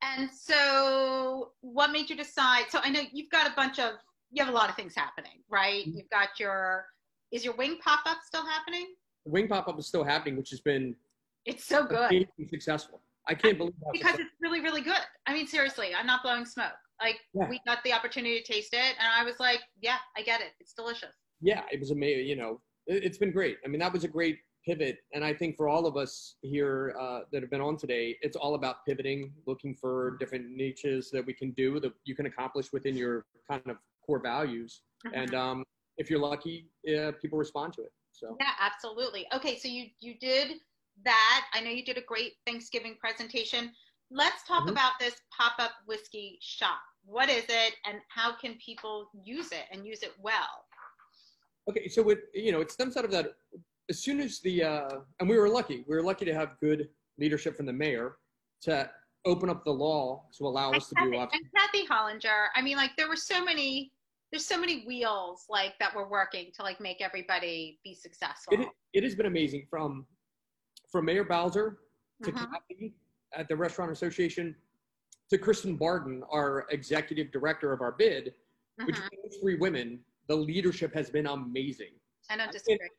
And 0.02 0.30
so, 0.32 1.52
what 1.62 1.92
made 1.92 2.10
you 2.10 2.16
decide? 2.16 2.66
So, 2.70 2.80
I 2.84 2.90
know 2.90 3.02
you've 3.12 3.30
got 3.32 3.48
a 3.50 3.54
bunch 3.56 3.80
of, 3.80 3.94
you 4.32 4.44
have 4.44 4.54
a 4.54 4.56
lot 4.56 4.70
of 4.70 4.76
things 4.76 4.94
happening, 4.96 5.44
right? 5.50 5.86
Mm-hmm. 5.88 5.98
You've 5.98 6.10
got 6.10 6.40
your, 6.40 6.86
is 7.32 7.44
your 7.44 7.56
wing 7.56 7.78
pop 7.84 8.02
up 8.06 8.20
still 8.26 8.46
happening? 8.46 8.88
The 9.26 9.32
Wing 9.32 9.48
pop 9.48 9.68
up 9.68 9.78
is 9.80 9.88
still 9.88 10.04
happening, 10.04 10.38
which 10.38 10.50
has 10.52 10.62
been 10.62 10.96
It's 11.46 11.66
so 11.66 11.86
good 11.86 12.28
successful. 12.50 13.02
I 13.28 13.34
can't 13.34 13.58
believe 13.58 13.74
how 13.84 13.92
because 13.92 14.12
successful- 14.12 14.26
it's 14.26 14.36
really, 14.42 14.62
really 14.62 14.82
good. 14.82 15.02
I 15.26 15.34
mean, 15.34 15.48
seriously, 15.48 15.90
I'm 15.98 16.06
not 16.08 16.24
blowing 16.24 16.46
smoke. 16.46 16.72
Like, 17.02 17.20
Yeah. 17.34 17.50
we 17.50 17.60
got 17.68 17.84
the 17.84 17.92
opportunity 17.94 18.40
to 18.42 18.54
taste 18.54 18.74
it, 18.74 18.96
and 19.00 19.08
I 19.14 19.24
was 19.24 19.40
like, 19.40 19.60
yeah, 19.82 19.98
I 20.16 20.22
get 20.22 20.42
it. 20.42 20.54
It's 20.60 20.74
delicious. 20.74 21.14
yeah, 21.42 21.64
it 21.72 21.80
was 21.80 21.92
amazing. 21.92 22.26
You 22.28 22.36
know, 22.38 22.62
it, 22.88 23.04
it's 23.04 23.18
been 23.18 23.32
great. 23.32 23.58
I 23.66 23.68
mean, 23.68 23.80
that 23.80 23.92
was 23.94 24.04
a 24.04 24.08
great 24.08 24.40
pivot, 24.68 24.98
and 25.14 25.24
I 25.24 25.34
think 25.34 25.56
for 25.56 25.70
all 25.70 25.86
of 25.86 25.96
us 25.96 26.36
here 26.42 26.94
uh, 27.00 27.22
that 27.32 27.42
have 27.42 27.50
been 27.50 27.62
on 27.62 27.78
today, 27.78 28.18
it's 28.22 28.36
all 28.36 28.56
about 28.56 28.86
pivoting, 28.86 29.32
looking 29.46 29.74
for 29.74 30.18
different 30.20 30.50
niches 30.50 31.10
that 31.12 31.26
we 31.26 31.34
can 31.34 31.52
do 31.52 31.80
that 31.80 31.94
you 32.04 32.14
can 32.16 32.26
accomplish 32.26 32.74
within 32.74 32.96
your 32.98 33.26
kind 33.50 33.62
of 33.68 33.78
core 34.06 34.20
values. 34.20 34.82
And 35.14 35.34
um, 35.34 35.64
if 35.98 36.10
you're 36.10 36.20
lucky, 36.20 36.70
uh, 36.94 37.14
people 37.22 37.40
respond 37.40 37.72
to 37.74 37.82
it. 37.84 37.94
So 38.12 38.36
Yeah, 38.42 38.52
absolutely. 38.60 39.26
Okay, 39.34 39.58
so 39.58 39.70
you 39.70 39.86
you 40.02 40.16
did 40.20 40.58
that. 41.06 41.46
I 41.54 41.62
know 41.62 41.70
you 41.70 41.86
did 41.86 41.98
a 41.98 42.02
great 42.02 42.34
Thanksgiving 42.46 42.98
presentation. 43.00 43.72
Let's 44.12 44.42
talk 44.48 44.66
Mhm. 44.66 44.72
about 44.72 44.94
this 45.00 45.16
pop-up 45.38 45.74
whiskey 45.86 46.40
shop. 46.42 46.82
What 47.06 47.30
is 47.30 47.46
it 47.48 47.74
and 47.86 48.02
how 48.10 48.36
can 48.42 48.58
people 48.70 49.10
use 49.24 49.52
it 49.54 49.66
and 49.72 49.86
use 49.86 50.02
it 50.04 50.14
well? 50.20 50.54
Okay, 51.70 51.88
so 51.88 52.10
it 52.10 52.20
you 52.34 52.52
know 52.52 52.62
it 52.66 52.72
stems 52.72 52.98
out 52.98 53.06
of 53.06 53.12
that. 53.12 53.28
As 53.90 54.00
soon 54.00 54.20
as 54.20 54.40
the 54.40 54.64
uh, 54.64 54.90
and 55.20 55.30
we 55.30 55.38
were 55.38 55.50
lucky, 55.50 55.86
we 55.88 55.96
were 55.96 56.04
lucky 56.04 56.26
to 56.26 56.34
have 56.34 56.60
good 56.60 56.90
leadership 57.18 57.56
from 57.56 57.66
the 57.66 57.74
mayor 57.74 58.18
to 58.62 58.90
open 59.26 59.50
up 59.50 59.64
the 59.64 59.72
law 59.72 60.26
to 60.38 60.46
allow 60.46 60.72
us 60.72 60.90
to 60.90 60.96
and, 60.98 61.12
do. 61.12 61.18
Kathy, 61.18 61.38
and 61.38 61.46
Kathy 61.56 61.88
Hollinger. 61.88 62.48
I 62.56 62.62
mean, 62.62 62.78
like 62.78 62.92
there 62.98 63.08
were 63.08 63.16
so 63.16 63.44
many. 63.44 63.92
There's 64.32 64.46
so 64.46 64.60
many 64.60 64.84
wheels 64.86 65.46
like 65.50 65.74
that 65.80 65.96
were 65.96 66.10
working 66.10 66.52
to 66.58 66.64
like 66.64 66.82
make 66.82 67.02
everybody 67.02 67.80
be 67.86 67.94
successful. 67.94 68.60
It, 68.60 68.68
it 68.92 69.04
has 69.04 69.16
been 69.16 69.26
amazing 69.26 69.68
from 69.70 70.06
from 70.92 71.06
Mayor 71.06 71.24
Bowser 71.24 71.80
to 72.24 72.32
Mhm. 72.32 72.52
Kathy 72.52 72.94
at 73.34 73.48
the 73.48 73.56
Restaurant 73.56 73.92
Association 73.92 74.54
to 75.30 75.38
Kristen 75.38 75.78
Barden, 75.78 76.24
our 76.30 76.66
executive 76.72 77.32
director 77.32 77.72
of 77.72 77.80
our 77.82 77.94
bid, 77.94 78.34
which 78.84 78.96
Mhm. 78.98 79.10
is 79.26 79.38
three 79.38 79.56
women. 79.56 80.04
The 80.28 80.36
leadership 80.36 80.94
has 80.94 81.10
been 81.10 81.28
amazing. 81.28 81.94
I 82.30 82.38
don't 82.38 82.52
disagree. 82.52 82.90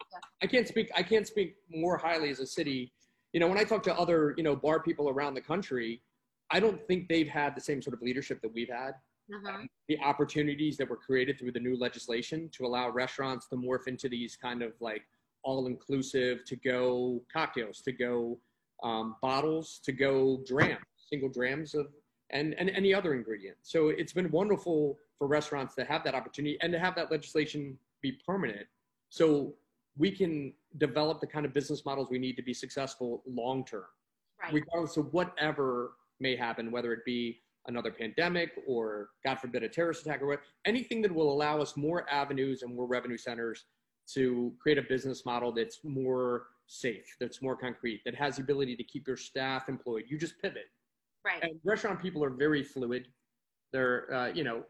I 0.42 0.46
can't 0.46 0.66
speak. 0.66 0.90
I 0.96 1.02
can't 1.02 1.26
speak 1.26 1.56
more 1.70 1.96
highly 1.98 2.30
as 2.30 2.40
a 2.40 2.46
city. 2.46 2.92
You 3.32 3.40
know, 3.40 3.48
when 3.48 3.58
I 3.58 3.64
talk 3.64 3.82
to 3.84 3.98
other 3.98 4.34
you 4.36 4.42
know 4.42 4.56
bar 4.56 4.80
people 4.80 5.08
around 5.08 5.34
the 5.34 5.40
country, 5.40 6.02
I 6.50 6.60
don't 6.60 6.80
think 6.86 7.08
they've 7.08 7.28
had 7.28 7.54
the 7.54 7.60
same 7.60 7.82
sort 7.82 7.94
of 7.94 8.02
leadership 8.02 8.40
that 8.42 8.52
we've 8.52 8.70
had. 8.70 8.94
Mhm. 9.30 9.68
the 9.88 9.98
opportunities 9.98 10.78
that 10.78 10.88
were 10.88 10.96
created 10.96 11.38
through 11.38 11.52
the 11.52 11.60
new 11.60 11.76
legislation 11.76 12.48
to 12.48 12.64
allow 12.64 12.88
restaurants 12.88 13.46
to 13.48 13.56
morph 13.56 13.86
into 13.86 14.08
these 14.08 14.36
kind 14.36 14.62
of 14.62 14.72
like 14.80 15.02
all-inclusive 15.42 16.44
to 16.46 16.56
go 16.56 17.22
cocktails 17.30 17.82
to 17.82 17.92
go 17.92 18.40
um, 18.82 19.16
bottles 19.20 19.80
to 19.84 19.92
go 19.92 20.42
drams 20.46 20.80
single 20.96 21.28
drams 21.28 21.74
of 21.74 21.88
and, 22.30 22.54
and 22.54 22.70
any 22.70 22.94
other 22.94 23.12
ingredient 23.14 23.56
so 23.62 23.88
it's 23.90 24.14
been 24.14 24.30
wonderful 24.30 24.98
for 25.18 25.26
restaurants 25.26 25.74
to 25.74 25.84
have 25.84 26.02
that 26.04 26.14
opportunity 26.14 26.56
and 26.62 26.72
to 26.72 26.78
have 26.78 26.94
that 26.94 27.10
legislation 27.10 27.78
be 28.00 28.12
permanent 28.26 28.66
so 29.08 29.54
we 29.96 30.10
can 30.10 30.52
develop 30.76 31.20
the 31.20 31.26
kind 31.26 31.44
of 31.46 31.52
business 31.52 31.84
models 31.84 32.08
we 32.10 32.18
need 32.18 32.36
to 32.36 32.42
be 32.42 32.54
successful 32.54 33.22
long 33.26 33.64
term 33.64 33.84
Right. 34.42 34.52
regardless 34.52 34.96
of 34.96 35.12
whatever 35.12 35.94
may 36.20 36.36
happen, 36.36 36.70
whether 36.70 36.92
it 36.92 37.04
be 37.04 37.40
another 37.66 37.90
pandemic 37.90 38.52
or, 38.66 39.10
God 39.24 39.40
forbid, 39.40 39.62
a 39.62 39.68
terrorist 39.68 40.06
attack 40.06 40.22
or 40.22 40.26
what, 40.26 40.40
anything 40.64 41.02
that 41.02 41.12
will 41.12 41.32
allow 41.32 41.60
us 41.60 41.76
more 41.76 42.08
avenues 42.10 42.62
and 42.62 42.74
more 42.74 42.86
revenue 42.86 43.18
centers 43.18 43.64
to 44.14 44.52
create 44.60 44.78
a 44.78 44.82
business 44.82 45.26
model 45.26 45.52
that's 45.52 45.80
more 45.84 46.46
safe, 46.66 47.16
that's 47.20 47.42
more 47.42 47.56
concrete, 47.56 48.00
that 48.04 48.14
has 48.14 48.36
the 48.36 48.42
ability 48.42 48.76
to 48.76 48.84
keep 48.84 49.06
your 49.06 49.16
staff 49.16 49.68
employed. 49.68 50.04
You 50.08 50.18
just 50.18 50.40
pivot. 50.40 50.70
Right. 51.24 51.42
And 51.42 51.58
restaurant 51.64 52.00
people 52.00 52.24
are 52.24 52.30
very 52.30 52.62
fluid. 52.62 53.08
They're, 53.72 54.12
uh, 54.14 54.28
you 54.28 54.44
know, 54.44 54.62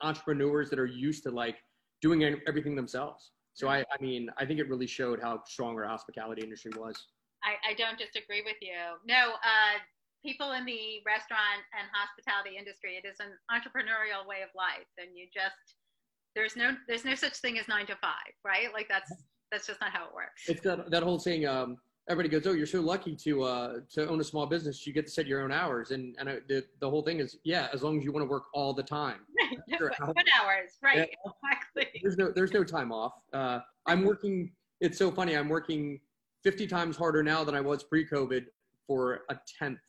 entrepreneurs 0.00 0.70
that 0.70 0.78
are 0.78 0.86
used 0.86 1.22
to 1.24 1.30
like 1.30 1.56
doing 2.02 2.22
everything 2.46 2.76
themselves. 2.76 3.32
So 3.54 3.68
I, 3.68 3.78
I 3.78 4.02
mean, 4.02 4.28
I 4.38 4.44
think 4.44 4.60
it 4.60 4.68
really 4.68 4.86
showed 4.86 5.20
how 5.20 5.42
strong 5.46 5.76
our 5.76 5.86
hospitality 5.86 6.42
industry 6.42 6.72
was. 6.76 6.94
I, 7.42 7.70
I 7.70 7.74
don't 7.74 7.98
disagree 7.98 8.42
with 8.44 8.56
you. 8.60 9.00
No, 9.06 9.32
uh, 9.40 9.80
people 10.24 10.52
in 10.52 10.66
the 10.66 11.00
restaurant 11.06 11.64
and 11.72 11.88
hospitality 11.92 12.58
industry, 12.58 13.00
it 13.02 13.08
is 13.08 13.16
an 13.20 13.32
entrepreneurial 13.48 14.26
way 14.28 14.42
of 14.42 14.50
life, 14.54 14.90
and 14.98 15.16
you 15.16 15.26
just 15.32 15.76
there's 16.34 16.56
no 16.56 16.76
there's 16.86 17.04
no 17.04 17.14
such 17.14 17.36
thing 17.38 17.58
as 17.58 17.66
nine 17.68 17.86
to 17.86 17.96
five, 17.96 18.34
right? 18.44 18.68
Like 18.74 18.88
that's 18.88 19.10
that's 19.50 19.66
just 19.66 19.80
not 19.80 19.90
how 19.90 20.04
it 20.04 20.14
works. 20.14 20.42
It's 20.48 20.60
that 20.62 20.90
that 20.90 21.02
whole 21.02 21.18
saying. 21.18 21.46
Um, 21.46 21.78
everybody 22.08 22.28
goes, 22.28 22.46
"Oh, 22.46 22.52
you're 22.54 22.66
so 22.66 22.80
lucky 22.80 23.14
to 23.16 23.42
uh, 23.42 23.72
to 23.92 24.08
own 24.08 24.20
a 24.20 24.24
small 24.24 24.46
business. 24.46 24.86
You 24.86 24.92
get 24.92 25.06
to 25.06 25.12
set 25.12 25.26
your 25.26 25.42
own 25.42 25.52
hours." 25.52 25.90
And 25.90 26.14
and 26.18 26.28
I, 26.28 26.38
the 26.48 26.64
the 26.80 26.88
whole 26.88 27.02
thing 27.02 27.20
is, 27.20 27.36
yeah, 27.44 27.68
as 27.72 27.82
long 27.82 27.98
as 27.98 28.04
you 28.04 28.12
want 28.12 28.24
to 28.24 28.30
work 28.30 28.44
all 28.54 28.72
the 28.74 28.82
time. 28.82 29.20
Sure. 29.78 29.90
What 29.98 30.26
hours, 30.40 30.78
right? 30.80 30.96
Yeah. 30.96 31.32
Exactly. 31.42 32.00
There's 32.00 32.16
no 32.16 32.30
there's 32.32 32.52
no 32.52 32.62
time 32.62 32.92
off. 32.92 33.14
Uh, 33.32 33.58
I'm 33.86 34.04
working. 34.04 34.52
It's 34.80 34.96
so 34.96 35.10
funny. 35.10 35.36
I'm 35.36 35.48
working 35.48 36.00
50 36.44 36.68
times 36.68 36.96
harder 36.96 37.22
now 37.22 37.42
than 37.42 37.54
I 37.56 37.60
was 37.60 37.82
pre-COVID 37.82 38.44
for 38.86 39.22
a 39.28 39.36
tenth. 39.58 39.80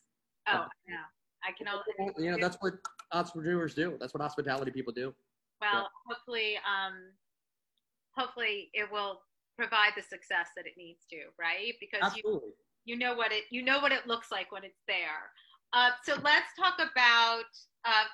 Oh, 0.47 0.65
yeah. 0.88 0.95
I 1.43 1.51
can 1.55 1.68
only. 1.68 2.15
You 2.18 2.32
know, 2.32 2.38
that's 2.41 2.57
what 2.59 2.74
entrepreneurs 3.11 3.76
do. 3.76 3.97
That's 3.99 4.13
what 4.15 4.22
hospitality 4.22 4.72
people 4.72 4.93
do. 4.93 5.13
Well, 5.61 5.88
hopefully, 6.07 6.55
um, 6.57 7.11
hopefully 8.15 8.70
it 8.74 8.91
will 8.91 9.22
provide 9.58 9.93
the 9.97 10.03
success 10.03 10.53
that 10.55 10.66
it 10.66 10.74
needs 10.78 11.05
to, 11.10 11.18
right? 11.39 11.74
Because 11.80 12.16
you 12.16 12.22
Absolutely. 12.24 12.53
you 12.86 12.95
know 12.97 13.16
what 13.16 13.32
it 13.32 13.45
you 13.49 13.62
know 13.64 13.80
what 13.80 13.91
it 13.91 14.08
looks 14.08 14.32
like 14.32 14.51
when 14.51 14.64
it's 14.64 14.82
there. 14.88 15.34
Uh, 15.74 15.91
so 16.05 16.16
let's 16.24 16.47
talk 16.55 16.80
about 16.80 17.43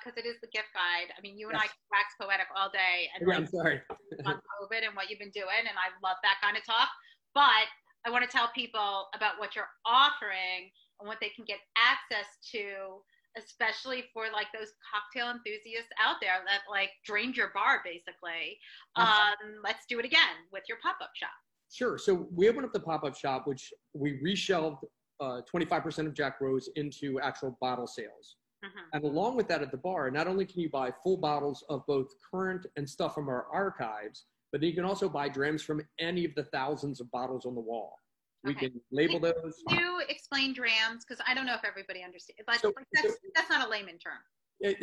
because 0.00 0.16
it 0.18 0.26
is 0.26 0.36
the 0.40 0.48
gift 0.50 0.70
guide. 0.74 1.10
I 1.16 1.20
mean, 1.20 1.38
you 1.38 1.48
and 1.48 1.56
I 1.56 1.66
Yes. 1.66 1.72
can 1.72 1.86
wax 1.90 2.14
poetic 2.20 2.46
all 2.56 2.70
day 2.70 3.10
and 3.14 3.22
Yeah, 3.22 3.34
like 3.34 3.38
I'm 3.38 3.46
sorry. 3.46 3.82
on 4.26 4.40
COVID 4.58 4.86
and 4.86 4.94
what 4.96 5.10
you've 5.10 5.18
been 5.18 5.34
doing, 5.34 5.62
and 5.66 5.76
I 5.78 5.90
love 6.02 6.16
that 6.22 6.38
kind 6.42 6.56
of 6.56 6.64
talk. 6.64 6.88
But 7.34 7.66
I 8.06 8.10
want 8.10 8.22
to 8.24 8.30
tell 8.30 8.48
people 8.54 9.08
about 9.14 9.38
what 9.38 9.54
you're 9.56 9.70
offering 9.86 10.70
and 11.00 11.08
what 11.08 11.18
they 11.20 11.30
can 11.30 11.44
get 11.44 11.58
access 11.76 12.26
to, 12.52 13.02
especially 13.36 14.04
for 14.12 14.24
like 14.32 14.46
those 14.52 14.72
cocktail 14.82 15.30
enthusiasts 15.30 15.90
out 16.02 16.16
there 16.20 16.42
that 16.46 16.62
like 16.70 16.90
drained 17.04 17.36
your 17.36 17.50
bar 17.54 17.80
basically. 17.84 18.58
Um, 18.96 19.60
let's 19.62 19.86
do 19.88 19.98
it 19.98 20.04
again 20.04 20.46
with 20.52 20.62
your 20.68 20.78
pop 20.82 20.96
up 21.02 21.10
shop. 21.14 21.30
Sure. 21.72 21.98
So 21.98 22.28
we 22.32 22.48
opened 22.48 22.66
up 22.66 22.72
the 22.72 22.80
pop-up 22.80 23.16
shop, 23.16 23.46
which 23.46 23.72
we 23.94 24.20
reshelved 24.22 24.78
uh, 25.20 25.40
25% 25.52 26.06
of 26.06 26.14
Jack 26.14 26.40
Rose 26.40 26.68
into 26.76 27.18
actual 27.20 27.56
bottle 27.60 27.86
sales. 27.86 28.36
Mhm. 28.64 28.68
And 28.92 29.04
along 29.04 29.36
with 29.36 29.48
that 29.48 29.62
at 29.62 29.70
the 29.70 29.76
bar, 29.76 30.10
not 30.10 30.28
only 30.28 30.46
can 30.46 30.60
you 30.60 30.70
buy 30.70 30.92
full 31.02 31.16
bottles 31.16 31.64
of 31.68 31.84
both 31.86 32.08
current 32.30 32.66
and 32.76 32.88
stuff 32.88 33.14
from 33.14 33.28
our 33.28 33.46
archives, 33.52 34.26
but 34.52 34.60
then 34.60 34.70
you 34.70 34.74
can 34.76 34.84
also 34.84 35.08
buy 35.08 35.28
drams 35.28 35.62
from 35.62 35.80
any 35.98 36.24
of 36.24 36.34
the 36.36 36.44
thousands 36.44 37.00
of 37.00 37.10
bottles 37.10 37.44
on 37.44 37.54
the 37.54 37.60
wall. 37.60 37.98
We 38.44 38.52
Okay. 38.52 38.68
can 38.68 38.80
label 38.92 39.18
those. 39.18 39.62
Can 39.68 39.78
you 39.78 40.02
explain 40.08 40.52
drams? 40.52 41.04
Because 41.06 41.22
I 41.26 41.34
don't 41.34 41.46
know 41.46 41.54
if 41.54 41.64
everybody 41.64 42.02
understands. 42.02 42.42
Like, 42.46 42.60
So- 42.60 42.72
like 42.76 42.86
that's, 42.92 43.16
that's 43.34 43.48
not 43.48 43.66
a 43.66 43.70
layman 43.70 43.98
term. 43.98 44.18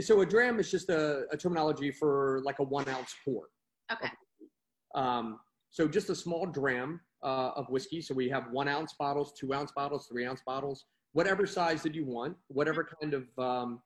So 0.02 0.22
a 0.22 0.26
dram 0.26 0.60
is 0.60 0.70
just 0.70 0.90
a, 0.90 1.26
a 1.32 1.38
terminology 1.38 1.92
for 1.92 2.42
like 2.44 2.60
a 2.60 2.64
one 2.64 2.88
ounce 2.90 3.16
pour. 3.24 3.50
Okay. 3.92 4.10
Um, 4.96 5.40
so 5.70 5.88
just 5.88 6.10
a 6.10 6.16
small 6.16 6.46
dram 6.46 7.00
uh, 7.24 7.52
of 7.56 7.70
whiskey. 7.70 8.02
So 8.02 8.14
we 8.14 8.30
have 8.30 8.52
one 8.52 8.68
ounce 8.68 8.94
bottles, 8.94 9.32
two 9.34 9.54
ounce 9.54 9.72
bottles, 9.72 10.08
three 10.08 10.26
ounce 10.26 10.42
bottles, 10.46 10.86
whatever 11.14 11.46
size 11.48 11.82
that 11.84 11.96
you 11.96 12.06
want, 12.06 12.36
whatever 12.48 12.84
kind 13.02 13.14
of 13.14 13.28
um, 13.40 13.82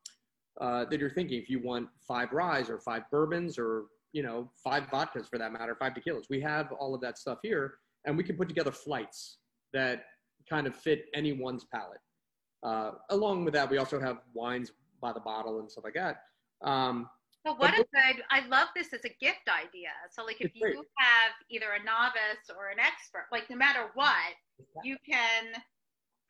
uh, 0.59 0.85
that 0.85 0.99
you're 0.99 1.09
thinking. 1.09 1.39
If 1.39 1.49
you 1.49 1.59
want 1.61 1.87
five 2.07 2.31
ryes 2.33 2.69
or 2.69 2.79
five 2.79 3.03
bourbons 3.11 3.57
or 3.59 3.85
you 4.13 4.23
know 4.23 4.49
five 4.63 4.83
vodkas 4.85 5.29
for 5.29 5.37
that 5.37 5.51
matter, 5.53 5.75
five 5.75 5.93
tequilas, 5.93 6.25
we 6.29 6.41
have 6.41 6.71
all 6.73 6.95
of 6.95 7.01
that 7.01 7.17
stuff 7.17 7.39
here, 7.43 7.75
and 8.05 8.17
we 8.17 8.23
can 8.23 8.35
put 8.35 8.47
together 8.47 8.71
flights 8.71 9.37
that 9.75 10.05
kind 10.49 10.65
of 10.65 10.75
fit 10.75 11.05
anyone's 11.13 11.65
palate. 11.65 11.99
Uh, 12.63 12.91
along 13.11 13.45
with 13.45 13.53
that, 13.53 13.69
we 13.69 13.77
also 13.77 13.99
have 13.99 14.17
wines 14.33 14.71
by 15.01 15.13
the 15.13 15.19
bottle 15.19 15.59
and 15.59 15.69
stuff 15.69 15.83
like 15.83 15.93
that. 15.93 16.17
Um, 16.67 17.07
Well, 17.43 17.57
what 17.57 17.71
But 17.77 17.81
a 17.81 17.85
good, 17.93 18.23
I 18.31 18.47
love 18.47 18.69
this 18.75 18.91
as 18.91 19.05
a 19.05 19.13
gift 19.21 19.47
idea. 19.47 19.89
So, 20.09 20.25
like, 20.25 20.37
if 20.39 20.49
It's 20.49 20.59
great. 20.59 20.73
you 20.73 20.83
have 20.97 21.31
either 21.51 21.73
a 21.79 21.83
novice 21.83 22.49
or 22.57 22.69
an 22.69 22.79
expert, 22.79 23.27
like, 23.31 23.47
no 23.51 23.55
matter 23.55 23.91
what, 23.93 24.33
you 24.83 24.97
can 25.07 25.61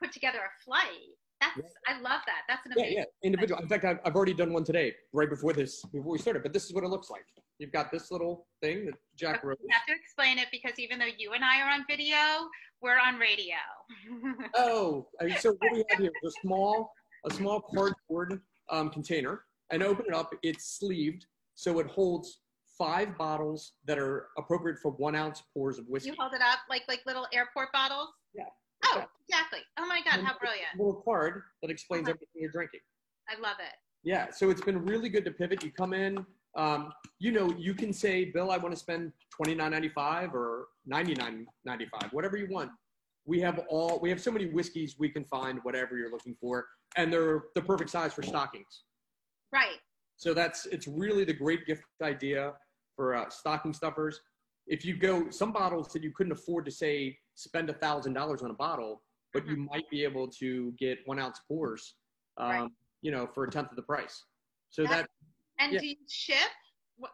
put 0.02 0.12
together 0.12 0.40
a 0.40 0.64
flight. 0.66 1.16
That's, 1.42 1.74
I 1.88 2.00
love 2.00 2.22
that. 2.26 2.42
That's 2.48 2.66
an 2.66 2.74
Yeah, 2.76 2.84
amazing. 2.84 2.98
yeah, 2.98 3.04
individual. 3.24 3.62
In 3.62 3.68
fact, 3.68 3.86
I've, 3.86 4.00
I've 4.06 4.16
already 4.16 4.34
done 4.34 4.54
one 4.54 4.64
today, 4.64 4.94
right 5.14 5.30
before 5.30 5.54
this, 5.54 5.84
before 5.86 6.14
we 6.14 6.18
started. 6.18 6.44
But 6.44 6.54
this 6.54 6.66
is 6.66 6.74
what 6.74 6.84
it 6.84 6.88
looks 6.88 7.10
like. 7.10 7.26
You've 7.60 7.72
got 7.72 7.92
this 7.92 8.12
little 8.12 8.48
thing 8.62 8.86
that 8.86 8.96
Jack 9.16 9.44
wrote. 9.44 9.58
You 9.62 9.70
have 9.72 9.86
to 9.88 9.94
explain 9.94 10.38
it 10.40 10.48
because 10.52 10.78
even 10.80 11.00
though 11.00 11.06
you 11.18 11.34
and 11.34 11.44
I 11.44 11.62
are 11.62 11.70
on 11.72 11.86
video, 11.88 12.16
we're 12.82 12.98
on 13.00 13.18
radio. 13.18 13.56
Oh, 14.56 15.08
so 15.40 15.52
what 15.60 15.72
we 15.74 15.84
have 15.90 16.00
here 16.00 16.12
is 16.24 16.34
a 16.36 16.42
small, 16.42 16.92
a 17.26 17.32
small 17.34 17.62
cardboard 17.62 18.42
um, 18.70 18.90
container, 18.90 19.44
and 19.72 19.84
open 19.84 20.06
it 20.08 20.14
up. 20.14 20.34
It's 20.44 20.78
sleeved, 20.80 21.26
so 21.56 21.80
it 21.80 21.88
holds 21.88 22.40
five 22.78 23.18
bottles 23.18 23.74
that 23.86 23.98
are 23.98 24.28
appropriate 24.38 24.78
for 24.80 24.92
one 24.94 25.16
ounce 25.16 25.42
pours 25.54 25.78
of 25.80 25.86
whiskey. 25.88 26.10
you 26.10 26.16
hold 26.20 26.34
it 26.34 26.42
up 26.42 26.60
like 26.70 26.82
like 26.88 27.02
little 27.06 27.28
airport 27.34 27.72
bottles. 27.72 28.10
Yeah. 28.34 28.44
Oh, 28.88 29.04
exactly. 29.28 29.60
Oh 29.78 29.86
my 29.88 30.02
God, 30.02 30.24
how 30.24 30.38
brilliant! 30.38 30.68
A 30.76 30.78
little 30.78 31.02
card 31.04 31.44
that 31.62 31.72
explains 31.72 32.04
Uh-huh. 32.04 32.12
everything 32.12 32.42
you're 32.42 32.52
drinking. 32.52 32.82
I 33.30 33.40
love 33.40 33.58
it. 33.60 33.74
Yeah, 34.04 34.30
so 34.32 34.50
it's 34.50 34.62
been 34.62 34.84
really 34.86 35.10
good 35.10 35.26
to 35.26 35.32
pivot. 35.32 35.64
You 35.64 35.72
come 35.72 35.94
in, 35.94 36.26
um, 36.56 36.94
you 37.20 37.32
know, 37.32 37.52
you 37.58 37.74
can 37.74 37.92
say, 37.92 38.26
Bill, 38.26 38.52
I 38.52 38.58
want 38.58 38.74
to 38.74 38.80
spend 38.80 39.12
twenty 39.32 39.56
nine 39.56 39.72
ninety 39.72 39.90
five 39.90 40.34
or 40.36 40.68
ninety 40.86 41.16
nine 41.16 41.48
ninety 41.66 41.86
five, 41.88 42.12
whatever 42.14 42.38
you 42.38 42.48
want. 42.50 42.72
We 43.26 43.40
have 43.42 43.60
all 43.70 44.00
we 44.00 44.10
have 44.12 44.22
so 44.22 44.32
many 44.32 44.46
whiskeys 44.46 44.96
we 45.00 45.10
can 45.10 45.26
find 45.26 45.60
whatever 45.64 45.98
you're 45.98 46.12
looking 46.12 46.36
for, 46.40 46.68
and 46.96 47.12
they're 47.12 47.46
the 47.56 47.62
perfect 47.62 47.90
size 47.90 48.14
for 48.14 48.22
stockings. 48.22 48.84
Right. 49.52 49.80
So 50.18 50.34
that's 50.34 50.66
it's 50.68 50.88
really 50.88 51.26
the 51.26 51.34
great 51.34 51.66
gift 51.66 51.84
idea 52.04 52.54
for 52.96 53.16
uh, 53.16 53.30
stocking 53.30 53.74
stuffers. 53.74 54.22
If 54.68 54.86
you 54.86 54.96
go 54.96 55.30
some 55.32 55.52
bottles 55.52 55.92
that 55.94 56.04
you 56.04 56.12
couldn't 56.12 56.32
afford 56.32 56.66
to 56.66 56.72
say 56.72 57.18
spend 57.36 57.70
a 57.70 57.74
thousand 57.74 58.14
dollars 58.14 58.42
on 58.42 58.50
a 58.52 58.54
bottle, 58.54 59.04
but 59.34 59.46
you 59.48 59.58
might 59.58 59.88
be 59.90 60.04
able 60.04 60.28
to 60.28 60.72
get 60.80 61.00
one 61.06 61.20
ounce 61.20 61.40
pours, 61.48 61.96
um, 62.38 62.50
Right. 62.50 62.72
you 63.02 63.12
know, 63.12 63.28
for 63.28 63.44
a 63.44 63.52
tenth 63.52 63.70
of 63.70 63.76
the 63.76 63.84
price. 63.84 64.24
So 64.70 64.84
That's- 64.84 65.02
that 65.04 65.10
And 65.58 65.72
Yeah. 65.72 65.80
do 65.80 65.88
you 65.88 65.96
ship? 66.10 66.52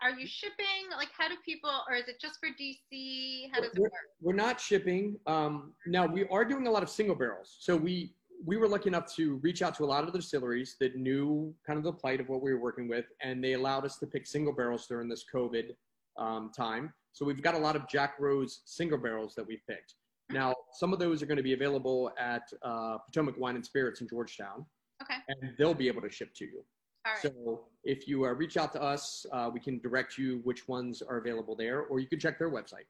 Are 0.01 0.11
you 0.11 0.25
shipping? 0.25 0.89
Like, 0.91 1.09
how 1.11 1.27
do 1.27 1.35
people, 1.45 1.71
or 1.87 1.93
is 1.93 2.07
it 2.07 2.19
just 2.19 2.39
for 2.39 2.49
DC? 2.49 3.49
How 3.51 3.61
does 3.61 3.71
it 3.71 3.77
We're- 3.79 3.91
work? 3.91 4.09
we're 4.19 4.33
not 4.33 4.59
shipping. 4.59 5.19
Um, 5.27 5.75
now 5.85 6.07
we 6.07 6.27
are 6.29 6.43
doing 6.45 6.65
a 6.65 6.71
lot 6.71 6.81
of 6.81 6.89
single 6.89 7.15
barrels. 7.15 7.55
So 7.59 7.75
we 7.77 8.15
we 8.43 8.57
were 8.57 8.67
lucky 8.67 8.87
enough 8.87 9.05
to 9.13 9.35
reach 9.43 9.61
out 9.61 9.75
to 9.75 9.83
a 9.83 9.85
lot 9.85 10.03
of 10.03 10.11
the 10.11 10.17
distilleries 10.17 10.75
that 10.79 10.95
knew 10.95 11.55
kind 11.63 11.77
of 11.77 11.83
the 11.83 11.93
plight 11.93 12.19
of 12.19 12.27
what 12.27 12.41
we 12.41 12.51
were 12.51 12.59
working 12.59 12.87
with, 12.87 13.05
and 13.21 13.43
they 13.43 13.53
allowed 13.53 13.85
us 13.85 13.99
to 13.99 14.07
pick 14.07 14.25
single 14.25 14.51
barrels 14.51 14.87
during 14.87 15.07
this 15.07 15.23
COVID 15.31 15.77
um, 16.17 16.51
time. 16.51 16.91
So 17.11 17.23
we've 17.23 17.39
got 17.43 17.53
a 17.53 17.59
lot 17.59 17.75
of 17.75 17.87
Jack 17.87 18.17
Rose 18.19 18.63
single 18.65 18.97
barrels 18.97 19.35
that 19.35 19.45
we've 19.45 19.63
picked. 19.67 19.93
Now 20.33 20.55
some 20.73 20.93
of 20.93 20.99
those 20.99 21.21
are 21.21 21.25
going 21.25 21.37
to 21.37 21.43
be 21.43 21.53
available 21.53 22.11
at 22.19 22.43
uh, 22.61 22.97
Potomac 22.99 23.37
Wine 23.37 23.55
and 23.55 23.65
Spirits 23.65 24.01
in 24.01 24.07
Georgetown, 24.07 24.65
Okay. 25.01 25.15
and 25.27 25.53
they'll 25.57 25.73
be 25.73 25.87
able 25.87 26.01
to 26.01 26.09
ship 26.09 26.33
to 26.35 26.45
you. 26.45 26.63
All 27.05 27.13
right. 27.13 27.21
So 27.21 27.61
if 27.83 28.07
you 28.07 28.25
uh, 28.25 28.29
reach 28.29 28.57
out 28.57 28.71
to 28.73 28.81
us, 28.81 29.25
uh, 29.31 29.49
we 29.53 29.59
can 29.59 29.79
direct 29.79 30.17
you 30.17 30.41
which 30.43 30.67
ones 30.67 31.01
are 31.01 31.17
available 31.17 31.55
there, 31.55 31.81
or 31.81 31.99
you 31.99 32.07
can 32.07 32.19
check 32.19 32.37
their 32.37 32.51
website. 32.51 32.85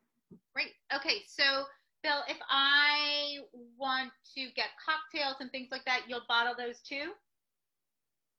Great. 0.54 0.72
Okay. 0.94 1.22
So, 1.28 1.64
Bill, 2.04 2.22
if 2.28 2.38
I 2.50 3.38
want 3.78 4.12
to 4.36 4.48
get 4.56 4.68
cocktails 4.84 5.38
and 5.40 5.52
things 5.52 5.70
like 5.72 5.86
that, 5.86 6.02
you'll 6.08 6.24
bottle 6.28 6.54
those 6.58 6.82
too? 6.82 7.12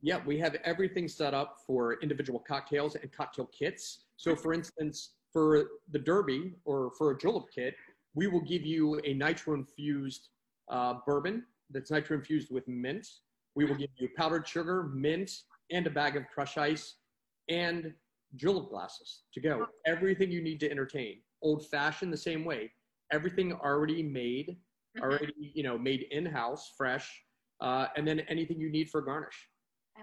Yeah, 0.03 0.21
we 0.27 0.39
have 0.41 0.57
everything 0.65 1.07
set 1.07 1.33
up 1.33 1.59
for 1.67 2.01
individual 2.03 2.41
cocktails 2.41 2.97
and 2.97 3.11
cocktail 3.13 3.49
kits. 3.57 4.07
So, 4.17 4.35
for 4.35 4.53
instance, 4.53 5.15
for 5.33 5.69
the 5.93 5.99
Derby 5.99 6.55
or 6.65 6.91
for 6.99 7.13
a 7.13 7.19
julep 7.19 7.45
kit, 7.55 7.75
we 8.15 8.27
will 8.27 8.41
give 8.41 8.65
you 8.65 9.01
a 9.05 9.15
nitro 9.15 9.55
infused 9.55 10.29
uh, 10.71 10.95
bourbon 11.07 11.45
that's 11.71 11.91
nitro 11.91 12.17
infused 12.17 12.51
with 12.51 12.67
mint. 12.69 13.07
We 13.55 13.65
will 13.65 13.75
give 13.75 13.91
you 13.99 14.09
powdered 14.17 14.47
sugar, 14.47 14.85
mint, 14.95 15.31
and 15.71 15.87
a 15.87 15.91
bag 15.91 16.17
of 16.17 16.25
crushed 16.29 16.59
ice 16.59 16.97
and 17.49 17.93
julep 18.37 18.71
glasses 18.71 19.23
to 19.35 19.41
go. 19.41 19.67
Everything 19.87 20.31
you 20.31 20.43
need 20.43 20.61
to 20.61 20.71
entertain. 20.71 21.21
Old 21.43 21.67
fashioned, 21.67 22.13
the 22.13 22.17
same 22.17 22.45
way. 22.45 22.71
Everything 23.13 23.53
already 23.53 24.03
made, 24.03 24.57
Mhm. 24.97 25.03
already 25.03 25.35
you 25.55 25.63
know 25.63 25.77
made 25.79 26.03
in 26.11 26.25
house, 26.25 26.75
fresh, 26.77 27.25
uh, 27.61 27.89
and 27.97 28.07
then 28.07 28.21
anything 28.21 28.59
you 28.61 28.71
need 28.71 28.91
for 28.91 29.01
garnish 29.03 29.49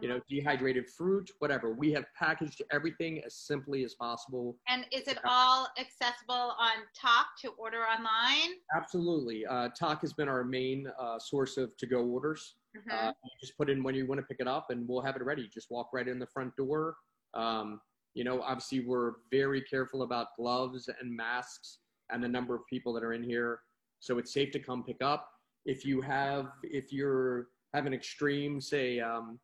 you 0.02 0.08
know, 0.08 0.20
dehydrated 0.30 0.88
fruit, 0.90 1.30
whatever. 1.40 1.74
We 1.74 1.92
have 1.92 2.06
packaged 2.18 2.62
everything 2.72 3.22
as 3.26 3.36
simply 3.36 3.84
as 3.84 3.96
possible. 3.96 4.58
And 4.68 4.86
is 4.92 5.08
it 5.08 5.18
all 5.26 5.68
accessible 5.80 6.54
on 6.58 6.72
Tock 6.96 7.28
to 7.42 7.50
order 7.58 7.80
online? 7.80 8.56
Absolutely. 8.76 9.46
Uh, 9.46 9.70
Tock 9.78 10.02
has 10.02 10.14
been 10.14 10.30
our 10.30 10.44
main 10.44 10.88
uh, 11.00 11.20
source 11.20 11.58
of 11.58 11.76
to 11.78 11.86
go 11.86 12.06
orders. 12.06 12.56
Mhm. 12.78 12.92
Uh, 12.92 13.14
you 13.24 13.32
just 13.42 13.58
put 13.58 13.70
in 13.70 13.84
when 13.84 13.96
you 13.96 14.06
want 14.06 14.20
to 14.22 14.26
pick 14.26 14.40
it 14.40 14.48
up 14.48 14.70
and 14.70 14.88
we'll 14.88 15.02
have 15.02 15.16
it 15.16 15.24
ready. 15.24 15.48
Just 15.48 15.70
walk 15.72 15.90
right 15.92 16.08
in 16.08 16.20
the 16.20 16.28
front 16.28 16.56
door. 16.56 16.96
Um, 17.34 17.82
you 18.14 18.24
know, 18.24 18.42
obviously, 18.42 18.82
we're 18.82 19.14
very 19.32 19.62
careful 19.62 20.04
about 20.04 20.28
gloves 20.38 20.90
and 21.00 21.16
masks. 21.16 21.80
and 22.12 22.24
the 22.24 22.28
number 22.28 22.56
of 22.56 22.66
people 22.66 22.92
that 22.92 23.04
are 23.04 23.14
in 23.14 23.22
here. 23.22 23.62
So 24.00 24.18
it's 24.18 24.34
safe 24.34 24.50
to 24.54 24.60
come 24.60 24.84
pick 24.84 24.98
up. 25.00 25.30
If 25.66 25.86
you 25.86 26.02
have, 26.02 26.48
if 26.64 26.92
you're 26.92 27.50
have 27.76 27.86
an 27.86 27.94
extreme, 27.94 28.60
say, 28.60 29.00
um, 29.00 29.40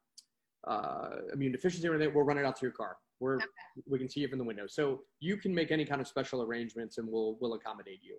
uh, 0.67 1.09
immune 1.33 1.51
deficiency 1.51 1.87
or 1.87 1.95
anything, 1.95 2.13
we'll 2.13 2.25
run 2.25 2.37
it 2.37 2.45
out 2.45 2.55
to 2.57 2.65
your 2.65 2.71
car. 2.71 2.97
We're, 3.19 3.35
Okay. 3.37 3.45
we 3.87 3.97
can 3.99 4.09
see 4.09 4.19
you 4.21 4.27
from 4.27 4.39
the 4.39 4.43
window. 4.43 4.65
So 4.67 5.01
you 5.19 5.37
can 5.37 5.53
make 5.53 5.71
any 5.71 5.85
kind 5.85 6.01
of 6.01 6.07
special 6.07 6.41
arrangements 6.43 6.97
and 6.97 7.07
we'll, 7.07 7.37
we'll 7.39 7.53
accommodate 7.53 7.99
you. 8.03 8.17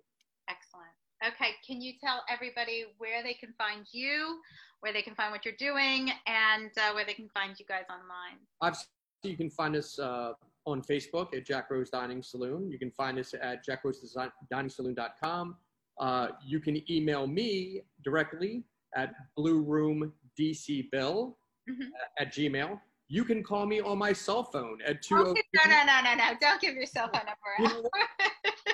Excellent. 0.49 0.87
Okay, 1.25 1.51
can 1.65 1.81
you 1.81 1.93
tell 1.99 2.23
everybody 2.29 2.85
where 2.99 3.23
they 3.23 3.33
can 3.33 3.53
find 3.57 3.85
you, 3.91 4.39
where 4.81 4.93
they 4.93 5.01
can 5.01 5.15
find 5.15 5.31
what 5.31 5.43
you're 5.45 5.55
doing, 5.57 6.11
and 6.27 6.69
uh, 6.77 6.93
where 6.93 7.05
they 7.05 7.13
can 7.15 7.27
find 7.33 7.59
you 7.59 7.65
guys 7.67 7.85
online? 7.89 8.37
Obviously, 8.61 8.87
you 9.23 9.35
can 9.35 9.49
find 9.49 9.75
us 9.75 9.97
uh, 9.97 10.33
on 10.65 10.81
Facebook 10.83 11.35
at 11.35 11.43
Jack 11.45 11.71
Rose 11.71 11.89
Dining 11.89 12.21
Saloon. 12.21 12.69
You 12.69 12.77
can 12.77 12.91
find 12.91 13.17
us 13.17 13.33
at 13.41 13.65
jackrosediningsaloon.com. 13.65 15.55
Uh, 15.99 16.27
you 16.45 16.59
can 16.59 16.79
email 16.91 17.25
me 17.25 17.81
directly 18.03 18.63
at 18.95 19.13
blueroomdcbill 19.37 21.33
Mhm. 21.67 21.89
at 22.19 22.33
gmail. 22.33 22.79
You 23.09 23.23
can 23.23 23.43
call 23.43 23.65
me 23.65 23.79
on 23.79 23.97
my 23.97 24.11
cell 24.13 24.43
phone 24.43 24.81
at 24.81 24.97
Okay, 24.97 24.99
202. 24.99 25.41
no, 25.53 25.63
no, 25.69 25.85
no, 25.85 26.01
no, 26.03 26.15
no. 26.15 26.37
Don't 26.39 26.59
give 26.61 26.75
your 26.75 26.85
cell 26.85 27.09
phone 27.13 27.25
number 27.25 27.75
out. 27.75 27.85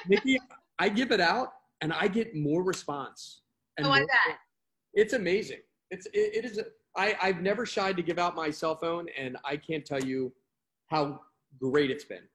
Nycci, 0.08 0.38
I 0.80 0.90
give 0.90 1.12
it 1.12 1.22
out 1.22 1.54
and 1.82 1.94
I 1.94 2.08
get 2.08 2.36
more 2.36 2.64
response. 2.64 3.42
And 3.78 3.86
Oh, 3.86 3.90
more- 3.90 4.06
bet. 4.08 4.40
It's 4.94 5.14
amazing. 5.14 5.62
It's 5.90 6.06
it, 6.08 6.36
it 6.36 6.46
is. 6.46 6.60
I 6.96 7.18
I've 7.22 7.42
never 7.42 7.66
shied 7.66 7.96
to 7.98 8.04
give 8.04 8.20
out 8.20 8.36
my 8.36 8.52
cell 8.52 8.76
phone, 8.76 9.08
and 9.18 9.38
I 9.44 9.58
can't 9.58 9.84
tell 9.86 10.04
you 10.04 10.34
how 10.88 11.24
great 11.60 11.90
it's 11.90 12.06
been. 12.06 12.28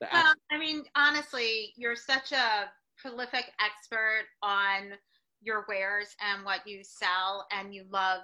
Well, 0.00 0.34
I 0.50 0.58
mean, 0.58 0.84
honestly, 0.94 1.72
you're 1.76 1.96
such 1.96 2.32
a 2.32 2.70
prolific 2.98 3.52
expert 3.60 4.24
on 4.42 4.92
your 5.42 5.64
wares 5.68 6.14
and 6.22 6.44
what 6.44 6.66
you 6.66 6.82
sell, 6.82 7.46
and 7.50 7.74
you 7.74 7.84
love 7.90 8.22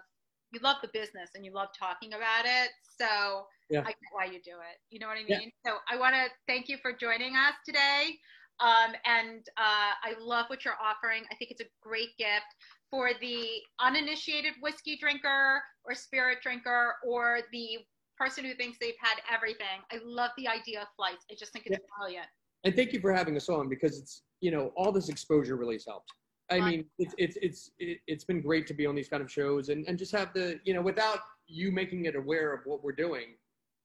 you 0.52 0.60
love 0.62 0.76
the 0.82 0.90
business 0.92 1.30
and 1.34 1.44
you 1.44 1.52
love 1.52 1.68
talking 1.78 2.12
about 2.12 2.44
it. 2.44 2.70
So 2.98 3.46
Yeah. 3.70 3.80
I 3.80 3.86
get 3.86 3.96
why 4.12 4.26
you 4.26 4.40
do 4.42 4.58
it. 4.60 4.78
You 4.90 4.98
know 4.98 5.08
what 5.08 5.16
I 5.16 5.24
Yeah. 5.26 5.38
mean? 5.38 5.52
So 5.64 5.78
I 5.88 5.96
want 5.96 6.14
to 6.14 6.30
thank 6.46 6.68
you 6.68 6.76
for 6.78 6.92
joining 6.92 7.36
us 7.36 7.54
today. 7.64 8.18
Um, 8.60 8.94
and 9.06 9.40
uh, 9.56 9.94
I 10.04 10.14
love 10.20 10.46
what 10.50 10.64
you're 10.64 10.78
offering. 10.80 11.24
I 11.32 11.34
think 11.36 11.50
it's 11.50 11.62
a 11.62 11.68
great 11.80 12.16
gift 12.18 12.54
for 12.90 13.10
the 13.20 13.62
uninitiated 13.80 14.54
whiskey 14.60 14.96
drinker 14.98 15.62
or 15.84 15.94
spirit 15.94 16.42
drinker 16.42 16.96
or 17.04 17.40
the 17.50 17.78
person 18.18 18.44
who 18.44 18.54
thinks 18.54 18.78
they've 18.78 18.94
had 19.00 19.20
everything. 19.32 19.80
I 19.90 19.98
love 20.04 20.30
the 20.36 20.46
idea 20.46 20.82
of 20.82 20.88
flights. 20.96 21.24
I 21.30 21.34
just 21.34 21.52
think 21.52 21.66
it's 21.66 21.78
brilliant. 21.98 22.26
and 22.64 22.76
thank 22.76 22.92
you 22.92 23.00
for 23.00 23.12
having 23.12 23.36
us 23.36 23.48
on 23.48 23.68
because 23.68 23.98
it's 23.98 24.22
you 24.40 24.50
know 24.52 24.70
all 24.76 24.92
this 24.92 25.08
exposure 25.08 25.56
really 25.56 25.74
has 25.76 25.86
helped. 25.86 26.12
I 26.52 26.70
mean, 26.70 26.84
it's 26.98 27.14
it's 27.18 27.38
it's 27.40 27.70
it, 27.78 27.98
it's 28.06 28.24
been 28.24 28.40
great 28.40 28.66
to 28.68 28.74
be 28.74 28.86
on 28.86 28.94
these 28.94 29.08
kind 29.08 29.22
of 29.22 29.30
shows 29.30 29.68
and 29.68 29.86
and 29.88 29.98
just 29.98 30.12
have 30.12 30.32
the 30.32 30.60
you 30.64 30.74
know 30.74 30.82
without 30.82 31.20
you 31.46 31.72
making 31.72 32.06
it 32.06 32.16
aware 32.16 32.52
of 32.52 32.60
what 32.64 32.82
we're 32.82 32.92
doing, 32.92 33.36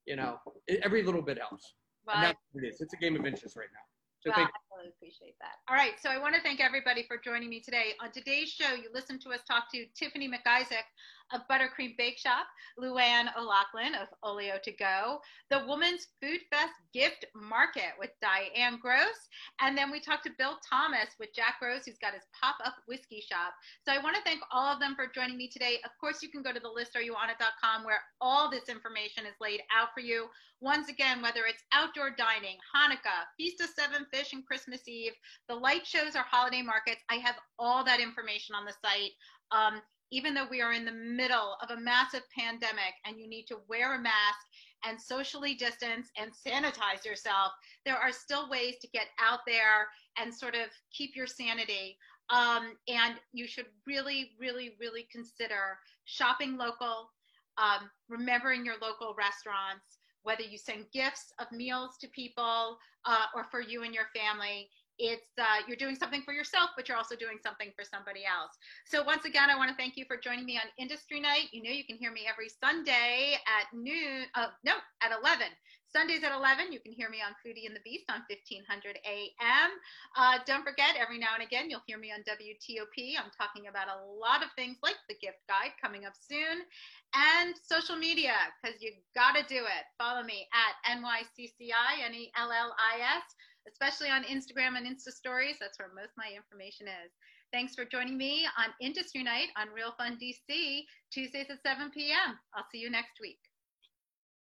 you 0.05 0.15
know, 0.15 0.39
every 0.83 1.03
little 1.03 1.21
bit 1.21 1.37
helps. 1.37 1.73
And 2.13 2.23
that's 2.23 2.39
what 2.51 2.63
it 2.63 2.67
is. 2.67 2.79
It's 2.79 2.93
a 2.93 2.97
game 2.97 3.17
of 3.17 3.25
inches 3.25 3.55
right 3.57 3.67
now. 3.73 3.83
So 4.21 4.31
well, 4.31 4.37
thank 4.37 4.49
I 4.49 4.77
really 4.77 4.89
appreciate 4.89 5.35
that. 5.41 5.55
All 5.69 5.75
right, 5.75 5.93
so 6.01 6.09
I 6.09 6.17
want 6.17 6.35
to 6.35 6.41
thank 6.41 6.59
everybody 6.59 7.05
for 7.07 7.17
joining 7.23 7.49
me 7.49 7.59
today. 7.59 7.93
On 8.01 8.11
today's 8.11 8.49
show, 8.49 8.73
you 8.73 8.89
listened 8.93 9.21
to 9.21 9.29
us 9.29 9.41
talk 9.47 9.65
to 9.73 9.85
Tiffany 9.95 10.27
McIsaac 10.27 10.87
of 11.33 11.41
Buttercream 11.51 11.95
Bake 11.97 12.17
Shop, 12.17 12.47
Luann 12.79 13.27
O'Loughlin 13.37 13.93
of 13.95 14.07
Olio 14.23 14.55
to 14.63 14.71
Go, 14.71 15.19
the 15.51 15.63
Women's 15.67 16.07
Food 16.21 16.39
Fest 16.51 16.73
Gift 16.93 17.25
Market 17.35 17.93
with 17.99 18.09
Diane 18.21 18.79
Gross, 18.81 19.29
and 19.59 19.77
then 19.77 19.89
we 19.91 19.99
talked 19.99 20.25
to 20.25 20.31
Bill 20.37 20.57
Thomas 20.67 21.09
with 21.19 21.33
Jack 21.33 21.55
Rose, 21.61 21.81
who's 21.85 21.97
got 21.97 22.13
his 22.13 22.23
pop-up 22.39 22.75
whiskey 22.87 23.21
shop. 23.21 23.53
So 23.85 23.93
I 23.93 24.03
want 24.03 24.15
to 24.15 24.21
thank 24.21 24.41
all 24.51 24.71
of 24.71 24.79
them 24.79 24.95
for 24.95 25.07
joining 25.07 25.37
me 25.37 25.49
today. 25.49 25.79
Of 25.83 25.91
course, 25.99 26.21
you 26.21 26.29
can 26.29 26.43
go 26.43 26.53
to 26.53 26.59
the 26.59 26.69
listareyouonit.com 26.69 27.83
where 27.83 28.01
all 28.21 28.51
this 28.51 28.69
information 28.69 29.25
is 29.25 29.33
laid 29.41 29.61
out 29.75 29.89
for 29.93 30.01
you. 30.01 30.27
Once 30.61 30.89
again, 30.89 31.21
whether 31.21 31.45
it's 31.47 31.63
outdoor 31.73 32.11
dining, 32.11 32.57
Hanukkah, 32.75 33.25
Feast 33.37 33.61
of 33.61 33.69
Seven 33.69 34.05
Fish, 34.13 34.33
and 34.33 34.45
Christmas 34.45 34.87
Eve, 34.87 35.13
the 35.49 35.55
light 35.55 35.85
shows 35.85 36.15
or 36.15 36.23
holiday 36.23 36.61
markets, 36.61 37.01
I 37.09 37.15
have 37.15 37.35
all 37.57 37.83
that 37.83 37.99
information 37.99 38.55
on 38.55 38.65
the 38.65 38.73
site. 38.83 39.11
Um, 39.51 39.81
even 40.11 40.33
though 40.33 40.47
we 40.49 40.61
are 40.61 40.71
in 40.73 40.85
the 40.85 40.91
middle 40.91 41.57
of 41.61 41.69
a 41.69 41.81
massive 41.81 42.23
pandemic 42.37 42.95
and 43.05 43.19
you 43.19 43.27
need 43.27 43.45
to 43.45 43.57
wear 43.67 43.95
a 43.95 44.01
mask 44.01 44.39
and 44.85 44.99
socially 44.99 45.55
distance 45.55 46.09
and 46.17 46.31
sanitize 46.31 47.05
yourself, 47.05 47.51
there 47.85 47.97
are 47.97 48.11
still 48.11 48.49
ways 48.49 48.75
to 48.81 48.87
get 48.89 49.07
out 49.19 49.39
there 49.47 49.87
and 50.17 50.33
sort 50.33 50.55
of 50.55 50.69
keep 50.91 51.15
your 51.15 51.27
sanity. 51.27 51.97
Um, 52.29 52.73
and 52.87 53.15
you 53.33 53.47
should 53.47 53.67
really, 53.85 54.31
really, 54.39 54.75
really 54.79 55.07
consider 55.11 55.79
shopping 56.05 56.57
local, 56.57 57.09
um, 57.57 57.89
remembering 58.09 58.65
your 58.65 58.75
local 58.81 59.15
restaurants, 59.17 59.99
whether 60.23 60.43
you 60.43 60.57
send 60.57 60.85
gifts 60.93 61.31
of 61.39 61.49
meals 61.51 61.97
to 62.01 62.07
people 62.09 62.77
uh, 63.05 63.25
or 63.33 63.45
for 63.45 63.61
you 63.61 63.83
and 63.83 63.93
your 63.93 64.07
family. 64.15 64.69
It's 64.99 65.29
uh, 65.37 65.61
you're 65.67 65.77
doing 65.77 65.95
something 65.95 66.21
for 66.23 66.33
yourself, 66.33 66.71
but 66.75 66.87
you're 66.87 66.97
also 66.97 67.15
doing 67.15 67.37
something 67.43 67.71
for 67.75 67.83
somebody 67.83 68.21
else. 68.25 68.51
So 68.85 69.03
once 69.03 69.25
again, 69.25 69.49
I 69.49 69.55
want 69.55 69.69
to 69.69 69.75
thank 69.75 69.97
you 69.97 70.05
for 70.05 70.17
joining 70.17 70.45
me 70.45 70.57
on 70.57 70.63
Industry 70.77 71.19
Night. 71.19 71.49
You 71.51 71.63
know 71.63 71.71
you 71.71 71.85
can 71.85 71.97
hear 71.97 72.11
me 72.11 72.27
every 72.27 72.49
Sunday 72.49 73.37
at 73.45 73.67
noon. 73.73 74.25
Uh, 74.35 74.47
no, 74.63 74.73
at 75.01 75.11
11. 75.11 75.47
Sundays 75.87 76.23
at 76.23 76.35
11, 76.35 76.71
you 76.73 76.79
can 76.79 76.91
hear 76.91 77.09
me 77.09 77.23
on 77.23 77.31
Foodie 77.39 77.65
and 77.65 77.73
the 77.73 77.79
Beast 77.79 78.11
on 78.11 78.19
1500 78.27 78.99
AM. 79.07 79.71
Uh, 80.17 80.37
don't 80.45 80.63
forget, 80.63 80.99
every 80.99 81.17
now 81.17 81.31
and 81.33 81.41
again, 81.41 81.69
you'll 81.69 81.85
hear 81.87 81.97
me 81.97 82.11
on 82.11 82.19
WTOP. 82.27 83.15
I'm 83.15 83.31
talking 83.31 83.71
about 83.71 83.87
a 83.87 84.03
lot 84.03 84.43
of 84.43 84.51
things 84.59 84.77
like 84.83 84.99
the 85.07 85.15
gift 85.15 85.39
guide 85.47 85.71
coming 85.81 86.03
up 86.03 86.13
soon 86.19 86.67
and 87.15 87.55
social 87.63 87.95
media 87.95 88.35
because 88.59 88.81
you 88.81 88.91
got 89.15 89.35
to 89.35 89.43
do 89.47 89.63
it. 89.63 89.83
Follow 89.97 90.23
me 90.23 90.47
at 90.51 90.75
NYCCI, 90.99 92.03
N 92.03 92.13
E 92.13 92.31
L 92.35 92.51
L 92.51 92.75
I 92.75 92.99
S, 93.15 93.23
especially 93.69 94.09
on 94.09 94.23
Instagram 94.23 94.77
and 94.77 94.85
Insta 94.85 95.11
Stories. 95.11 95.57
That's 95.59 95.77
where 95.79 95.89
most 95.93 96.11
of 96.11 96.17
my 96.17 96.31
information 96.35 96.87
is. 96.87 97.11
Thanks 97.53 97.75
for 97.75 97.85
joining 97.85 98.17
me 98.17 98.45
on 98.57 98.73
Industry 98.81 99.23
Night 99.23 99.47
on 99.57 99.69
Real 99.73 99.93
Fun 99.97 100.17
DC, 100.21 100.81
Tuesdays 101.11 101.47
at 101.49 101.61
7 101.65 101.91
p.m. 101.91 102.37
I'll 102.55 102.65
see 102.71 102.79
you 102.79 102.89
next 102.89 103.19
week. 103.21 103.39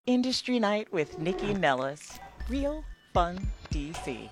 Industry 0.06 0.58
Night 0.58 0.92
with 0.92 1.18
Nycci 1.18 1.58
Nellis. 1.58 2.18
Real 2.48 2.84
Fun 3.12 3.38
DC. 3.70 4.28